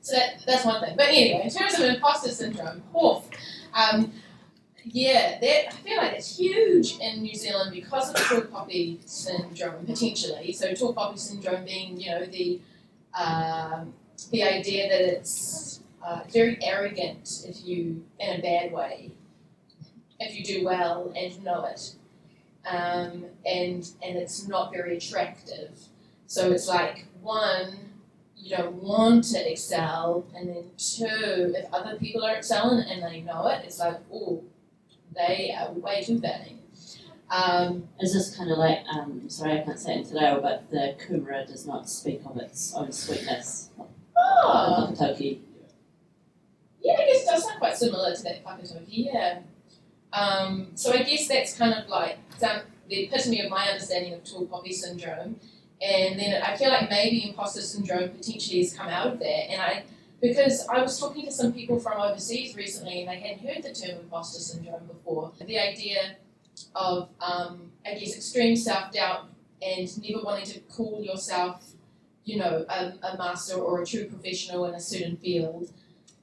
So 0.01 0.17
that, 0.17 0.43
that's 0.47 0.65
one 0.65 0.81
thing. 0.81 0.95
But 0.97 1.09
anyway, 1.09 1.43
in 1.45 1.51
terms 1.51 1.79
of 1.79 1.85
imposter 1.85 2.31
syndrome, 2.31 2.83
oof, 2.97 3.23
um, 3.73 4.13
yeah, 4.85 5.39
that 5.41 5.69
I 5.69 5.71
feel 5.71 5.97
like 5.97 6.15
it's 6.15 6.39
huge 6.39 6.99
in 6.99 7.23
New 7.23 7.35
Zealand 7.35 7.73
because 7.73 8.11
of 8.11 8.17
tall 8.17 8.41
poppy 8.43 9.01
syndrome 9.07 9.87
potentially. 9.87 10.53
So 10.53 10.75
tall 10.75 10.93
poppy 10.93 11.19
syndrome 11.19 11.65
being, 11.65 12.01
you 12.01 12.11
know, 12.11 12.25
the 12.25 12.61
um, 13.15 13.95
the 14.31 14.43
idea 14.43 14.89
that 14.89 15.01
it's 15.01 15.81
uh, 16.05 16.21
very 16.33 16.59
arrogant 16.63 17.45
if 17.47 17.65
you 17.65 18.05
in 18.19 18.41
a 18.41 18.43
bad 18.43 18.73
way, 18.73 19.13
if 20.19 20.37
you 20.37 20.45
do 20.45 20.65
well 20.65 21.13
and 21.17 21.45
know 21.45 21.65
it, 21.65 21.95
um, 22.69 23.25
and 23.45 23.89
and 24.03 24.17
it's 24.17 24.49
not 24.49 24.73
very 24.73 24.97
attractive. 24.97 25.71
So 26.27 26.51
it's 26.51 26.69
like 26.69 27.07
one, 27.21 27.77
you 28.37 28.57
don't 28.57 28.83
want 28.83 29.25
to 29.33 29.51
excel, 29.51 30.27
and 30.35 30.49
then 30.49 30.65
two, 30.77 31.55
if 31.57 31.73
other 31.73 31.97
people 31.97 32.25
are 32.25 32.37
excelling 32.37 32.85
and 32.89 33.03
they 33.03 33.21
know 33.21 33.47
it, 33.49 33.65
it's 33.65 33.79
like, 33.79 33.99
oh, 34.13 34.43
they 35.15 35.55
are 35.59 35.73
way 35.73 36.03
too 36.03 36.19
vain. 36.19 36.59
Um, 37.31 37.89
Is 38.01 38.13
this 38.13 38.37
kind 38.37 38.51
of 38.51 38.59
like, 38.59 38.81
um, 38.95 39.29
sorry 39.29 39.61
I 39.61 39.63
can't 39.63 39.79
say 39.79 39.95
it 39.95 39.99
in 39.99 40.05
today, 40.05 40.39
but 40.43 40.71
the 40.71 40.95
kumara 41.07 41.47
does 41.47 41.67
not 41.67 41.89
speak 41.89 42.21
of 42.27 42.37
its 42.37 42.75
own 42.75 42.93
sweetness. 42.93 43.71
oh, 44.17 44.93
The 44.99 45.39
yeah, 46.83 46.95
I 46.95 47.07
guess 47.07 47.23
it 47.23 47.27
does 47.27 47.45
sound 47.45 47.59
quite 47.59 47.77
similar 47.77 48.15
to 48.15 48.23
that 48.25 48.45
whakataukī, 48.45 48.87
yeah. 49.13 49.41
Um, 50.13 50.73
so 50.75 50.93
I 50.93 51.03
guess 51.05 51.27
that's 51.29 51.57
kind 51.57 51.73
of 51.73 51.89
like 51.89 52.19
some, 52.39 52.63
the 52.89 53.05
epitome 53.05 53.41
of 53.41 53.51
my 53.51 53.67
understanding 53.69 54.15
of 54.15 54.25
tall 54.25 54.47
poppy 54.47 54.73
syndrome. 54.73 55.37
And 55.81 56.19
then 56.19 56.43
I 56.43 56.57
feel 56.57 56.69
like 56.69 56.89
maybe 56.89 57.29
imposter 57.29 57.61
syndrome 57.61 58.11
potentially 58.11 58.61
has 58.61 58.75
come 58.75 58.89
out 58.89 59.09
of 59.09 59.19
that. 59.19 59.51
And 59.51 59.61
I, 59.61 59.85
because 60.21 60.67
I 60.69 60.81
was 60.81 60.99
talking 60.99 61.25
to 61.25 61.33
some 61.33 61.53
people 61.53 61.81
from 61.81 62.01
overseas 62.01 62.55
recently 62.55 63.01
and 63.01 63.09
they 63.09 63.17
hadn't 63.17 63.47
heard 63.47 63.65
the 63.65 63.75
term 63.75 63.99
imposter 63.99 64.41
syndrome 64.41 64.87
before. 64.87 65.33
The 65.41 65.59
idea 65.59 66.17
of, 66.77 67.09
um, 67.21 67.73
I 67.85 67.95
guess, 67.95 68.15
extreme 68.15 68.55
self 68.55 68.93
doubt 68.93 69.29
and 69.61 70.03
never 70.03 70.23
wanting 70.23 70.47
to 70.47 70.61
call 70.61 71.03
yourself, 71.03 71.65
you 72.25 72.39
know, 72.39 72.65
a, 72.69 72.93
a 73.03 73.19
master 73.19 73.55
or 73.55 73.83
a 73.83 73.87
true 73.87 74.07
professional 74.07 74.67
in 74.67 74.75
a 74.75 74.81
certain 74.81 75.17
field. 75.17 75.73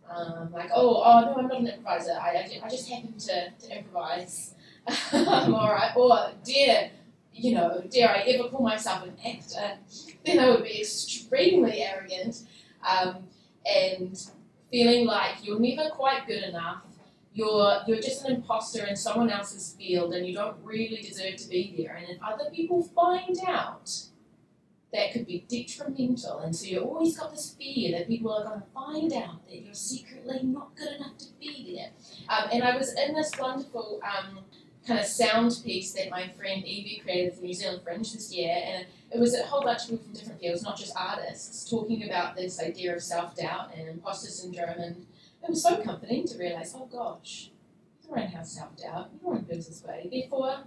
Um, 0.09 0.51
like, 0.53 0.71
oh, 0.73 1.03
oh 1.05 1.21
no, 1.21 1.35
I'm 1.35 1.47
not 1.47 1.59
an 1.59 1.67
improviser. 1.67 2.13
I, 2.13 2.29
I, 2.29 2.61
I 2.63 2.69
just 2.69 2.89
happen 2.89 3.13
to, 3.17 3.51
to 3.51 3.77
improvise. 3.77 4.55
All 5.13 5.71
right. 5.71 5.91
Or, 5.95 6.31
dear, 6.43 6.91
you 7.33 7.55
know, 7.55 7.83
dare 7.89 8.09
I 8.09 8.21
ever 8.21 8.49
call 8.49 8.61
myself 8.61 9.03
an 9.03 9.15
actor, 9.25 9.77
then 10.25 10.39
I 10.39 10.49
would 10.49 10.63
be 10.63 10.81
extremely 10.81 11.81
arrogant 11.81 12.43
um, 12.87 13.27
and 13.65 14.17
feeling 14.71 15.05
like 15.05 15.43
you're 15.45 15.59
never 15.59 15.89
quite 15.89 16.27
good 16.27 16.43
enough. 16.43 16.83
You're 17.33 17.81
you're 17.87 18.01
just 18.01 18.25
an 18.25 18.35
imposter 18.35 18.85
in 18.85 18.95
someone 18.95 19.29
else's 19.29 19.75
field, 19.77 20.13
and 20.13 20.25
you 20.25 20.33
don't 20.33 20.57
really 20.63 21.01
deserve 21.01 21.37
to 21.37 21.47
be 21.47 21.75
there. 21.77 21.95
And 21.95 22.09
if 22.09 22.17
other 22.21 22.49
people 22.51 22.83
find 22.83 23.37
out, 23.47 23.89
that 24.91 25.13
could 25.13 25.27
be 25.27 25.45
detrimental. 25.47 26.39
And 26.39 26.55
so 26.55 26.65
you 26.65 26.79
always 26.79 27.17
got 27.17 27.31
this 27.31 27.55
fear 27.57 27.97
that 27.97 28.07
people 28.07 28.33
are 28.33 28.43
going 28.43 28.61
to 28.61 28.67
find 28.73 29.13
out 29.13 29.47
that 29.47 29.61
you're 29.61 29.73
secretly 29.73 30.41
not 30.43 30.75
good 30.75 30.95
enough 30.97 31.17
to 31.19 31.25
be 31.39 31.75
there. 31.75 31.91
Um, 32.27 32.49
and 32.51 32.63
I 32.63 32.75
was 32.75 32.93
in 32.93 33.13
this 33.13 33.31
wonderful 33.39 34.01
um, 34.03 34.39
kind 34.87 34.99
of 34.99 35.05
sound 35.05 35.59
piece 35.63 35.93
that 35.93 36.09
my 36.09 36.27
friend 36.29 36.65
Evie 36.65 37.01
created 37.03 37.35
for 37.35 37.43
New 37.43 37.53
Zealand 37.53 37.81
Fringe 37.83 38.11
this 38.13 38.33
year, 38.33 38.55
and 38.63 38.85
it 39.11 39.19
was 39.19 39.35
a 39.35 39.43
whole 39.43 39.61
bunch 39.61 39.83
of 39.83 39.89
people 39.89 40.03
from 40.05 40.13
different 40.13 40.39
fields, 40.39 40.63
not 40.63 40.77
just 40.77 40.93
artists, 40.95 41.69
talking 41.69 42.03
about 42.03 42.35
this 42.35 42.61
idea 42.61 42.95
of 42.95 43.03
self 43.03 43.35
doubt 43.35 43.71
and 43.75 43.87
imposter 43.87 44.29
syndrome. 44.29 44.79
And 44.79 45.05
it 45.43 45.49
was 45.49 45.63
so 45.63 45.81
comforting 45.81 46.27
to 46.27 46.37
realize, 46.37 46.73
oh 46.75 46.85
gosh, 46.85 47.51
everyone 48.03 48.31
has 48.31 48.51
self 48.51 48.75
doubt, 48.77 49.09
everyone 49.15 49.45
feels 49.45 49.67
this 49.67 49.83
way, 49.83 50.07
therefore, 50.11 50.63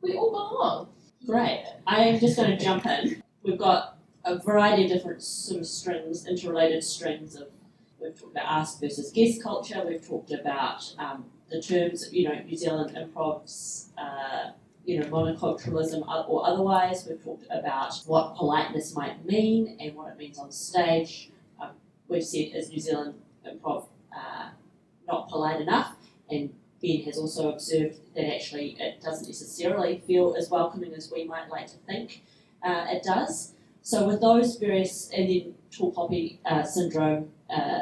we 0.00 0.16
all 0.16 0.30
belong. 0.30 0.88
Great. 1.26 1.64
I 1.86 2.02
am 2.04 2.20
just 2.20 2.36
going 2.36 2.50
to 2.50 2.62
jump 2.62 2.84
in. 2.86 3.22
We've 3.42 3.58
got 3.58 3.96
a 4.24 4.38
variety 4.38 4.84
of 4.84 4.90
different 4.90 5.22
sort 5.22 5.60
of 5.60 5.66
strings, 5.66 6.26
interrelated 6.26 6.84
strings 6.84 7.34
of. 7.36 7.48
We've 8.04 8.20
talked 8.20 8.32
about 8.32 8.44
ask 8.46 8.80
versus 8.80 9.10
guess 9.10 9.42
culture. 9.42 9.82
We've 9.86 10.06
talked 10.06 10.30
about 10.30 10.94
um, 10.98 11.24
the 11.50 11.62
terms, 11.62 12.12
you 12.12 12.28
know, 12.28 12.34
New 12.34 12.54
Zealand 12.54 12.94
improvs, 12.94 13.88
uh, 13.96 14.50
you 14.84 15.00
know, 15.00 15.06
monoculturalism 15.06 16.06
or 16.28 16.46
otherwise. 16.46 17.06
We've 17.08 17.22
talked 17.24 17.46
about 17.50 17.94
what 18.04 18.36
politeness 18.36 18.94
might 18.94 19.24
mean 19.24 19.78
and 19.80 19.94
what 19.94 20.12
it 20.12 20.18
means 20.18 20.38
on 20.38 20.52
stage. 20.52 21.30
Um, 21.58 21.70
we've 22.08 22.22
said 22.22 22.50
is 22.54 22.68
New 22.68 22.80
Zealand 22.80 23.14
improv 23.48 23.88
uh, 24.14 24.50
not 25.08 25.30
polite 25.30 25.62
enough, 25.62 25.96
and 26.30 26.52
Ben 26.82 27.02
has 27.04 27.16
also 27.16 27.52
observed 27.52 28.00
that 28.14 28.34
actually 28.34 28.76
it 28.78 29.00
doesn't 29.00 29.26
necessarily 29.26 30.02
feel 30.06 30.34
as 30.36 30.50
welcoming 30.50 30.92
as 30.92 31.10
we 31.10 31.24
might 31.24 31.48
like 31.48 31.68
to 31.68 31.78
think 31.86 32.22
uh, 32.62 32.84
it 32.90 33.02
does. 33.02 33.54
So 33.80 34.06
with 34.06 34.20
those 34.20 34.56
various, 34.56 35.10
and 35.10 35.28
then 35.28 35.54
tall 35.70 35.90
poppy 35.92 36.40
uh, 36.44 36.62
syndrome, 36.62 37.30
uh, 37.50 37.80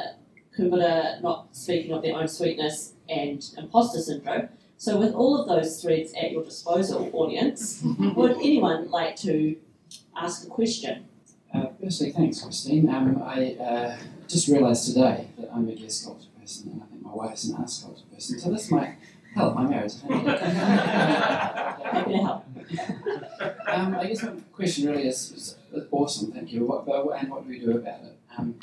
Kumara 0.57 1.21
not 1.21 1.55
speaking 1.55 1.93
of 1.93 2.01
their 2.01 2.15
own 2.15 2.27
sweetness, 2.27 2.93
and 3.09 3.43
imposter 3.57 3.99
syndrome. 3.99 4.49
So 4.77 4.97
with 4.97 5.13
all 5.13 5.39
of 5.39 5.47
those 5.47 5.81
threads 5.81 6.13
at 6.13 6.31
your 6.31 6.43
disposal, 6.43 7.09
audience, 7.13 7.81
would 7.83 8.37
anyone 8.37 8.89
like 8.91 9.15
to 9.17 9.55
ask 10.15 10.45
a 10.45 10.49
question? 10.49 11.05
Uh, 11.53 11.67
firstly, 11.81 12.11
thanks, 12.11 12.41
Christine. 12.41 12.89
Um, 12.89 13.21
I 13.23 13.53
uh, 13.55 13.97
just 14.27 14.47
realised 14.47 14.87
today 14.87 15.27
that 15.37 15.49
I'm 15.53 15.67
a 15.69 15.75
guess 15.75 16.03
culture 16.03 16.27
person, 16.39 16.71
and 16.71 16.81
I 16.81 16.85
think 16.87 17.03
my 17.03 17.13
wife's 17.13 17.45
an 17.45 17.55
ask 17.61 17.83
culture 17.83 18.05
person. 18.13 18.39
So 18.39 18.51
this 18.51 18.71
might 18.71 18.95
help 19.35 19.55
my 19.55 19.67
marriage. 19.67 19.93
Happy 20.09 22.11
to 22.11 22.17
help. 22.17 22.45
um, 23.67 23.95
I 23.95 24.07
guess 24.07 24.23
my 24.23 24.31
question 24.51 24.89
really 24.89 25.07
is, 25.07 25.31
is 25.31 25.57
awesome, 25.91 26.31
thank 26.31 26.51
you. 26.51 26.65
What, 26.65 26.85
but, 26.85 27.05
and 27.19 27.29
what 27.29 27.43
do 27.43 27.49
we 27.49 27.59
do 27.59 27.71
about 27.77 28.03
it? 28.03 28.17
Um, 28.37 28.55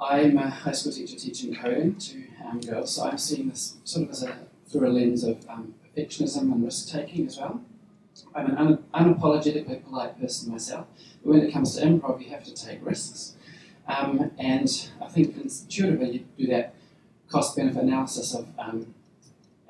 I'm 0.00 0.38
a 0.38 0.48
high 0.48 0.72
school 0.72 0.92
teacher 0.92 1.16
teaching 1.16 1.54
coding 1.54 1.96
to 1.96 2.24
um, 2.46 2.60
girls, 2.60 2.94
so 2.94 3.04
I'm 3.04 3.18
seeing 3.18 3.48
this 3.48 3.76
sort 3.84 4.04
of 4.04 4.10
as 4.10 4.22
a 4.22 4.38
through 4.68 4.88
a 4.88 4.90
lens 4.90 5.24
of 5.24 5.48
um, 5.48 5.74
perfectionism 5.96 6.42
and 6.42 6.64
risk 6.64 6.90
taking 6.90 7.26
as 7.26 7.38
well. 7.38 7.62
I'm 8.34 8.46
an 8.46 8.56
un- 8.58 8.84
unapologetically 8.94 9.84
polite 9.84 10.20
person 10.20 10.52
myself, 10.52 10.86
but 11.24 11.30
when 11.30 11.40
it 11.40 11.52
comes 11.52 11.76
to 11.76 11.86
improv, 11.86 12.22
you 12.22 12.30
have 12.30 12.44
to 12.44 12.54
take 12.54 12.84
risks. 12.84 13.36
Um, 13.86 14.30
and 14.38 14.90
I 15.00 15.08
think 15.08 15.36
intuitively 15.36 16.10
you 16.10 16.26
do 16.36 16.52
that 16.52 16.74
cost 17.30 17.56
benefit 17.56 17.82
analysis 17.82 18.34
of 18.34 18.48
um, 18.58 18.94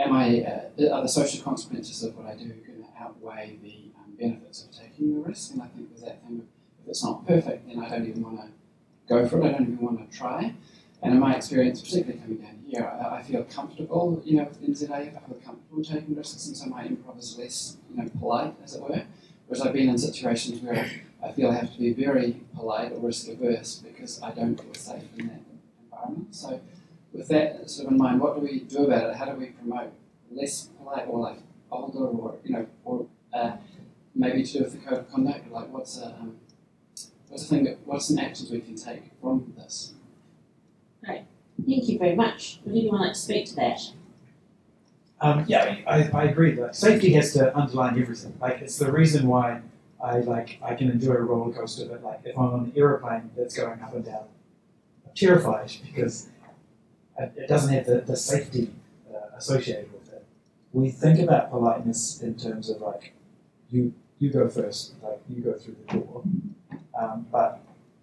am 0.00 0.12
I, 0.12 0.42
uh, 0.42 0.94
are 0.94 1.02
the 1.02 1.08
social 1.08 1.42
consequences 1.42 2.02
of 2.02 2.16
what 2.16 2.26
I 2.26 2.34
do 2.34 2.48
going 2.48 2.82
to 2.82 3.02
outweigh 3.02 3.58
the 3.62 3.90
um, 3.98 4.14
benefits 4.18 4.64
of 4.64 4.72
taking 4.72 5.14
the 5.14 5.28
risk? 5.28 5.52
And 5.52 5.62
I 5.62 5.66
think 5.68 5.90
there's 5.90 6.02
that 6.02 6.22
thing 6.24 6.38
of 6.40 6.44
if 6.82 6.88
it's 6.88 7.04
not 7.04 7.26
perfect, 7.26 7.68
then 7.68 7.78
I 7.80 7.88
don't 7.88 8.08
even 8.08 8.22
want 8.22 8.40
to 8.40 8.48
go 9.08 9.26
for 9.28 9.40
it, 9.40 9.44
I 9.44 9.52
don't 9.52 9.62
even 9.62 9.78
want 9.78 10.10
to 10.10 10.16
try. 10.16 10.54
And 11.02 11.14
in 11.14 11.20
my 11.20 11.36
experience, 11.36 11.80
particularly 11.80 12.20
coming 12.20 12.38
down 12.38 12.58
here, 12.66 12.84
I, 12.84 13.22
feel 13.22 13.44
comfortable, 13.44 14.20
you 14.24 14.36
know, 14.36 14.44
with 14.44 14.60
NZIF, 14.60 14.90
I 14.90 15.20
feel 15.26 15.38
comfortable 15.44 15.84
taking 15.84 16.16
risks, 16.16 16.46
and 16.46 16.56
so 16.56 16.66
my 16.66 16.84
improv 16.84 17.18
is 17.18 17.38
less, 17.38 17.76
you 17.90 18.02
know, 18.02 18.10
polite, 18.18 18.54
as 18.64 18.74
it 18.74 18.82
were. 18.82 19.04
Whereas 19.46 19.64
I've 19.64 19.72
been 19.72 19.88
in 19.88 19.98
situations 19.98 20.60
where 20.60 20.90
I 21.22 21.32
feel 21.32 21.50
I 21.50 21.54
have 21.54 21.72
to 21.72 21.78
be 21.78 21.92
very 21.92 22.40
polite 22.54 22.92
or 22.92 22.98
risk 22.98 23.28
averse 23.28 23.76
because 23.76 24.20
I 24.22 24.32
don't 24.32 24.60
feel 24.60 24.74
safe 24.74 25.04
in 25.16 25.28
that 25.28 25.40
environment. 25.84 26.34
So, 26.34 26.60
with 27.12 27.28
that 27.28 27.70
sort 27.70 27.86
of 27.86 27.92
in 27.92 27.98
mind, 27.98 28.20
what 28.20 28.34
do 28.34 28.40
we 28.40 28.60
do 28.60 28.84
about 28.84 29.10
it? 29.10 29.16
How 29.16 29.26
do 29.26 29.38
we 29.38 29.46
promote 29.46 29.92
less 30.30 30.68
polite 30.78 31.06
or 31.08 31.20
like 31.20 31.38
older 31.70 32.06
or, 32.06 32.36
you 32.44 32.52
know, 32.52 32.66
or 32.84 33.06
uh, 33.32 33.52
maybe 34.14 34.42
to 34.42 34.52
do 34.52 34.64
with 34.64 34.72
the 34.72 34.78
code 34.78 34.98
of 34.98 35.10
conduct? 35.10 35.50
Like, 35.50 35.72
what's 35.72 35.98
a, 35.98 36.06
um, 36.06 36.36
what's 37.28 37.44
a 37.44 37.46
thing 37.46 37.64
that, 37.64 37.78
what 37.84 37.96
are 37.96 38.00
some 38.00 38.18
actions 38.18 38.50
we 38.50 38.60
can 38.60 38.74
take 38.74 39.02
from 39.20 39.52
this? 39.56 39.94
Great. 41.04 41.22
Thank 41.66 41.88
you 41.88 41.98
very 41.98 42.14
much. 42.14 42.60
Would 42.64 42.76
anyone 42.76 43.00
like 43.00 43.12
to 43.14 43.18
speak 43.18 43.46
to 43.46 43.56
that? 43.56 43.80
Um, 45.20 45.44
yeah, 45.48 45.78
I, 45.86 46.08
I 46.10 46.24
agree. 46.24 46.54
Like 46.54 46.74
safety 46.74 47.12
has 47.14 47.32
to 47.34 47.56
underline 47.56 48.00
everything. 48.00 48.36
Like 48.40 48.62
it's 48.62 48.78
the 48.78 48.92
reason 48.92 49.26
why 49.26 49.62
I 50.02 50.20
like 50.20 50.58
I 50.62 50.74
can 50.74 50.90
enjoy 50.90 51.14
a 51.14 51.22
roller 51.22 51.52
coaster, 51.52 51.86
but 51.86 52.04
like 52.04 52.20
if 52.24 52.38
I'm 52.38 52.44
on 52.46 52.60
an 52.60 52.72
aeroplane 52.76 53.30
that's 53.36 53.56
going 53.56 53.80
up 53.80 53.94
and 53.94 54.04
down, 54.04 54.26
I'm 55.04 55.14
terrified 55.16 55.72
because 55.84 56.28
it, 57.18 57.32
it 57.36 57.48
doesn't 57.48 57.72
have 57.72 57.86
the, 57.86 58.00
the 58.02 58.16
safety 58.16 58.70
uh, 59.12 59.36
associated 59.36 59.92
with 59.92 60.12
it. 60.12 60.24
We 60.72 60.90
think 60.90 61.18
about 61.18 61.50
politeness 61.50 62.22
in 62.22 62.36
terms 62.36 62.70
of 62.70 62.80
like 62.80 63.12
you 63.70 63.92
you 64.20 64.30
go 64.30 64.48
first, 64.48 64.94
like 65.02 65.20
you 65.28 65.42
go 65.42 65.54
through 65.54 65.76
the 65.86 65.94
door. 65.94 66.22
Um, 66.98 67.26
but 67.30 67.60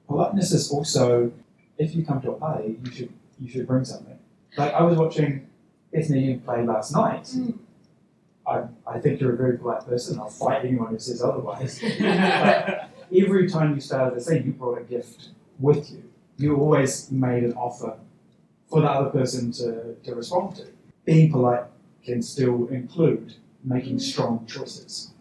politeness 0.08 0.52
is 0.52 0.72
also 0.72 1.32
if 1.78 1.94
you 1.96 2.06
come 2.06 2.22
to 2.22 2.32
a 2.32 2.36
party, 2.36 2.80
you 2.84 2.92
should 2.92 3.14
you 3.40 3.50
should 3.50 3.68
bring 3.68 3.84
something. 3.84 4.18
Like 4.58 4.74
I 4.74 4.84
was 4.84 4.98
watching 4.98 5.48
Bethany 5.92 6.32
you 6.32 6.38
play 6.38 6.64
last 6.66 6.94
night. 6.94 7.24
Mm. 7.24 7.58
I, 8.48 8.64
I 8.88 9.00
think 9.00 9.20
you're 9.20 9.34
a 9.34 9.38
very 9.38 9.58
polite 9.58 9.86
person. 9.86 10.20
I'll 10.20 10.30
fight 10.30 10.64
anyone 10.64 10.92
who 10.92 11.00
says 11.00 11.22
otherwise. 11.22 11.82
but 12.00 12.90
every 13.16 13.50
time 13.50 13.74
you 13.74 13.82
started 13.82 14.16
the 14.16 14.22
scene, 14.22 14.46
you 14.46 14.52
brought 14.52 14.80
a 14.80 14.84
gift 14.84 15.30
with 15.60 15.92
you. 15.92 16.04
You 16.38 16.56
always 16.58 17.10
made 17.12 17.44
an 17.44 17.54
offer 17.54 17.98
for 18.70 18.82
the 18.82 18.88
other 18.88 19.10
person 19.10 19.52
to, 19.54 19.96
to 20.04 20.16
respond 20.16 20.58
to. 20.58 20.68
Being 21.06 21.32
polite 21.32 21.64
can 22.04 22.22
still 22.22 22.68
include 22.68 23.34
making 23.64 24.00
strong 24.00 24.46
choices. 24.46 25.12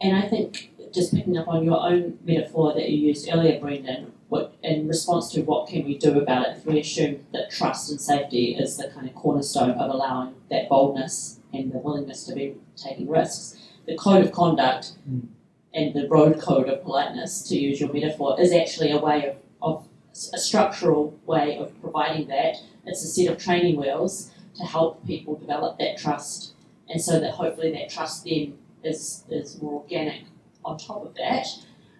And 0.00 0.14
I 0.14 0.28
think 0.28 0.70
just 0.96 1.14
picking 1.14 1.36
up 1.36 1.46
on 1.46 1.64
your 1.64 1.80
own 1.80 2.18
metaphor 2.24 2.72
that 2.74 2.88
you 2.88 3.08
used 3.08 3.28
earlier, 3.32 3.60
Brendan, 3.60 4.12
what 4.28 4.54
in 4.62 4.88
response 4.88 5.30
to 5.32 5.42
what 5.42 5.68
can 5.68 5.84
we 5.84 5.96
do 5.96 6.18
about 6.18 6.48
it 6.48 6.56
if 6.56 6.66
we 6.66 6.80
assume 6.80 7.24
that 7.32 7.50
trust 7.50 7.90
and 7.90 8.00
safety 8.00 8.56
is 8.56 8.76
the 8.76 8.88
kind 8.88 9.08
of 9.08 9.14
cornerstone 9.14 9.70
of 9.70 9.90
allowing 9.90 10.34
that 10.50 10.68
boldness 10.68 11.38
and 11.52 11.70
the 11.70 11.78
willingness 11.78 12.24
to 12.24 12.34
be 12.34 12.54
taking 12.76 13.08
risks. 13.08 13.56
The 13.86 13.96
code 13.96 14.24
of 14.24 14.32
conduct 14.32 14.94
Mm. 15.08 15.28
and 15.74 15.94
the 15.94 16.08
road 16.08 16.40
code 16.40 16.68
of 16.68 16.82
politeness, 16.82 17.42
to 17.48 17.56
use 17.56 17.80
your 17.80 17.92
metaphor, 17.92 18.40
is 18.40 18.52
actually 18.52 18.90
a 18.90 18.98
way 18.98 19.28
of, 19.28 19.36
of 19.60 19.86
a 20.32 20.38
structural 20.38 21.14
way 21.26 21.58
of 21.58 21.78
providing 21.82 22.26
that. 22.28 22.56
It's 22.86 23.04
a 23.04 23.08
set 23.08 23.30
of 23.30 23.36
training 23.38 23.76
wheels 23.76 24.30
to 24.56 24.64
help 24.64 25.06
people 25.06 25.36
develop 25.36 25.78
that 25.78 25.98
trust 25.98 26.54
and 26.88 27.00
so 27.00 27.20
that 27.20 27.32
hopefully 27.32 27.72
that 27.72 27.90
trust 27.90 28.24
then 28.24 28.56
is, 28.82 29.24
is 29.28 29.60
more 29.60 29.82
organic 29.82 30.22
on 30.66 30.78
top 30.78 31.06
of 31.06 31.14
that 31.14 31.46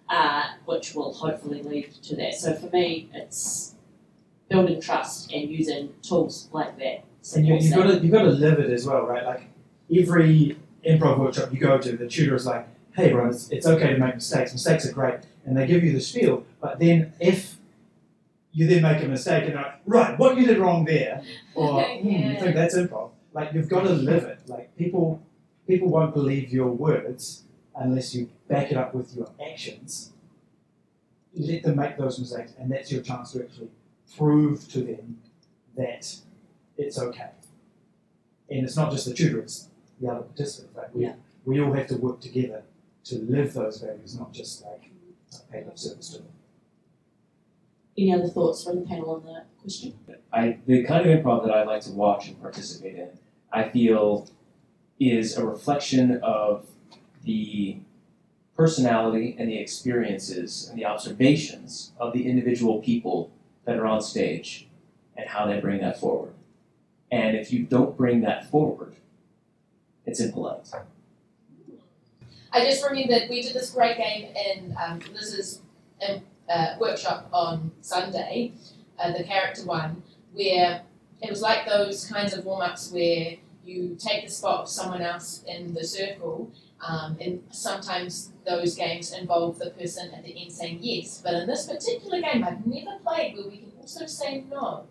uh, 0.09 0.43
which 0.65 0.95
will 0.95 1.13
hopefully 1.13 1.61
lead 1.63 1.91
to 2.03 2.15
that. 2.15 2.35
So 2.35 2.53
for 2.55 2.67
me, 2.67 3.09
it's 3.13 3.75
building 4.49 4.81
trust 4.81 5.31
and 5.33 5.49
using 5.49 5.93
tools 6.01 6.49
like 6.51 6.77
that. 6.79 7.03
And 7.35 7.45
you, 7.45 7.55
you've 7.55 7.75
got 7.75 7.87
to 7.87 7.99
you've 7.99 8.11
got 8.11 8.21
to 8.21 8.29
live 8.29 8.59
it 8.59 8.69
as 8.69 8.85
well, 8.85 9.01
right? 9.01 9.25
Like 9.25 9.49
every 9.93 10.57
improv 10.87 11.19
workshop 11.19 11.51
you 11.51 11.59
go 11.59 11.77
to, 11.77 11.97
the 11.97 12.07
tutor 12.07 12.35
is 12.35 12.45
like, 12.45 12.67
"Hey, 12.95 13.11
Ron, 13.11 13.29
it's, 13.29 13.49
it's 13.49 13.67
okay 13.67 13.93
to 13.93 13.97
make 13.97 14.15
mistakes. 14.15 14.53
Mistakes 14.53 14.85
are 14.85 14.93
great," 14.93 15.19
and 15.45 15.57
they 15.57 15.67
give 15.67 15.83
you 15.83 15.91
the 15.91 15.99
spiel. 15.99 16.45
But 16.61 16.79
then 16.79 17.13
if 17.19 17.57
you 18.53 18.65
then 18.65 18.81
make 18.81 19.03
a 19.03 19.07
mistake 19.07 19.45
and 19.45 19.55
like, 19.55 19.81
"Right, 19.85 20.17
what 20.17 20.37
you 20.37 20.45
did 20.45 20.57
wrong 20.57 20.85
there," 20.85 21.21
or 21.55 21.83
hmm, 21.83 22.07
you 22.07 22.39
think 22.39 22.55
that's 22.55 22.77
improv. 22.77 23.11
Like 23.33 23.51
you've 23.53 23.67
got 23.67 23.81
to 23.81 23.89
live 23.89 24.23
it. 24.23 24.39
Like 24.47 24.73
people 24.77 25.21
people 25.67 25.89
won't 25.89 26.13
believe 26.13 26.49
your 26.53 26.69
words 26.69 27.43
unless 27.79 28.13
you 28.15 28.29
back 28.47 28.71
it 28.71 28.77
up 28.77 28.93
with 28.93 29.15
your 29.15 29.29
actions. 29.51 30.11
Let 31.35 31.63
them 31.63 31.75
make 31.77 31.97
those 31.97 32.19
mistakes, 32.19 32.53
and 32.57 32.71
that's 32.71 32.91
your 32.91 33.01
chance 33.01 33.31
to 33.33 33.43
actually 33.43 33.69
prove 34.17 34.67
to 34.71 34.79
them 34.79 35.19
that 35.75 36.15
it's 36.77 36.97
okay. 36.99 37.29
And 38.49 38.65
it's 38.65 38.75
not 38.75 38.91
just 38.91 39.05
the 39.05 39.13
tutor, 39.13 39.39
it's 39.39 39.67
the 40.01 40.09
other 40.09 40.21
participants. 40.21 40.75
Like 40.75 40.95
we, 40.95 41.03
Yeah. 41.03 41.15
we 41.45 41.59
all 41.61 41.73
have 41.73 41.87
to 41.87 41.97
work 41.97 42.19
together 42.21 42.63
to 43.05 43.19
live 43.19 43.53
those 43.53 43.79
values, 43.81 44.17
not 44.17 44.33
just 44.33 44.63
like 44.65 44.89
pay 45.51 45.63
lip 45.63 45.77
service 45.77 46.09
to 46.09 46.17
them. 46.19 46.27
Any 47.97 48.13
other 48.13 48.27
thoughts 48.27 48.63
from 48.63 48.79
the 48.79 48.85
panel 48.85 49.11
on 49.15 49.25
that 49.33 49.47
question? 49.61 49.93
I 50.31 50.57
the 50.65 50.83
kind 50.83 51.05
of 51.09 51.19
improv 51.23 51.45
that 51.45 51.53
I 51.53 51.63
like 51.63 51.81
to 51.83 51.91
watch 51.91 52.27
and 52.27 52.39
participate 52.41 52.95
in, 52.95 53.09
I 53.51 53.69
feel 53.69 54.27
is 54.99 55.37
a 55.37 55.45
reflection 55.45 56.19
of 56.23 56.67
the 57.27 57.77
personality 58.55 59.35
and 59.37 59.47
the 59.47 59.57
experiences 59.57 60.67
and 60.67 60.79
the 60.79 60.85
observations 60.85 61.91
of 61.99 62.13
the 62.13 62.27
individual 62.27 62.81
people 62.81 63.29
that 63.65 63.77
are 63.77 63.85
on 63.85 64.01
stage 64.01 64.67
and 65.15 65.29
how 65.29 65.45
they 65.45 65.59
bring 65.59 65.79
that 65.81 65.99
forward. 65.99 66.33
And 67.11 67.37
if 67.37 67.53
you 67.53 67.63
don't 67.63 67.95
bring 67.95 68.21
that 68.21 68.49
forward, 68.49 68.95
it's 70.05 70.19
impolite. 70.19 70.71
I 72.51 72.63
just 72.65 72.83
remembered 72.83 73.29
we 73.29 73.41
did 73.41 73.53
this 73.53 73.69
great 73.71 73.97
game 73.97 74.33
in 74.35 74.75
um, 74.83 74.99
Liz's 75.13 75.61
um, 76.07 76.21
uh, 76.49 76.75
workshop 76.79 77.27
on 77.31 77.71
Sunday, 77.81 78.53
uh, 78.97 79.11
the 79.15 79.23
character 79.23 79.65
one, 79.65 80.01
where 80.33 80.81
it 81.21 81.29
was 81.29 81.41
like 81.41 81.67
those 81.67 82.05
kinds 82.05 82.33
of 82.33 82.45
warm 82.45 82.61
ups 82.61 82.91
where 82.91 83.35
you 83.65 83.97
take 83.99 84.25
the 84.25 84.31
spot 84.31 84.61
of 84.61 84.69
someone 84.69 85.01
else 85.01 85.43
in 85.45 85.73
the 85.73 85.83
circle, 85.83 86.51
um, 86.85 87.17
and 87.19 87.43
sometimes 87.49 88.31
those 88.45 88.75
games 88.75 89.13
involve 89.13 89.59
the 89.59 89.71
person 89.71 90.13
at 90.13 90.23
the 90.23 90.41
end 90.41 90.51
saying 90.51 90.79
yes. 90.81 91.21
But 91.23 91.33
in 91.33 91.47
this 91.47 91.65
particular 91.65 92.21
game, 92.21 92.43
I've 92.43 92.65
never 92.65 92.97
played 93.03 93.35
where 93.35 93.47
we 93.47 93.57
can 93.57 93.71
also 93.79 94.05
say 94.05 94.43
no. 94.49 94.85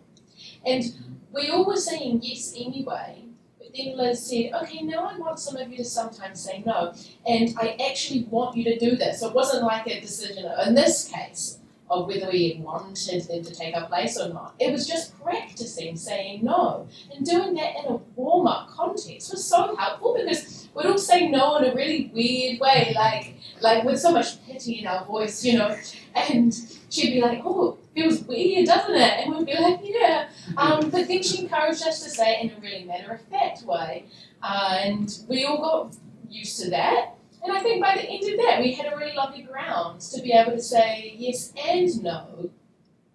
And 0.65 0.83
we 1.31 1.49
all 1.49 1.65
were 1.65 1.77
saying 1.77 2.19
yes 2.23 2.53
anyway, 2.57 3.23
but 3.57 3.67
then 3.75 3.97
Liz 3.97 4.27
said, 4.27 4.51
okay, 4.61 4.81
now 4.81 5.05
I 5.05 5.17
want 5.17 5.39
some 5.39 5.55
of 5.57 5.69
you 5.69 5.77
to 5.77 5.85
sometimes 5.85 6.41
say 6.41 6.63
no. 6.65 6.93
And 7.25 7.55
I 7.59 7.77
actually 7.89 8.23
want 8.23 8.57
you 8.57 8.63
to 8.65 8.77
do 8.77 8.95
this. 8.95 9.19
So 9.19 9.29
it 9.29 9.35
wasn't 9.35 9.63
like 9.63 9.87
a 9.87 10.01
decision 10.01 10.45
in 10.65 10.75
this 10.75 11.09
case 11.13 11.59
of 11.89 12.07
whether 12.07 12.29
we 12.29 12.59
wanted 12.63 13.23
them 13.23 13.43
to 13.43 13.55
take 13.55 13.75
our 13.75 13.87
place 13.87 14.17
or 14.17 14.29
not. 14.29 14.55
It 14.59 14.71
was 14.71 14.87
just 14.87 15.21
practicing 15.21 15.95
saying 15.95 16.43
no. 16.43 16.87
And 17.13 17.25
doing 17.25 17.53
that 17.55 17.75
in 17.79 17.93
a 17.93 17.95
warm 18.15 18.47
up 18.47 18.69
context 18.69 19.31
was 19.31 19.43
so 19.43 19.75
helpful 19.75 20.15
because 20.17 20.67
we'd 20.73 20.85
all 20.85 20.97
say 20.97 21.29
no 21.29 21.57
in 21.57 21.71
a 21.71 21.75
really 21.75 22.11
weird 22.13 22.59
way, 22.59 22.93
like 22.95 23.35
like 23.61 23.83
with 23.83 23.99
so 23.99 24.11
much 24.11 24.43
pity 24.45 24.79
in 24.79 24.87
our 24.87 25.05
voice, 25.05 25.43
you 25.43 25.57
know. 25.57 25.75
And 26.15 26.53
she'd 26.89 27.13
be 27.13 27.21
like, 27.21 27.41
Oh, 27.43 27.77
feels 27.93 28.21
weird, 28.23 28.65
doesn't 28.65 28.95
it? 28.95 29.25
And 29.25 29.35
we'd 29.35 29.45
be 29.45 29.53
like, 29.53 29.79
Yeah. 29.83 30.29
Um, 30.57 30.89
but 30.89 31.07
then 31.07 31.23
she 31.23 31.43
encouraged 31.43 31.83
us 31.83 32.03
to 32.03 32.09
say 32.09 32.35
it 32.35 32.51
in 32.51 32.57
a 32.57 32.61
really 32.61 32.83
matter 32.83 33.13
of 33.13 33.21
fact 33.21 33.63
way. 33.63 34.05
Uh, 34.41 34.77
and 34.83 35.17
we 35.27 35.45
all 35.45 35.57
got 35.57 35.95
used 36.29 36.61
to 36.61 36.69
that. 36.71 37.16
And 37.47 37.55
I 37.57 37.61
think 37.61 37.81
by 37.81 37.95
the 37.95 38.03
end 38.03 38.23
of 38.29 38.45
that, 38.45 38.59
we 38.59 38.73
had 38.73 38.91
a 38.91 38.97
really 38.97 39.15
lovely 39.15 39.41
ground 39.41 40.01
to 40.01 40.21
be 40.21 40.33
able 40.33 40.51
to 40.51 40.61
say 40.61 41.15
yes 41.17 41.53
and 41.57 42.03
no 42.03 42.49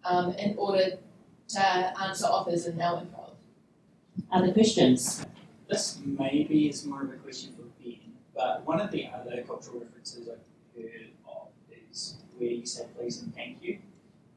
um, 0.06 0.32
in 0.36 0.56
order 0.56 0.96
to 1.48 2.00
answer 2.02 2.24
offers 2.24 2.64
and 2.64 2.78
now 2.78 2.94
improv. 2.96 3.34
Other 4.32 4.50
questions? 4.50 5.26
This 5.68 6.00
maybe 6.02 6.66
is 6.66 6.86
more 6.86 7.02
of 7.02 7.10
a 7.10 7.16
question 7.16 7.52
for 7.54 7.64
Ben, 7.84 7.98
but 8.34 8.64
one 8.64 8.80
of 8.80 8.90
the 8.90 9.06
other 9.14 9.42
cultural 9.42 9.80
references 9.80 10.30
I've 10.30 10.82
heard 10.82 11.10
of 11.28 11.48
is 11.90 12.16
where 12.38 12.52
you 12.52 12.64
say 12.64 12.86
please 12.96 13.20
and 13.20 13.34
thank 13.34 13.62
you. 13.62 13.80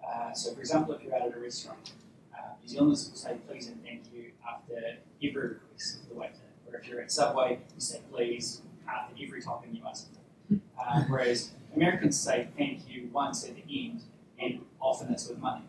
Uh, 0.06 0.34
so, 0.34 0.54
for 0.54 0.60
example, 0.60 0.93
if 0.96 1.04
you're 1.04 1.16
out 1.16 1.30
at 1.30 1.38
a 1.38 1.39
restaurant, 1.39 1.93
uh, 2.34 2.41
New 2.62 2.68
Zealanders 2.68 3.10
will 3.10 3.18
say 3.18 3.38
please 3.48 3.68
and 3.68 3.82
thank 3.82 4.02
you 4.14 4.32
after 4.46 4.98
every 5.24 5.41
request 5.41 6.02
of 6.02 6.10
the 6.10 6.16
waiter. 6.16 6.34
Or 6.68 6.80
if 6.80 6.89
you're 6.89 7.00
at 7.00 7.14
Subway, 7.14 7.60
you 7.74 7.80
say 7.80 8.02
please 8.12 8.62
after 8.90 9.16
every 9.22 9.42
topping 9.42 9.76
you 9.76 9.82
ask 9.88 10.08
for. 10.12 10.60
Uh, 10.80 11.04
whereas 11.08 11.52
Americans 11.76 12.20
say 12.20 12.48
thank 12.58 12.88
you 12.88 13.10
once 13.12 13.44
at 13.46 13.56
the 13.56 13.64
end, 13.88 14.02
and 14.40 14.62
often 14.80 15.12
it's 15.12 15.28
with 15.28 15.40
money. 15.40 15.64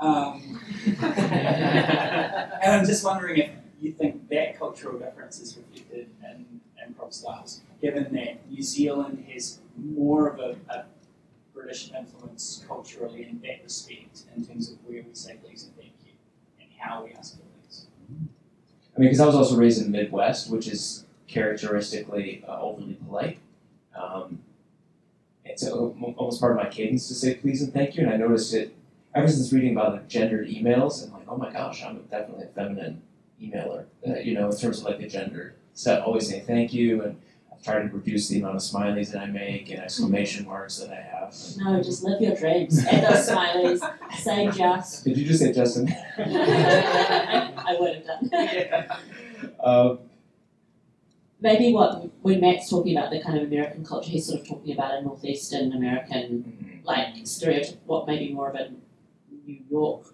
Um, 0.00 0.60
and 1.02 2.72
I'm 2.72 2.84
just 2.84 3.04
wondering 3.04 3.38
if 3.38 3.50
you 3.80 3.92
think 3.92 4.28
that 4.28 4.58
cultural 4.58 4.98
difference 4.98 5.40
is 5.40 5.56
reflected 5.56 6.08
in 6.22 6.60
improv 6.84 7.12
styles, 7.12 7.62
given 7.80 8.12
that 8.14 8.50
New 8.50 8.62
Zealand 8.62 9.24
has 9.32 9.60
more 9.76 10.28
of 10.28 10.38
a, 10.38 10.56
a 10.72 10.84
British 11.54 11.92
influence 11.92 12.64
culturally 12.66 13.22
in 13.22 13.40
that 13.42 13.62
respect, 13.62 14.24
in 14.36 14.44
terms 14.44 14.70
of 14.70 14.78
where 14.84 15.02
we 15.02 15.14
say 15.14 15.36
please 15.42 15.64
and 15.64 15.76
thank 15.76 15.92
you, 16.04 16.12
and 16.60 16.68
how 16.78 17.04
we 17.04 17.12
ask 17.12 17.36
for 17.36 17.42
things. 17.60 17.86
I 18.96 19.00
mean, 19.00 19.08
because 19.08 19.20
I 19.20 19.26
was 19.26 19.34
also 19.34 19.56
raised 19.56 19.84
in 19.84 19.90
the 19.90 19.98
Midwest, 19.98 20.50
which 20.50 20.68
is 20.68 21.03
characteristically 21.34 22.44
uh, 22.48 22.60
overly 22.60 22.94
polite. 22.94 23.38
Um, 23.94 24.38
it's 25.44 25.66
a, 25.66 25.72
almost 25.72 26.40
part 26.40 26.52
of 26.52 26.58
my 26.58 26.70
cadence 26.70 27.08
to 27.08 27.14
say 27.14 27.34
please 27.34 27.60
and 27.60 27.72
thank 27.72 27.96
you, 27.96 28.04
and 28.04 28.12
I 28.12 28.16
noticed 28.16 28.54
it 28.54 28.74
ever 29.14 29.28
since 29.28 29.52
reading 29.52 29.72
about 29.72 30.00
the 30.00 30.08
gendered 30.08 30.48
emails. 30.48 31.04
I'm 31.04 31.12
like, 31.12 31.26
oh 31.28 31.36
my 31.36 31.52
gosh, 31.52 31.82
I'm 31.82 32.02
definitely 32.10 32.44
a 32.44 32.48
feminine 32.48 33.02
emailer. 33.42 33.84
Uh, 34.06 34.14
you 34.20 34.34
know, 34.34 34.48
in 34.48 34.56
terms 34.56 34.78
of 34.78 34.84
like 34.84 34.98
the 34.98 35.08
gender 35.08 35.54
stuff, 35.74 36.06
always 36.06 36.28
saying 36.28 36.46
thank 36.46 36.72
you, 36.72 37.02
and 37.02 37.20
I've 37.52 37.62
tried 37.62 37.82
to 37.82 37.94
reduce 37.94 38.28
the 38.28 38.38
amount 38.38 38.56
of 38.56 38.62
smileys 38.62 39.12
that 39.12 39.20
I 39.20 39.26
make 39.26 39.70
and 39.70 39.80
exclamation 39.80 40.46
marks 40.46 40.78
that 40.78 40.90
I 40.90 41.00
have. 41.00 41.34
No, 41.58 41.82
just 41.82 42.04
live 42.04 42.20
your 42.20 42.36
dreams. 42.36 42.84
Add 42.86 43.12
those 43.12 43.28
smileys. 43.28 43.80
Say 44.18 44.50
just. 44.50 45.04
Did 45.04 45.18
you 45.18 45.26
just 45.26 45.40
say 45.40 45.52
Justin? 45.52 45.88
I 46.18 47.76
would 47.78 47.96
have 47.96 48.30
done. 48.30 48.86
um, 49.64 49.98
Maybe 51.44 51.74
what 51.74 52.08
when 52.22 52.40
Matt's 52.40 52.70
talking 52.70 52.96
about 52.96 53.10
the 53.10 53.20
kind 53.20 53.36
of 53.36 53.44
American 53.44 53.84
culture, 53.84 54.10
he's 54.10 54.24
sort 54.26 54.40
of 54.40 54.48
talking 54.48 54.72
about 54.72 54.94
a 54.94 55.02
northeastern 55.02 55.74
American 55.74 56.80
like 56.84 57.08
stereotype. 57.24 57.78
What 57.84 58.06
maybe 58.06 58.32
more 58.32 58.48
of 58.48 58.54
a 58.54 58.70
New 59.46 59.60
York, 59.70 60.06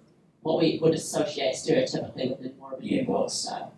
what 0.43 0.59
we 0.59 0.81
would 0.83 0.93
associate 0.93 1.55
stereotypically 1.55 2.37
with 2.37 2.59
more 2.59 2.73
of 2.73 2.81
a 2.81 2.83
New 2.83 2.97
Yeah, 2.97 3.03
York 3.03 3.31
style. 3.31 3.73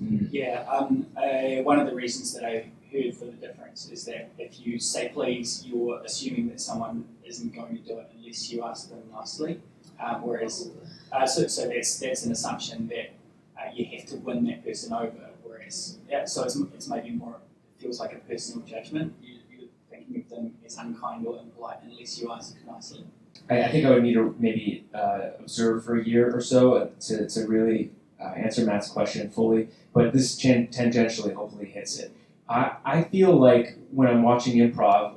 Yeah, 0.00 0.64
um, 0.66 1.06
uh, 1.14 1.62
one 1.62 1.78
of 1.78 1.86
the 1.86 1.94
reasons 1.94 2.32
that 2.32 2.44
I 2.44 2.70
heard 2.90 3.14
for 3.18 3.26
the 3.26 3.32
difference 3.32 3.90
is 3.90 4.06
that 4.06 4.30
if 4.38 4.58
you 4.66 4.78
say 4.78 5.10
please, 5.12 5.66
you're 5.66 6.00
assuming 6.02 6.48
that 6.48 6.60
someone 6.62 7.04
isn't 7.22 7.54
going 7.54 7.76
to 7.76 7.82
do 7.82 7.98
it 7.98 8.10
unless 8.16 8.50
you 8.50 8.64
ask 8.64 8.88
them 8.88 9.02
nicely. 9.12 9.60
Um, 10.00 10.22
whereas, 10.22 10.70
uh, 11.12 11.26
so, 11.26 11.46
so 11.48 11.68
that's 11.68 11.98
that's 11.98 12.24
an 12.24 12.32
assumption 12.32 12.88
that 12.88 13.12
uh, 13.60 13.70
you 13.74 13.84
have 13.94 14.06
to 14.08 14.16
win 14.16 14.46
that 14.46 14.64
person 14.64 14.94
over. 14.94 15.31
Whereas, 15.72 15.98
yeah, 16.08 16.24
so 16.24 16.44
it's, 16.44 16.56
it's 16.74 16.88
maybe 16.88 17.10
more 17.10 17.36
it 17.36 17.82
feels 17.82 17.98
like 17.98 18.12
a 18.12 18.16
personal 18.16 18.66
judgment. 18.66 19.14
You, 19.22 19.38
you're 19.50 19.68
thinking 19.90 20.20
of 20.20 20.28
them 20.28 20.54
as 20.64 20.76
unkind 20.76 21.26
or 21.26 21.38
impolite 21.38 21.78
unless 21.82 22.20
you 22.20 22.30
ask 22.30 22.56
nicely. 22.66 23.04
I, 23.48 23.62
I 23.62 23.68
think 23.70 23.86
I 23.86 23.90
would 23.90 24.02
need 24.02 24.14
to 24.14 24.34
maybe 24.38 24.86
uh, 24.94 25.30
observe 25.38 25.84
for 25.84 25.98
a 25.98 26.04
year 26.04 26.34
or 26.34 26.40
so 26.40 26.74
uh, 26.74 26.88
to, 27.00 27.28
to 27.28 27.46
really 27.46 27.90
uh, 28.20 28.28
answer 28.28 28.64
Matt's 28.64 28.88
question 28.88 29.30
fully, 29.30 29.68
but 29.94 30.12
this 30.12 30.36
tan- 30.36 30.68
tangentially 30.68 31.34
hopefully 31.34 31.66
hits 31.66 31.98
it. 31.98 32.12
I, 32.48 32.76
I 32.84 33.04
feel 33.04 33.34
like 33.34 33.78
when 33.90 34.08
I'm 34.08 34.22
watching 34.22 34.58
improv, 34.58 35.14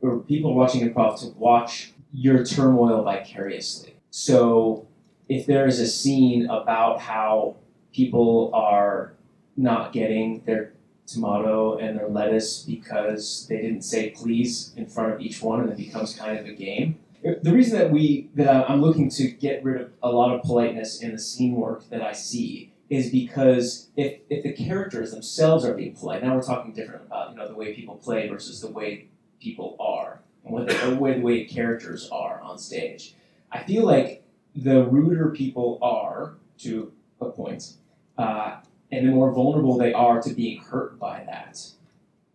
or 0.00 0.18
people 0.20 0.54
watching 0.54 0.88
improv, 0.88 1.20
to 1.20 1.26
watch 1.38 1.92
your 2.12 2.44
turmoil 2.44 3.02
vicariously. 3.02 3.96
So 4.10 4.86
if 5.28 5.44
there 5.44 5.66
is 5.66 5.78
a 5.80 5.86
scene 5.86 6.46
about 6.46 7.00
how 7.00 7.56
people 7.92 8.50
are 8.54 9.12
not 9.58 9.92
getting 9.92 10.42
their 10.44 10.72
tomato 11.06 11.78
and 11.78 11.98
their 11.98 12.08
lettuce 12.08 12.62
because 12.62 13.46
they 13.48 13.56
didn't 13.56 13.82
say 13.82 14.10
please 14.10 14.72
in 14.76 14.86
front 14.86 15.12
of 15.12 15.20
each 15.20 15.42
one 15.42 15.60
and 15.60 15.70
it 15.70 15.76
becomes 15.76 16.14
kind 16.14 16.38
of 16.38 16.46
a 16.46 16.52
game, 16.52 16.98
the 17.22 17.52
reason 17.52 17.78
that 17.78 17.90
we 17.90 18.30
that 18.34 18.70
I'm 18.70 18.80
looking 18.80 19.10
to 19.10 19.28
get 19.28 19.64
rid 19.64 19.80
of 19.80 19.90
a 20.02 20.10
lot 20.10 20.34
of 20.34 20.42
politeness 20.42 21.02
in 21.02 21.12
the 21.12 21.18
scene 21.18 21.56
work 21.56 21.88
that 21.90 22.02
I 22.02 22.12
see 22.12 22.72
is 22.88 23.10
because 23.10 23.88
if 23.96 24.20
if 24.30 24.44
the 24.44 24.52
characters 24.52 25.10
themselves 25.10 25.64
are 25.64 25.74
being 25.74 25.94
polite, 25.94 26.22
now 26.22 26.34
we're 26.34 26.42
talking 26.42 26.72
different 26.72 27.06
about 27.06 27.30
you 27.30 27.36
know 27.36 27.48
the 27.48 27.54
way 27.54 27.74
people 27.74 27.96
play 27.96 28.28
versus 28.28 28.60
the 28.60 28.70
way 28.70 29.08
people 29.40 29.76
are 29.80 30.20
and 30.44 30.54
what 30.54 30.68
the, 30.68 30.74
the 30.74 30.96
way 30.96 31.14
the 31.14 31.20
way 31.20 31.44
characters 31.44 32.08
are 32.10 32.40
on 32.40 32.58
stage. 32.58 33.14
I 33.50 33.64
feel 33.64 33.84
like 33.84 34.24
the 34.54 34.84
ruder 34.84 35.30
people 35.30 35.78
are 35.82 36.34
to 36.58 36.92
a 37.20 37.26
point, 37.30 37.74
uh, 38.16 38.58
and 38.90 39.06
the 39.06 39.12
more 39.12 39.32
vulnerable 39.32 39.76
they 39.76 39.92
are 39.92 40.20
to 40.22 40.32
being 40.34 40.62
hurt 40.62 40.98
by 40.98 41.24
that, 41.24 41.68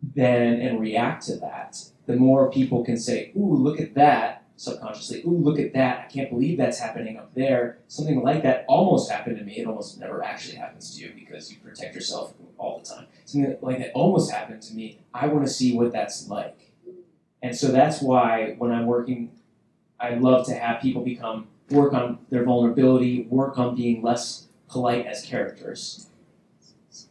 then 0.01 0.59
and 0.59 0.79
react 0.79 1.25
to 1.25 1.35
that, 1.37 1.83
the 2.05 2.15
more 2.15 2.51
people 2.51 2.83
can 2.83 2.97
say, 2.97 3.31
"Ooh, 3.35 3.55
look 3.55 3.79
at 3.79 3.93
that." 3.95 4.43
subconsciously, 4.55 5.21
ooh, 5.25 5.37
look 5.37 5.59
at 5.59 5.73
that. 5.73 6.05
I 6.05 6.11
can't 6.11 6.29
believe 6.29 6.57
that's 6.57 6.79
happening 6.79 7.17
up 7.17 7.33
there. 7.33 7.79
Something 7.87 8.21
like 8.21 8.43
that 8.43 8.65
almost 8.67 9.11
happened 9.11 9.37
to 9.37 9.43
me. 9.43 9.57
It 9.57 9.67
almost 9.67 9.99
never 9.99 10.23
actually 10.23 10.55
happens 10.55 10.95
to 10.95 11.03
you 11.03 11.11
because 11.15 11.51
you 11.51 11.57
protect 11.57 11.95
yourself 11.95 12.33
all 12.57 12.79
the 12.79 12.85
time. 12.85 13.07
Something 13.25 13.57
like 13.61 13.79
that 13.79 13.91
almost 13.93 14.31
happened 14.31 14.61
to 14.63 14.73
me. 14.73 14.99
I 15.13 15.27
want 15.27 15.45
to 15.45 15.51
see 15.51 15.75
what 15.75 15.91
that's 15.91 16.29
like. 16.29 16.71
And 17.41 17.55
so 17.55 17.69
that's 17.69 18.01
why 18.01 18.55
when 18.57 18.71
I'm 18.71 18.85
working, 18.85 19.31
I 19.99 20.15
love 20.15 20.45
to 20.47 20.53
have 20.53 20.81
people 20.81 21.03
become, 21.03 21.47
work 21.69 21.93
on 21.93 22.19
their 22.29 22.43
vulnerability, 22.43 23.23
work 23.29 23.57
on 23.57 23.75
being 23.75 24.01
less 24.01 24.47
polite 24.69 25.05
as 25.05 25.25
characters. 25.25 26.07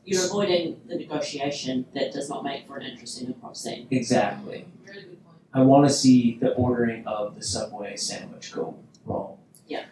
You're 0.05 0.25
avoiding 0.25 0.81
the 0.87 0.97
negotiation 0.97 1.87
that 1.95 2.13
does 2.13 2.29
not 2.29 2.45
make 2.45 2.67
for 2.67 2.77
an 2.77 2.87
interesting 2.87 3.33
improv 3.33 3.57
scene. 3.57 3.87
Exactly. 3.91 4.67
Really 4.87 5.03
good 5.03 5.25
point. 5.25 5.39
I 5.55 5.63
want 5.63 5.87
to 5.87 5.93
see 5.93 6.39
the 6.41 6.53
ordering 6.55 7.07
of 7.07 7.35
the 7.37 7.43
Subway 7.43 7.97
sandwich 7.97 8.53
go 8.53 8.77
wrong. 9.05 9.39
Yeah. 9.69 9.85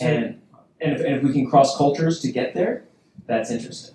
And 0.00 0.40
and 0.80 0.92
if, 0.92 1.00
and 1.00 1.16
if 1.16 1.22
we 1.22 1.32
can 1.32 1.48
cross 1.48 1.76
cultures 1.76 2.20
to 2.20 2.32
get 2.32 2.54
there, 2.54 2.84
that's 3.26 3.50
interesting. 3.50 3.94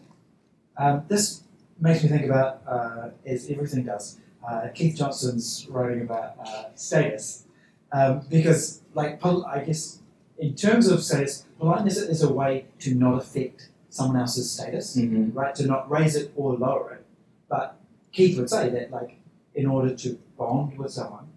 Um, 0.77 1.03
this 1.07 1.43
makes 1.79 2.03
me 2.03 2.09
think 2.09 2.25
about, 2.25 2.61
uh, 2.67 3.09
as 3.25 3.49
everything 3.49 3.83
does, 3.83 4.19
uh, 4.47 4.67
Keith 4.73 4.95
Johnstone's 4.95 5.67
writing 5.69 6.01
about 6.01 6.35
uh, 6.45 6.65
status. 6.75 7.45
Um, 7.91 8.21
because, 8.29 8.81
like, 8.93 9.19
pol- 9.19 9.45
I 9.45 9.63
guess, 9.63 9.99
in 10.37 10.55
terms 10.55 10.87
of 10.87 11.03
status, 11.03 11.45
politeness 11.59 11.97
is 11.97 12.21
a 12.21 12.31
way 12.31 12.65
to 12.79 12.95
not 12.95 13.17
affect 13.17 13.69
someone 13.97 14.17
else's 14.17 14.49
status, 14.51 14.95
Mm-hmm. 14.95 15.37
right? 15.37 15.53
To 15.55 15.65
not 15.65 15.89
raise 15.89 16.15
it 16.15 16.31
or 16.35 16.53
lower 16.53 16.93
it. 16.93 17.05
But 17.49 17.75
Keith 18.11 18.37
would 18.37 18.49
say 18.49 18.69
that, 18.69 18.91
like, 18.91 19.17
in 19.55 19.65
order 19.65 19.95
to 19.95 20.19
bond 20.37 20.77
with 20.77 20.91
someone, 20.91 21.27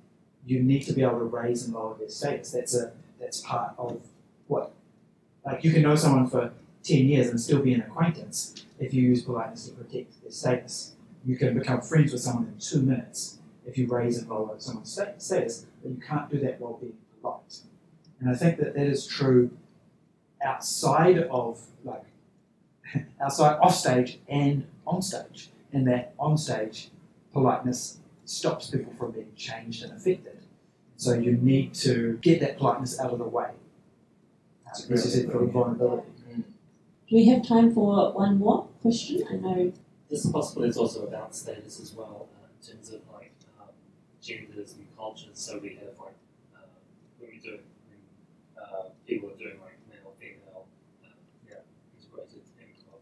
you 0.46 0.62
need 0.62 0.82
to 0.88 0.92
be 0.92 1.02
able 1.02 1.18
to 1.18 1.24
raise 1.24 1.64
and 1.64 1.74
lower 1.74 1.94
their 1.98 2.08
status. 2.08 2.52
That's 2.52 2.74
a 2.74 2.92
that's 3.20 3.40
part 3.42 3.74
of 3.78 4.00
what, 4.48 4.72
like, 5.44 5.62
you 5.64 5.70
can 5.72 5.82
know 5.82 5.94
someone 5.94 6.26
for 6.28 6.52
ten 6.82 7.06
years 7.12 7.28
and 7.28 7.38
still 7.40 7.60
be 7.62 7.72
an 7.74 7.82
acquaintance 7.82 8.64
if 8.78 8.92
you 8.94 9.02
use 9.02 9.22
politeness 9.22 9.68
to 9.68 9.72
protect 9.72 10.22
their 10.22 10.30
status. 10.32 10.94
You 11.26 11.36
can 11.36 11.58
become 11.58 11.80
friends 11.82 12.12
with 12.12 12.22
someone 12.22 12.46
in 12.52 12.58
two 12.58 12.80
minutes 12.82 13.38
if 13.66 13.76
you 13.78 13.86
raise 13.86 14.18
and 14.18 14.28
lower 14.28 14.54
someone's 14.58 14.90
status, 15.18 15.66
but 15.82 15.90
you 15.90 16.00
can't 16.10 16.30
do 16.30 16.38
that 16.40 16.60
while 16.60 16.78
being 16.80 16.96
polite. 17.20 17.60
And 18.20 18.28
I 18.30 18.34
think 18.34 18.58
that 18.58 18.74
that 18.74 18.86
is 18.86 19.06
true 19.06 19.50
outside 20.42 21.18
of 21.30 21.60
like 21.84 22.04
outside 23.20 23.58
off 23.60 23.74
stage 23.74 24.18
and 24.28 24.66
on 24.86 25.02
stage. 25.02 25.50
And 25.72 25.86
that 25.86 26.14
on 26.18 26.36
stage 26.36 26.90
politeness 27.32 27.98
stops 28.24 28.70
people 28.70 28.92
from 28.98 29.12
being 29.12 29.32
changed 29.36 29.84
and 29.84 29.92
affected. 29.92 30.38
So 30.96 31.14
you 31.14 31.32
need 31.32 31.74
to 31.74 32.18
get 32.20 32.40
that 32.40 32.58
politeness 32.58 32.98
out 33.00 33.12
of 33.12 33.18
the 33.18 33.24
way. 33.24 33.44
Uh, 33.44 33.50
That's 34.66 34.84
a 34.84 34.88
this 34.88 35.06
is 35.06 35.16
it 35.16 35.30
for 35.30 35.44
vulnerability. 35.46 36.06
Do 37.08 37.16
we 37.16 37.26
have 37.26 37.44
time 37.44 37.74
for 37.74 38.12
one 38.12 38.38
more 38.38 38.68
question? 38.82 39.24
I 39.28 39.34
know 39.34 39.72
This 40.08 40.26
possibly 40.30 40.68
is 40.68 40.76
also 40.76 41.06
about 41.06 41.34
status 41.34 41.80
as 41.80 41.92
well, 41.92 42.28
uh, 42.34 42.46
in 42.50 42.58
terms 42.66 42.90
of 42.90 43.00
like 43.12 43.32
um, 43.60 43.68
genders 44.20 44.74
and 44.74 44.86
cultures. 44.96 45.38
So 45.38 45.58
we 45.58 45.70
have 45.76 45.94
like 45.98 46.18
uh, 46.54 46.66
when 47.18 47.30
we 47.30 47.38
do 47.38 47.58
when 47.86 48.00
uh, 48.60 48.90
people 49.06 49.30
are 49.30 49.38
doing 49.38 49.58
like 49.62 49.78
male 49.90 50.14
female, 50.18 50.66
uh, 51.02 51.14
yeah, 51.48 51.62
integrated 51.98 52.42
improv 52.58 53.00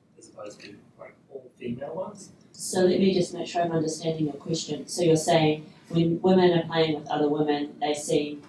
as 0.48 0.58
like 0.98 1.14
all 1.30 1.50
female 1.58 1.94
ones. 1.94 2.32
So 2.52 2.80
let 2.80 2.98
me 2.98 3.14
just 3.14 3.32
make 3.34 3.46
sure 3.46 3.62
I'm 3.62 3.72
understanding 3.72 4.24
your 4.24 4.34
question. 4.34 4.88
So 4.88 5.02
you're 5.02 5.16
saying 5.16 5.66
when 5.88 6.20
women 6.20 6.58
are 6.58 6.66
playing 6.66 6.98
with 6.98 7.08
other 7.08 7.28
women, 7.28 7.76
they 7.80 7.94
seem 7.94 8.42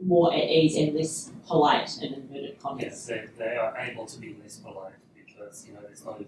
more 0.00 0.32
at 0.32 0.44
ease 0.44 0.76
and 0.76 0.94
less 0.94 1.32
polite 1.46 1.98
in 2.02 2.14
inverted 2.14 2.60
commas. 2.60 2.84
Yes, 2.84 3.06
they, 3.06 3.24
they 3.38 3.56
are 3.56 3.76
able 3.78 4.06
to 4.06 4.18
be 4.18 4.36
less 4.42 4.56
polite 4.56 4.92
because 5.14 5.66
you 5.66 5.74
know 5.74 5.80
there's 5.80 6.04
no 6.04 6.24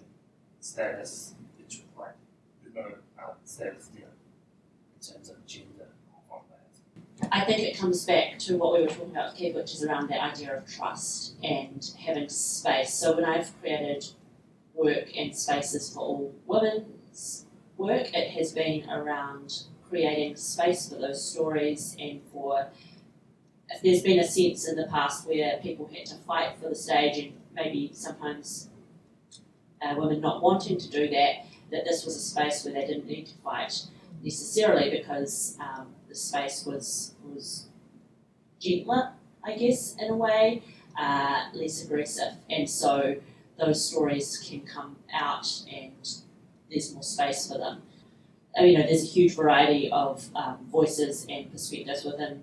status, 0.60 1.34
it's 1.58 1.80
like 1.96 2.14
there's 2.62 2.74
no 2.74 2.94
uh, 3.22 3.32
status, 3.44 3.90
you 3.94 4.00
know, 4.00 4.06
in 4.96 5.14
terms 5.14 5.30
of 5.30 5.46
gender 5.46 5.88
on 6.30 6.40
that. 6.50 7.28
I 7.30 7.44
think 7.44 7.60
it 7.60 7.78
comes 7.78 8.04
back 8.04 8.38
to 8.40 8.56
what 8.56 8.74
we 8.74 8.82
were 8.82 8.88
talking 8.88 9.10
about 9.10 9.36
Kev, 9.36 9.54
which 9.54 9.74
is 9.74 9.84
around 9.84 10.08
the 10.08 10.22
idea 10.22 10.56
of 10.56 10.66
trust 10.66 11.34
and 11.42 11.90
having 11.98 12.28
space. 12.28 12.94
So 12.94 13.14
when 13.14 13.24
I've 13.24 13.58
created 13.60 14.06
work 14.78 15.16
and 15.16 15.36
spaces 15.36 15.92
for 15.92 16.00
all 16.00 16.34
women's 16.46 17.44
work, 17.76 18.14
it 18.14 18.30
has 18.30 18.52
been 18.52 18.88
around 18.88 19.64
creating 19.88 20.36
space 20.36 20.88
for 20.88 20.96
those 20.96 21.22
stories 21.22 21.96
and 21.98 22.20
for 22.32 22.68
there's 23.82 24.02
been 24.02 24.18
a 24.18 24.24
sense 24.24 24.66
in 24.66 24.76
the 24.76 24.86
past 24.86 25.26
where 25.26 25.58
people 25.58 25.90
had 25.92 26.06
to 26.06 26.14
fight 26.26 26.56
for 26.60 26.68
the 26.70 26.74
stage 26.74 27.18
and 27.18 27.32
maybe 27.54 27.90
sometimes 27.92 28.70
uh, 29.82 29.94
women 29.96 30.20
not 30.20 30.42
wanting 30.42 30.78
to 30.78 30.88
do 30.88 31.08
that, 31.08 31.44
that 31.70 31.84
this 31.84 32.04
was 32.04 32.16
a 32.16 32.20
space 32.20 32.64
where 32.64 32.74
they 32.74 32.86
didn't 32.86 33.06
need 33.06 33.26
to 33.26 33.34
fight 33.44 33.84
necessarily 34.22 34.90
because 34.90 35.56
um, 35.60 35.88
the 36.08 36.14
space 36.14 36.64
was 36.64 37.14
was 37.24 37.66
gentler, 38.58 39.12
I 39.44 39.54
guess, 39.54 39.94
in 40.00 40.10
a 40.10 40.16
way, 40.16 40.62
uh, 40.98 41.48
less 41.52 41.84
aggressive, 41.84 42.32
and 42.50 42.68
so 42.68 43.16
those 43.58 43.84
stories 43.84 44.38
can 44.38 44.60
come 44.60 44.96
out 45.12 45.46
and 45.72 46.08
there's 46.70 46.92
more 46.92 47.02
space 47.02 47.50
for 47.50 47.58
them. 47.58 47.82
Uh, 48.58 48.64
you 48.64 48.78
know, 48.78 48.84
there's 48.84 49.02
a 49.02 49.06
huge 49.06 49.34
variety 49.36 49.90
of 49.90 50.28
um, 50.34 50.58
voices 50.70 51.26
and 51.28 51.50
perspectives 51.50 52.04
within, 52.04 52.42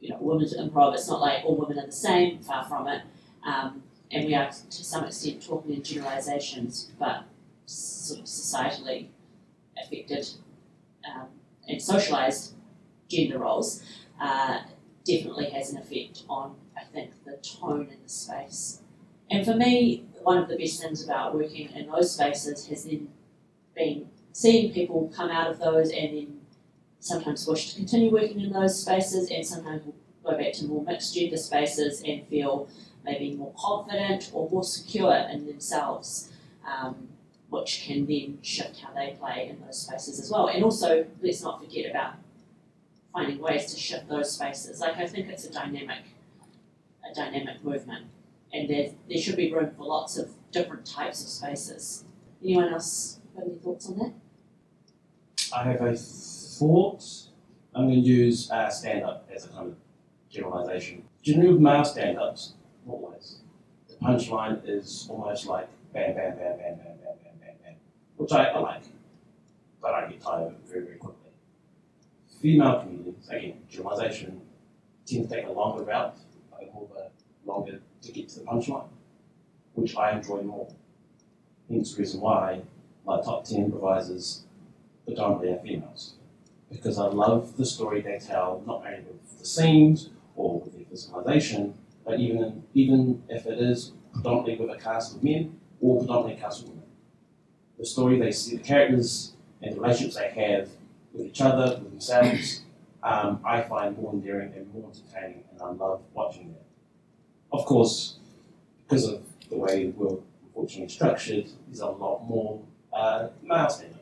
you 0.00 0.10
know, 0.10 0.18
women's 0.20 0.56
improv. 0.56 0.94
It's 0.94 1.08
not 1.08 1.20
like 1.20 1.44
all 1.44 1.56
women 1.56 1.78
are 1.78 1.86
the 1.86 1.92
same, 1.92 2.40
far 2.40 2.64
from 2.64 2.88
it. 2.88 3.02
Um, 3.44 3.82
and 4.10 4.26
we 4.26 4.34
are 4.34 4.50
to 4.50 4.84
some 4.84 5.04
extent 5.04 5.44
talking 5.44 5.74
in 5.74 5.82
generalizations, 5.82 6.92
but 6.98 7.24
sort 7.66 8.20
of 8.20 8.26
societally 8.26 9.08
affected 9.82 10.28
um, 11.08 11.28
and 11.68 11.80
socialized 11.80 12.54
gender 13.08 13.38
roles 13.38 13.82
uh, 14.20 14.60
definitely 15.04 15.50
has 15.50 15.72
an 15.72 15.78
effect 15.78 16.22
on, 16.28 16.54
I 16.76 16.84
think, 16.84 17.12
the 17.24 17.36
tone 17.38 17.88
in 17.90 17.98
the 18.02 18.08
space. 18.08 18.80
And 19.30 19.44
for 19.44 19.54
me, 19.54 20.04
one 20.24 20.38
of 20.38 20.48
the 20.48 20.56
best 20.56 20.80
things 20.80 21.04
about 21.04 21.34
working 21.34 21.70
in 21.70 21.86
those 21.86 22.14
spaces 22.14 22.66
has 22.68 22.84
then 22.84 23.08
been 23.76 24.08
seeing 24.32 24.72
people 24.72 25.12
come 25.14 25.30
out 25.30 25.50
of 25.50 25.58
those 25.58 25.90
and 25.90 26.16
then 26.16 26.40
sometimes 26.98 27.46
wish 27.46 27.70
to 27.70 27.76
continue 27.76 28.10
working 28.10 28.40
in 28.40 28.50
those 28.52 28.80
spaces 28.80 29.30
and 29.30 29.46
sometimes 29.46 29.82
go 30.24 30.36
back 30.36 30.52
to 30.54 30.64
more 30.64 30.82
mixed 30.84 31.14
gender 31.14 31.36
spaces 31.36 32.02
and 32.06 32.26
feel 32.28 32.68
maybe 33.04 33.36
more 33.36 33.52
confident 33.58 34.30
or 34.32 34.48
more 34.48 34.64
secure 34.64 35.14
in 35.30 35.46
themselves, 35.46 36.32
um, 36.66 37.08
which 37.50 37.84
can 37.86 38.06
then 38.06 38.38
shift 38.40 38.80
how 38.80 38.92
they 38.94 39.16
play 39.20 39.48
in 39.50 39.60
those 39.64 39.82
spaces 39.82 40.18
as 40.18 40.30
well. 40.30 40.48
And 40.48 40.64
also, 40.64 41.06
let's 41.22 41.42
not 41.42 41.62
forget 41.62 41.90
about 41.90 42.14
finding 43.12 43.38
ways 43.38 43.72
to 43.72 43.78
shift 43.78 44.08
those 44.08 44.32
spaces. 44.32 44.80
Like 44.80 44.96
I 44.96 45.06
think 45.06 45.28
it's 45.28 45.44
a 45.44 45.52
dynamic, 45.52 46.04
a 47.08 47.14
dynamic 47.14 47.62
movement, 47.62 48.06
and 48.54 48.70
there 48.70 48.90
there 49.08 49.18
should 49.18 49.36
be 49.36 49.52
room 49.52 49.70
for 49.76 49.84
lots 49.84 50.16
of 50.16 50.30
different 50.52 50.86
types 50.86 51.22
of 51.22 51.28
spaces. 51.28 52.04
Anyone 52.42 52.72
else 52.72 53.18
have 53.34 53.44
any 53.44 53.56
thoughts 53.56 53.88
on 53.88 53.98
that? 53.98 54.12
I 55.54 55.64
have 55.64 55.82
a 55.82 55.96
thought. 55.96 57.02
I'm 57.74 57.88
going 57.88 58.02
to 58.02 58.08
use 58.08 58.50
uh, 58.52 58.70
stand 58.70 59.02
up 59.02 59.28
as 59.34 59.46
a 59.46 59.48
kind 59.48 59.68
of 59.72 59.76
generalization. 60.30 61.02
Generally, 61.22 61.54
with 61.54 61.60
male 61.60 61.84
stand 61.84 62.18
ups, 62.18 62.54
always, 62.88 63.40
the 63.88 63.96
punchline 63.96 64.60
is 64.64 65.08
almost 65.10 65.46
like 65.46 65.68
bam, 65.92 66.14
bam, 66.14 66.36
bam, 66.36 66.56
bam, 66.56 66.58
bam, 66.58 66.76
bam, 66.76 66.96
bam, 67.02 67.34
bam, 67.40 67.54
bam, 67.64 67.74
which 68.16 68.32
I, 68.32 68.44
I 68.44 68.58
like, 68.60 68.82
but 69.82 69.94
I 69.94 70.08
get 70.08 70.20
tired 70.20 70.46
of 70.46 70.52
it 70.52 70.58
very, 70.64 70.84
very 70.84 70.98
quickly. 70.98 71.32
Female 72.40 72.80
comedians, 72.80 73.28
again, 73.28 73.54
generalization, 73.68 74.40
tend 75.06 75.28
to 75.28 75.34
take 75.34 75.46
a 75.46 75.50
longer 75.50 75.82
route, 75.82 76.16
a 76.60 76.64
longer 77.46 77.80
to 78.02 78.12
get 78.12 78.28
to 78.30 78.40
the 78.40 78.46
punchline, 78.46 78.88
which 79.74 79.96
I 79.96 80.12
enjoy 80.12 80.42
more. 80.42 80.68
Hence 81.68 81.94
the 81.94 82.00
reason 82.00 82.20
why 82.20 82.62
my 83.06 83.20
top 83.20 83.44
10 83.44 83.64
improvisers 83.64 84.44
predominantly 85.04 85.52
are 85.52 85.58
females. 85.58 86.14
Because 86.70 86.98
I 86.98 87.06
love 87.06 87.56
the 87.56 87.66
story 87.66 88.00
they 88.00 88.18
tell, 88.18 88.62
not 88.66 88.84
only 88.86 89.00
with 89.02 89.38
the 89.38 89.46
scenes 89.46 90.10
or 90.36 90.60
with 90.60 90.74
their 90.74 90.84
physicalization, 90.84 91.74
but 92.04 92.20
even 92.20 92.64
even 92.74 93.22
if 93.28 93.46
it 93.46 93.58
is 93.58 93.92
predominantly 94.12 94.56
with 94.56 94.76
a 94.76 94.80
cast 94.80 95.16
of 95.16 95.24
men 95.24 95.58
or 95.80 95.98
predominantly 96.00 96.34
a 96.34 96.44
cast 96.44 96.62
of 96.62 96.68
women. 96.70 96.84
The 97.78 97.86
story 97.86 98.18
they 98.18 98.32
see, 98.32 98.56
the 98.56 98.62
characters 98.62 99.32
and 99.62 99.74
the 99.74 99.80
relationships 99.80 100.16
they 100.16 100.30
have 100.30 100.68
with 101.12 101.26
each 101.26 101.40
other, 101.40 101.78
with 101.78 101.90
themselves, 101.90 102.62
um, 103.02 103.40
I 103.44 103.62
find 103.62 103.96
more 103.96 104.12
endearing 104.12 104.52
and 104.54 104.72
more 104.72 104.90
entertaining, 104.90 105.44
and 105.52 105.62
I 105.62 105.70
love 105.70 106.02
watching 106.12 106.52
that. 106.52 106.64
Of 107.54 107.66
course, 107.66 108.16
because 108.82 109.04
of 109.06 109.22
the 109.48 109.56
way 109.56 109.84
the 109.86 109.90
world 109.92 110.24
unfortunately 110.44 110.86
is 110.86 110.92
structured, 110.94 111.46
there's 111.68 111.78
a 111.80 111.86
lot 111.86 112.26
more 112.28 112.60
uh, 112.92 113.28
male 113.44 113.68
stand-up 113.70 114.00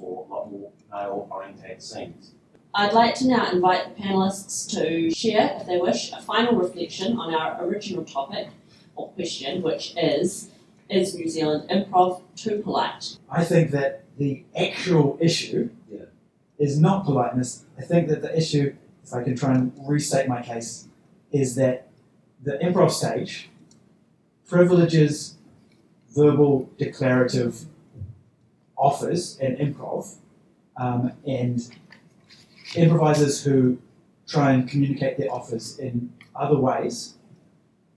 or 0.00 0.24
a 0.24 0.32
lot 0.32 0.50
more 0.52 0.70
male-oriented 0.92 1.82
scenes. 1.82 2.34
I'd 2.74 2.92
like 2.92 3.16
to 3.16 3.26
now 3.26 3.50
invite 3.50 3.96
the 3.96 4.02
panelists 4.02 4.70
to 4.76 5.10
share, 5.10 5.56
if 5.60 5.66
they 5.66 5.78
wish, 5.78 6.12
a 6.12 6.22
final 6.22 6.54
reflection 6.54 7.16
on 7.18 7.34
our 7.34 7.62
original 7.64 8.04
topic 8.04 8.48
or 8.94 9.10
question, 9.10 9.62
which 9.62 9.94
is 9.96 10.50
Is 10.88 11.14
New 11.16 11.28
Zealand 11.28 11.68
improv 11.70 12.22
too 12.36 12.62
polite? 12.62 13.18
I 13.28 13.44
think 13.44 13.72
that 13.72 14.04
the 14.16 14.44
actual 14.56 15.18
issue 15.20 15.70
Yeah. 15.90 16.04
is 16.58 16.78
not 16.78 17.04
politeness. 17.04 17.64
I 17.76 17.82
think 17.82 18.08
that 18.08 18.22
the 18.22 18.36
issue, 18.36 18.74
if 19.04 19.12
I 19.12 19.24
can 19.24 19.34
try 19.34 19.54
and 19.54 19.72
restate 19.86 20.28
my 20.28 20.40
case, 20.40 20.86
is 21.32 21.56
that 21.56 21.88
the 22.42 22.58
improv 22.58 22.90
stage 22.90 23.48
privileges 24.46 25.36
verbal 26.14 26.68
declarative 26.78 27.64
offers 28.76 29.38
in 29.38 29.56
improv, 29.56 30.16
um, 30.76 31.12
and 31.26 31.74
improvisers 32.74 33.44
who 33.44 33.78
try 34.26 34.52
and 34.52 34.68
communicate 34.68 35.16
their 35.18 35.32
offers 35.32 35.78
in 35.78 36.12
other 36.34 36.56
ways 36.56 37.14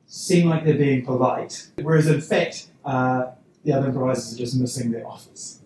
seem 0.07 0.47
like 0.47 0.63
they're 0.63 0.75
being 0.75 1.03
polite, 1.03 1.67
whereas 1.81 2.07
in 2.07 2.21
fact, 2.21 2.67
uh, 2.85 3.31
the 3.63 3.73
other 3.73 3.87
improvisers 3.87 4.33
are 4.33 4.37
just 4.37 4.55
missing 4.55 4.91
their 4.91 5.05
offers. 5.07 5.59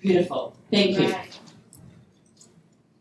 Beautiful. 0.00 0.54
Thank 0.70 0.98
you. 0.98 1.08
Right. 1.10 1.38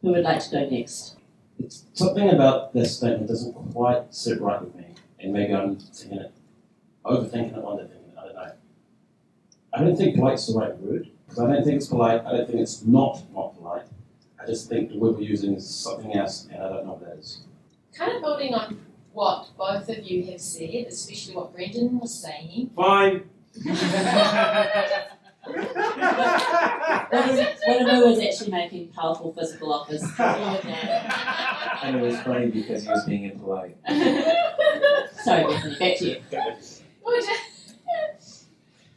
Who 0.02 0.12
would 0.12 0.24
like 0.24 0.42
to 0.44 0.52
go 0.52 0.70
next? 0.70 1.18
It's 1.64 1.86
something 1.94 2.30
about 2.30 2.74
this 2.74 2.98
statement 2.98 3.30
doesn't 3.30 3.54
quite 3.72 4.14
sit 4.14 4.42
right 4.42 4.62
with 4.62 4.76
me, 4.76 4.86
and 5.20 5.32
maybe 5.32 5.54
I'm 5.54 5.78
thinking 5.78 6.20
it, 6.20 6.34
overthinking 7.06 7.58
it, 7.58 7.64
underthinking 7.64 8.10
it. 8.10 8.18
I 8.20 8.26
don't 8.26 8.36
know. 8.36 8.52
I 9.74 9.80
don't 9.80 9.96
think 9.96 10.16
polite's 10.16 10.48
the 10.48 10.60
right 10.60 10.78
word 10.78 11.10
because 11.26 11.40
I 11.40 11.48
don't 11.48 11.64
think 11.64 11.78
it's 11.78 11.88
polite. 11.88 12.22
I 12.26 12.34
don't 12.34 12.48
think 12.48 12.60
it's 12.60 12.84
not 12.84 13.24
not 13.34 13.56
polite. 13.56 13.86
I 14.42 14.46
just 14.46 14.68
think 14.68 14.90
the 14.90 14.98
word 14.98 15.16
we're 15.16 15.22
using 15.22 15.54
is 15.54 15.68
something 15.74 16.14
else, 16.14 16.50
and 16.52 16.62
I 16.62 16.68
don't 16.68 16.86
know 16.86 16.94
what 16.94 17.06
that 17.06 17.18
is. 17.18 17.44
Kind 17.94 18.12
of 18.12 18.22
building 18.22 18.54
on 18.54 18.86
what 19.14 19.48
both 19.58 19.88
of 19.88 20.04
you 20.04 20.26
have 20.32 20.42
said, 20.42 20.88
especially 20.90 21.36
what 21.36 21.54
Brendan 21.54 21.98
was 21.98 22.14
saying. 22.14 22.72
Fine. 22.76 23.30
Whatever 25.46 25.68
was 28.08 28.20
actually 28.20 28.52
making 28.52 28.88
powerful 28.90 29.34
physical 29.34 29.74
offers. 29.74 30.02
Deal 30.02 30.10
with 30.10 30.64
that. 30.64 31.80
And 31.84 31.98
it 31.98 32.02
was 32.02 32.20
funny 32.22 32.48
because 32.48 32.84
he 32.84 32.90
was 32.90 33.06
being 33.06 33.26
impolite. 33.26 33.78
Sorry, 35.24 35.44
Bethany, 35.44 35.78
back 35.80 35.98
to 35.98 36.06
you. 36.06 36.22
Well, 37.04 37.22
just, 37.22 37.76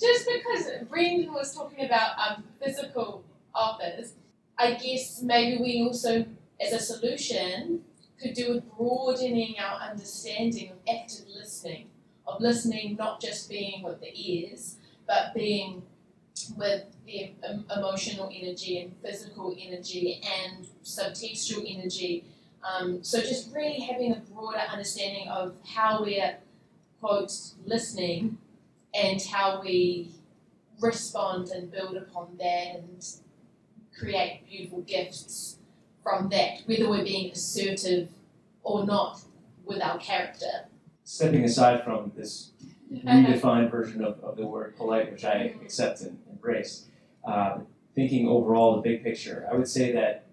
just 0.01 0.27
because 0.27 0.71
Brendan 0.89 1.33
was 1.33 1.55
talking 1.55 1.85
about 1.85 2.13
um, 2.19 2.45
physical 2.63 3.25
offers, 3.55 4.13
I 4.59 4.75
guess 4.75 5.23
maybe 5.23 5.61
we 5.61 5.83
also, 5.83 6.27
as 6.61 6.73
a 6.73 6.79
solution, 6.79 7.83
could 8.21 8.35
do 8.35 8.55
with 8.55 8.77
broadening 8.77 9.57
our 9.59 9.81
understanding 9.91 10.71
of 10.71 10.77
active 10.89 11.27
listening, 11.37 11.89
of 12.27 12.41
listening 12.41 12.97
not 12.97 13.21
just 13.21 13.51
being 13.51 13.83
with 13.83 14.01
the 14.01 14.11
ears, 14.15 14.77
but 15.07 15.35
being 15.35 15.83
with 16.57 16.85
the 17.07 17.33
emotional 17.75 18.31
energy 18.33 18.81
and 18.81 18.93
physical 19.03 19.57
energy 19.59 20.21
and 20.45 20.67
subtextual 20.85 21.65
energy. 21.67 22.25
Um, 22.63 23.03
so 23.03 23.21
just 23.21 23.55
really 23.55 23.81
having 23.81 24.13
a 24.13 24.17
broader 24.33 24.59
understanding 24.59 25.29
of 25.29 25.55
how 25.65 26.03
we're 26.03 26.37
quote 27.01 27.33
listening 27.65 28.39
and 28.95 29.23
how 29.23 29.61
we 29.63 30.11
respond 30.81 31.49
and 31.49 31.71
build 31.71 31.97
upon 31.97 32.37
that 32.39 32.77
and 32.77 33.07
create 33.99 34.43
beautiful 34.49 34.83
gifts 34.83 35.59
from 36.03 36.29
that, 36.31 36.61
whether 36.67 36.89
we're 36.89 37.05
being 37.05 37.31
assertive 37.33 38.09
or 38.63 38.85
not 38.85 39.21
with 39.65 39.83
our 39.83 39.99
character. 39.99 40.67
Stepping 41.05 41.45
aside 41.45 41.85
from 41.85 42.13
this 42.17 42.53
redefined 42.93 43.71
version 43.71 44.05
of, 44.05 44.23
of 44.23 44.37
the 44.37 44.47
word 44.47 44.77
polite, 44.77 45.11
which 45.13 45.25
I 45.25 45.55
accept 45.63 46.01
and 46.03 46.19
embrace, 46.47 46.87
uh, 47.25 47.59
thinking 47.95 48.29
overall 48.29 48.77
the 48.77 48.83
big 48.83 49.03
picture, 49.03 49.49
I 49.51 49.57
would 49.57 49.69
say 49.69 49.93
that 49.93 50.27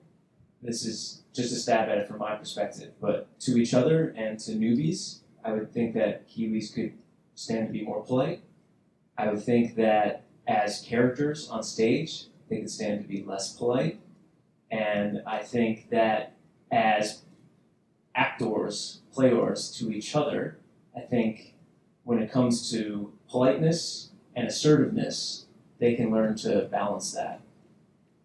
this 0.61 0.85
is 0.85 1.23
just 1.33 1.51
a 1.51 1.55
stab 1.55 1.89
at 1.89 1.97
it 1.97 2.07
from 2.07 2.19
my 2.19 2.35
perspective. 2.35 2.93
But 3.01 3.39
to 3.41 3.57
each 3.57 3.73
other 3.73 4.13
and 4.15 4.39
to 4.41 4.51
newbies, 4.51 5.19
I 5.43 5.51
would 5.51 5.73
think 5.73 5.93
that 5.95 6.29
Kiwis 6.29 6.73
could 6.73 6.93
stand 7.35 7.67
to 7.67 7.73
be 7.73 7.83
more 7.83 8.03
polite. 8.03 8.43
I 9.17 9.29
would 9.29 9.43
think 9.43 9.75
that 9.75 10.23
as 10.47 10.81
characters 10.81 11.49
on 11.49 11.63
stage, 11.63 12.25
they 12.49 12.59
could 12.59 12.69
stand 12.69 13.01
to 13.01 13.07
be 13.07 13.23
less 13.23 13.53
polite. 13.53 13.99
And 14.71 15.21
I 15.25 15.39
think 15.39 15.89
that 15.89 16.35
as 16.71 17.23
actors, 18.15 19.01
players 19.11 19.71
to 19.77 19.91
each 19.91 20.15
other, 20.15 20.59
I 20.95 21.01
think 21.01 21.55
when 22.03 22.19
it 22.19 22.31
comes 22.31 22.71
to 22.71 23.13
politeness 23.29 24.11
and 24.35 24.47
assertiveness, 24.47 25.42
they 25.83 25.93
can 25.95 26.11
learn 26.11 26.33
to 26.33 26.61
balance 26.71 27.11
that 27.11 27.41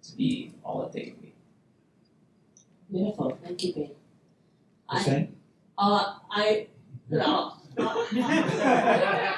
to 0.01 0.17
be 0.17 0.53
all 0.63 0.81
that 0.81 0.93
they 0.93 1.07
can 1.07 1.17
be. 1.17 1.35
Beautiful. 2.89 3.37
Thank 3.43 3.65
you, 3.65 3.75
Ben. 3.75 3.91
I, 4.89 4.99
Hussein? 4.99 5.35
uh, 5.77 6.15
I, 6.31 6.69
no. 7.11 7.55
yeah, 8.13 9.35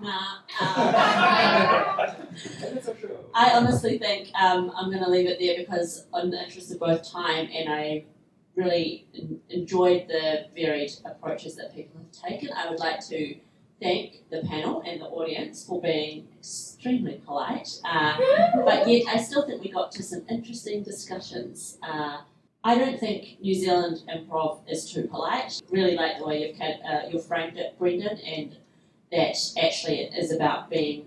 nah. 0.00 0.38
Um, 0.60 0.60
I 3.34 3.50
honestly 3.52 3.98
think 3.98 4.30
um, 4.34 4.72
I'm 4.74 4.90
going 4.90 5.04
to 5.04 5.10
leave 5.10 5.26
it 5.26 5.38
there 5.38 5.58
because, 5.58 6.06
in 6.22 6.30
the 6.30 6.42
interest 6.42 6.72
of 6.72 6.80
both 6.80 7.12
time, 7.12 7.50
and 7.52 7.70
I 7.70 8.04
really 8.56 9.06
en- 9.14 9.40
enjoyed 9.50 10.08
the 10.08 10.46
varied 10.56 10.92
approaches 11.04 11.54
that 11.56 11.74
people 11.74 12.00
have 12.00 12.10
taken. 12.30 12.48
I 12.56 12.70
would 12.70 12.78
like 12.78 13.06
to 13.08 13.36
thank 13.80 14.28
the 14.30 14.42
panel 14.42 14.82
and 14.86 15.00
the 15.00 15.06
audience 15.06 15.64
for 15.64 15.80
being 15.80 16.28
extremely 16.38 17.20
polite, 17.26 17.80
uh, 17.84 18.16
but 18.64 18.88
yet 18.88 19.06
I 19.08 19.20
still 19.20 19.46
think 19.46 19.62
we 19.62 19.70
got 19.70 19.90
to 19.92 20.02
some 20.02 20.22
interesting 20.28 20.82
discussions. 20.82 21.78
Uh, 21.82 22.18
I 22.62 22.76
don't 22.76 23.00
think 23.00 23.40
New 23.40 23.54
Zealand 23.54 24.02
improv 24.08 24.60
is 24.68 24.90
too 24.90 25.04
polite. 25.04 25.62
Really 25.70 25.96
like 25.96 26.18
the 26.18 26.26
way 26.26 26.46
you've 26.46 26.60
uh, 26.60 27.08
you've 27.10 27.24
framed 27.24 27.56
it, 27.56 27.78
Brendan, 27.78 28.18
and 28.18 28.56
that 29.10 29.36
actually 29.62 30.00
it 30.00 30.14
is 30.14 30.30
about 30.30 30.68
being 30.68 31.06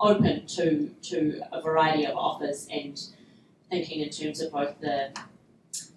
open 0.00 0.46
to 0.46 0.90
to 1.02 1.40
a 1.52 1.62
variety 1.62 2.06
of 2.06 2.16
offers 2.16 2.68
and 2.70 3.00
thinking 3.70 4.00
in 4.00 4.10
terms 4.10 4.40
of 4.40 4.52
both 4.52 4.78
the 4.80 5.10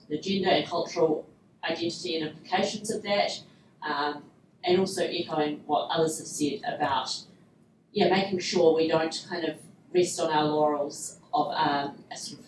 the 0.10 0.18
gender 0.18 0.50
and 0.50 0.66
cultural 0.68 1.28
identity 1.64 2.18
and 2.18 2.30
implications 2.30 2.92
of 2.92 3.02
that, 3.04 3.40
um, 3.82 4.24
and 4.64 4.80
also 4.80 5.04
echoing 5.06 5.62
what 5.66 5.90
others 5.90 6.20
have 6.20 6.28
said 6.28 6.62
about 6.66 7.10
yeah 7.92 8.10
making 8.10 8.40
sure 8.40 8.76
we 8.76 8.88
don't 8.88 9.26
kind 9.30 9.46
of 9.46 9.58
rest 9.94 10.20
on 10.20 10.32
our 10.32 10.46
laurels 10.46 11.20
of 11.34 11.52
um, 11.56 11.96
a 12.12 12.18
sort 12.18 12.40
of 12.40 12.46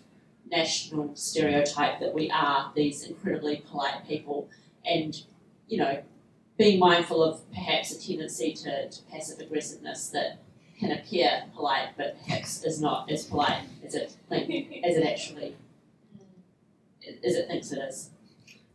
national 0.49 1.15
stereotype 1.15 1.99
that 1.99 2.13
we 2.13 2.29
are 2.29 2.71
these 2.75 3.03
incredibly 3.03 3.63
polite 3.69 4.07
people, 4.07 4.49
and 4.85 5.23
you 5.67 5.77
know 5.77 6.01
being 6.57 6.79
mindful 6.79 7.23
of 7.23 7.41
perhaps 7.51 7.91
a 7.91 8.01
tendency 8.07 8.53
to, 8.53 8.89
to 8.89 9.01
passive 9.11 9.39
aggressiveness 9.39 10.07
that 10.09 10.39
can 10.79 10.91
appear 10.91 11.43
polite 11.53 11.89
but 11.97 12.17
perhaps 12.23 12.63
is 12.63 12.81
not 12.81 13.09
as 13.11 13.25
polite 13.25 13.63
as 13.85 13.93
it 13.95 14.15
think, 14.29 14.49
as 14.85 14.95
it 14.95 15.05
actually 15.05 15.55
as 17.23 17.35
it 17.35 17.47
thinks 17.47 17.71
it 17.71 17.79
is. 17.79 18.09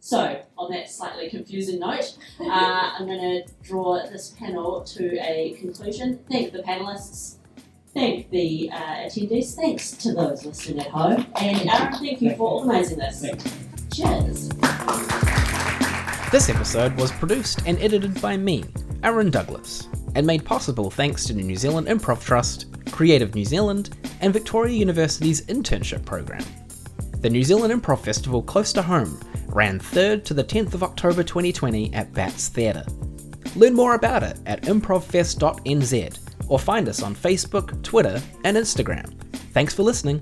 So, 0.02 0.42
on 0.56 0.72
that 0.72 0.90
slightly 0.90 1.28
confusing 1.28 1.78
note, 1.78 2.16
uh, 2.40 2.44
I'm 2.48 3.04
going 3.04 3.20
to 3.20 3.52
draw 3.62 4.02
this 4.06 4.30
panel 4.30 4.80
to 4.82 5.18
a 5.20 5.54
conclusion. 5.60 6.18
Thank 6.30 6.52
the 6.52 6.60
panelists, 6.62 7.36
thank 7.92 8.30
the 8.30 8.70
uh, 8.72 9.04
attendees, 9.04 9.54
thanks 9.54 9.90
to 9.92 10.14
those 10.14 10.46
listening 10.46 10.80
at 10.80 10.86
home, 10.86 11.26
and 11.38 11.68
Aaron, 11.68 11.92
thank 11.92 12.22
you 12.22 12.34
for 12.34 12.50
organising 12.50 12.98
this. 12.98 13.20
Cheers. 13.92 14.48
This 16.32 16.48
episode 16.48 16.96
was 16.96 17.12
produced 17.12 17.60
and 17.66 17.78
edited 17.78 18.22
by 18.22 18.38
me, 18.38 18.64
Aaron 19.02 19.30
Douglas, 19.30 19.86
and 20.14 20.26
made 20.26 20.46
possible 20.46 20.90
thanks 20.90 21.26
to 21.26 21.34
the 21.34 21.42
New 21.42 21.56
Zealand 21.56 21.88
Improv 21.88 22.24
Trust, 22.24 22.66
Creative 22.90 23.34
New 23.34 23.44
Zealand, 23.44 23.98
and 24.22 24.32
Victoria 24.32 24.74
University's 24.74 25.42
internship 25.42 26.06
program. 26.06 26.42
The 27.20 27.28
New 27.28 27.44
Zealand 27.44 27.74
Improv 27.74 28.00
Festival 28.00 28.42
Close 28.42 28.72
to 28.72 28.80
Home 28.80 29.20
ran 29.54 29.78
3rd 29.78 30.24
to 30.24 30.34
the 30.34 30.44
10th 30.44 30.74
of 30.74 30.82
October 30.82 31.22
2020 31.22 31.92
at 31.94 32.12
Bats 32.12 32.48
Theatre. 32.48 32.84
Learn 33.56 33.74
more 33.74 33.94
about 33.94 34.22
it 34.22 34.38
at 34.46 34.62
improvfest.nz 34.62 36.18
or 36.48 36.58
find 36.58 36.88
us 36.88 37.02
on 37.02 37.14
Facebook, 37.14 37.82
Twitter, 37.82 38.20
and 38.44 38.56
Instagram. 38.56 39.12
Thanks 39.52 39.74
for 39.74 39.82
listening. 39.82 40.20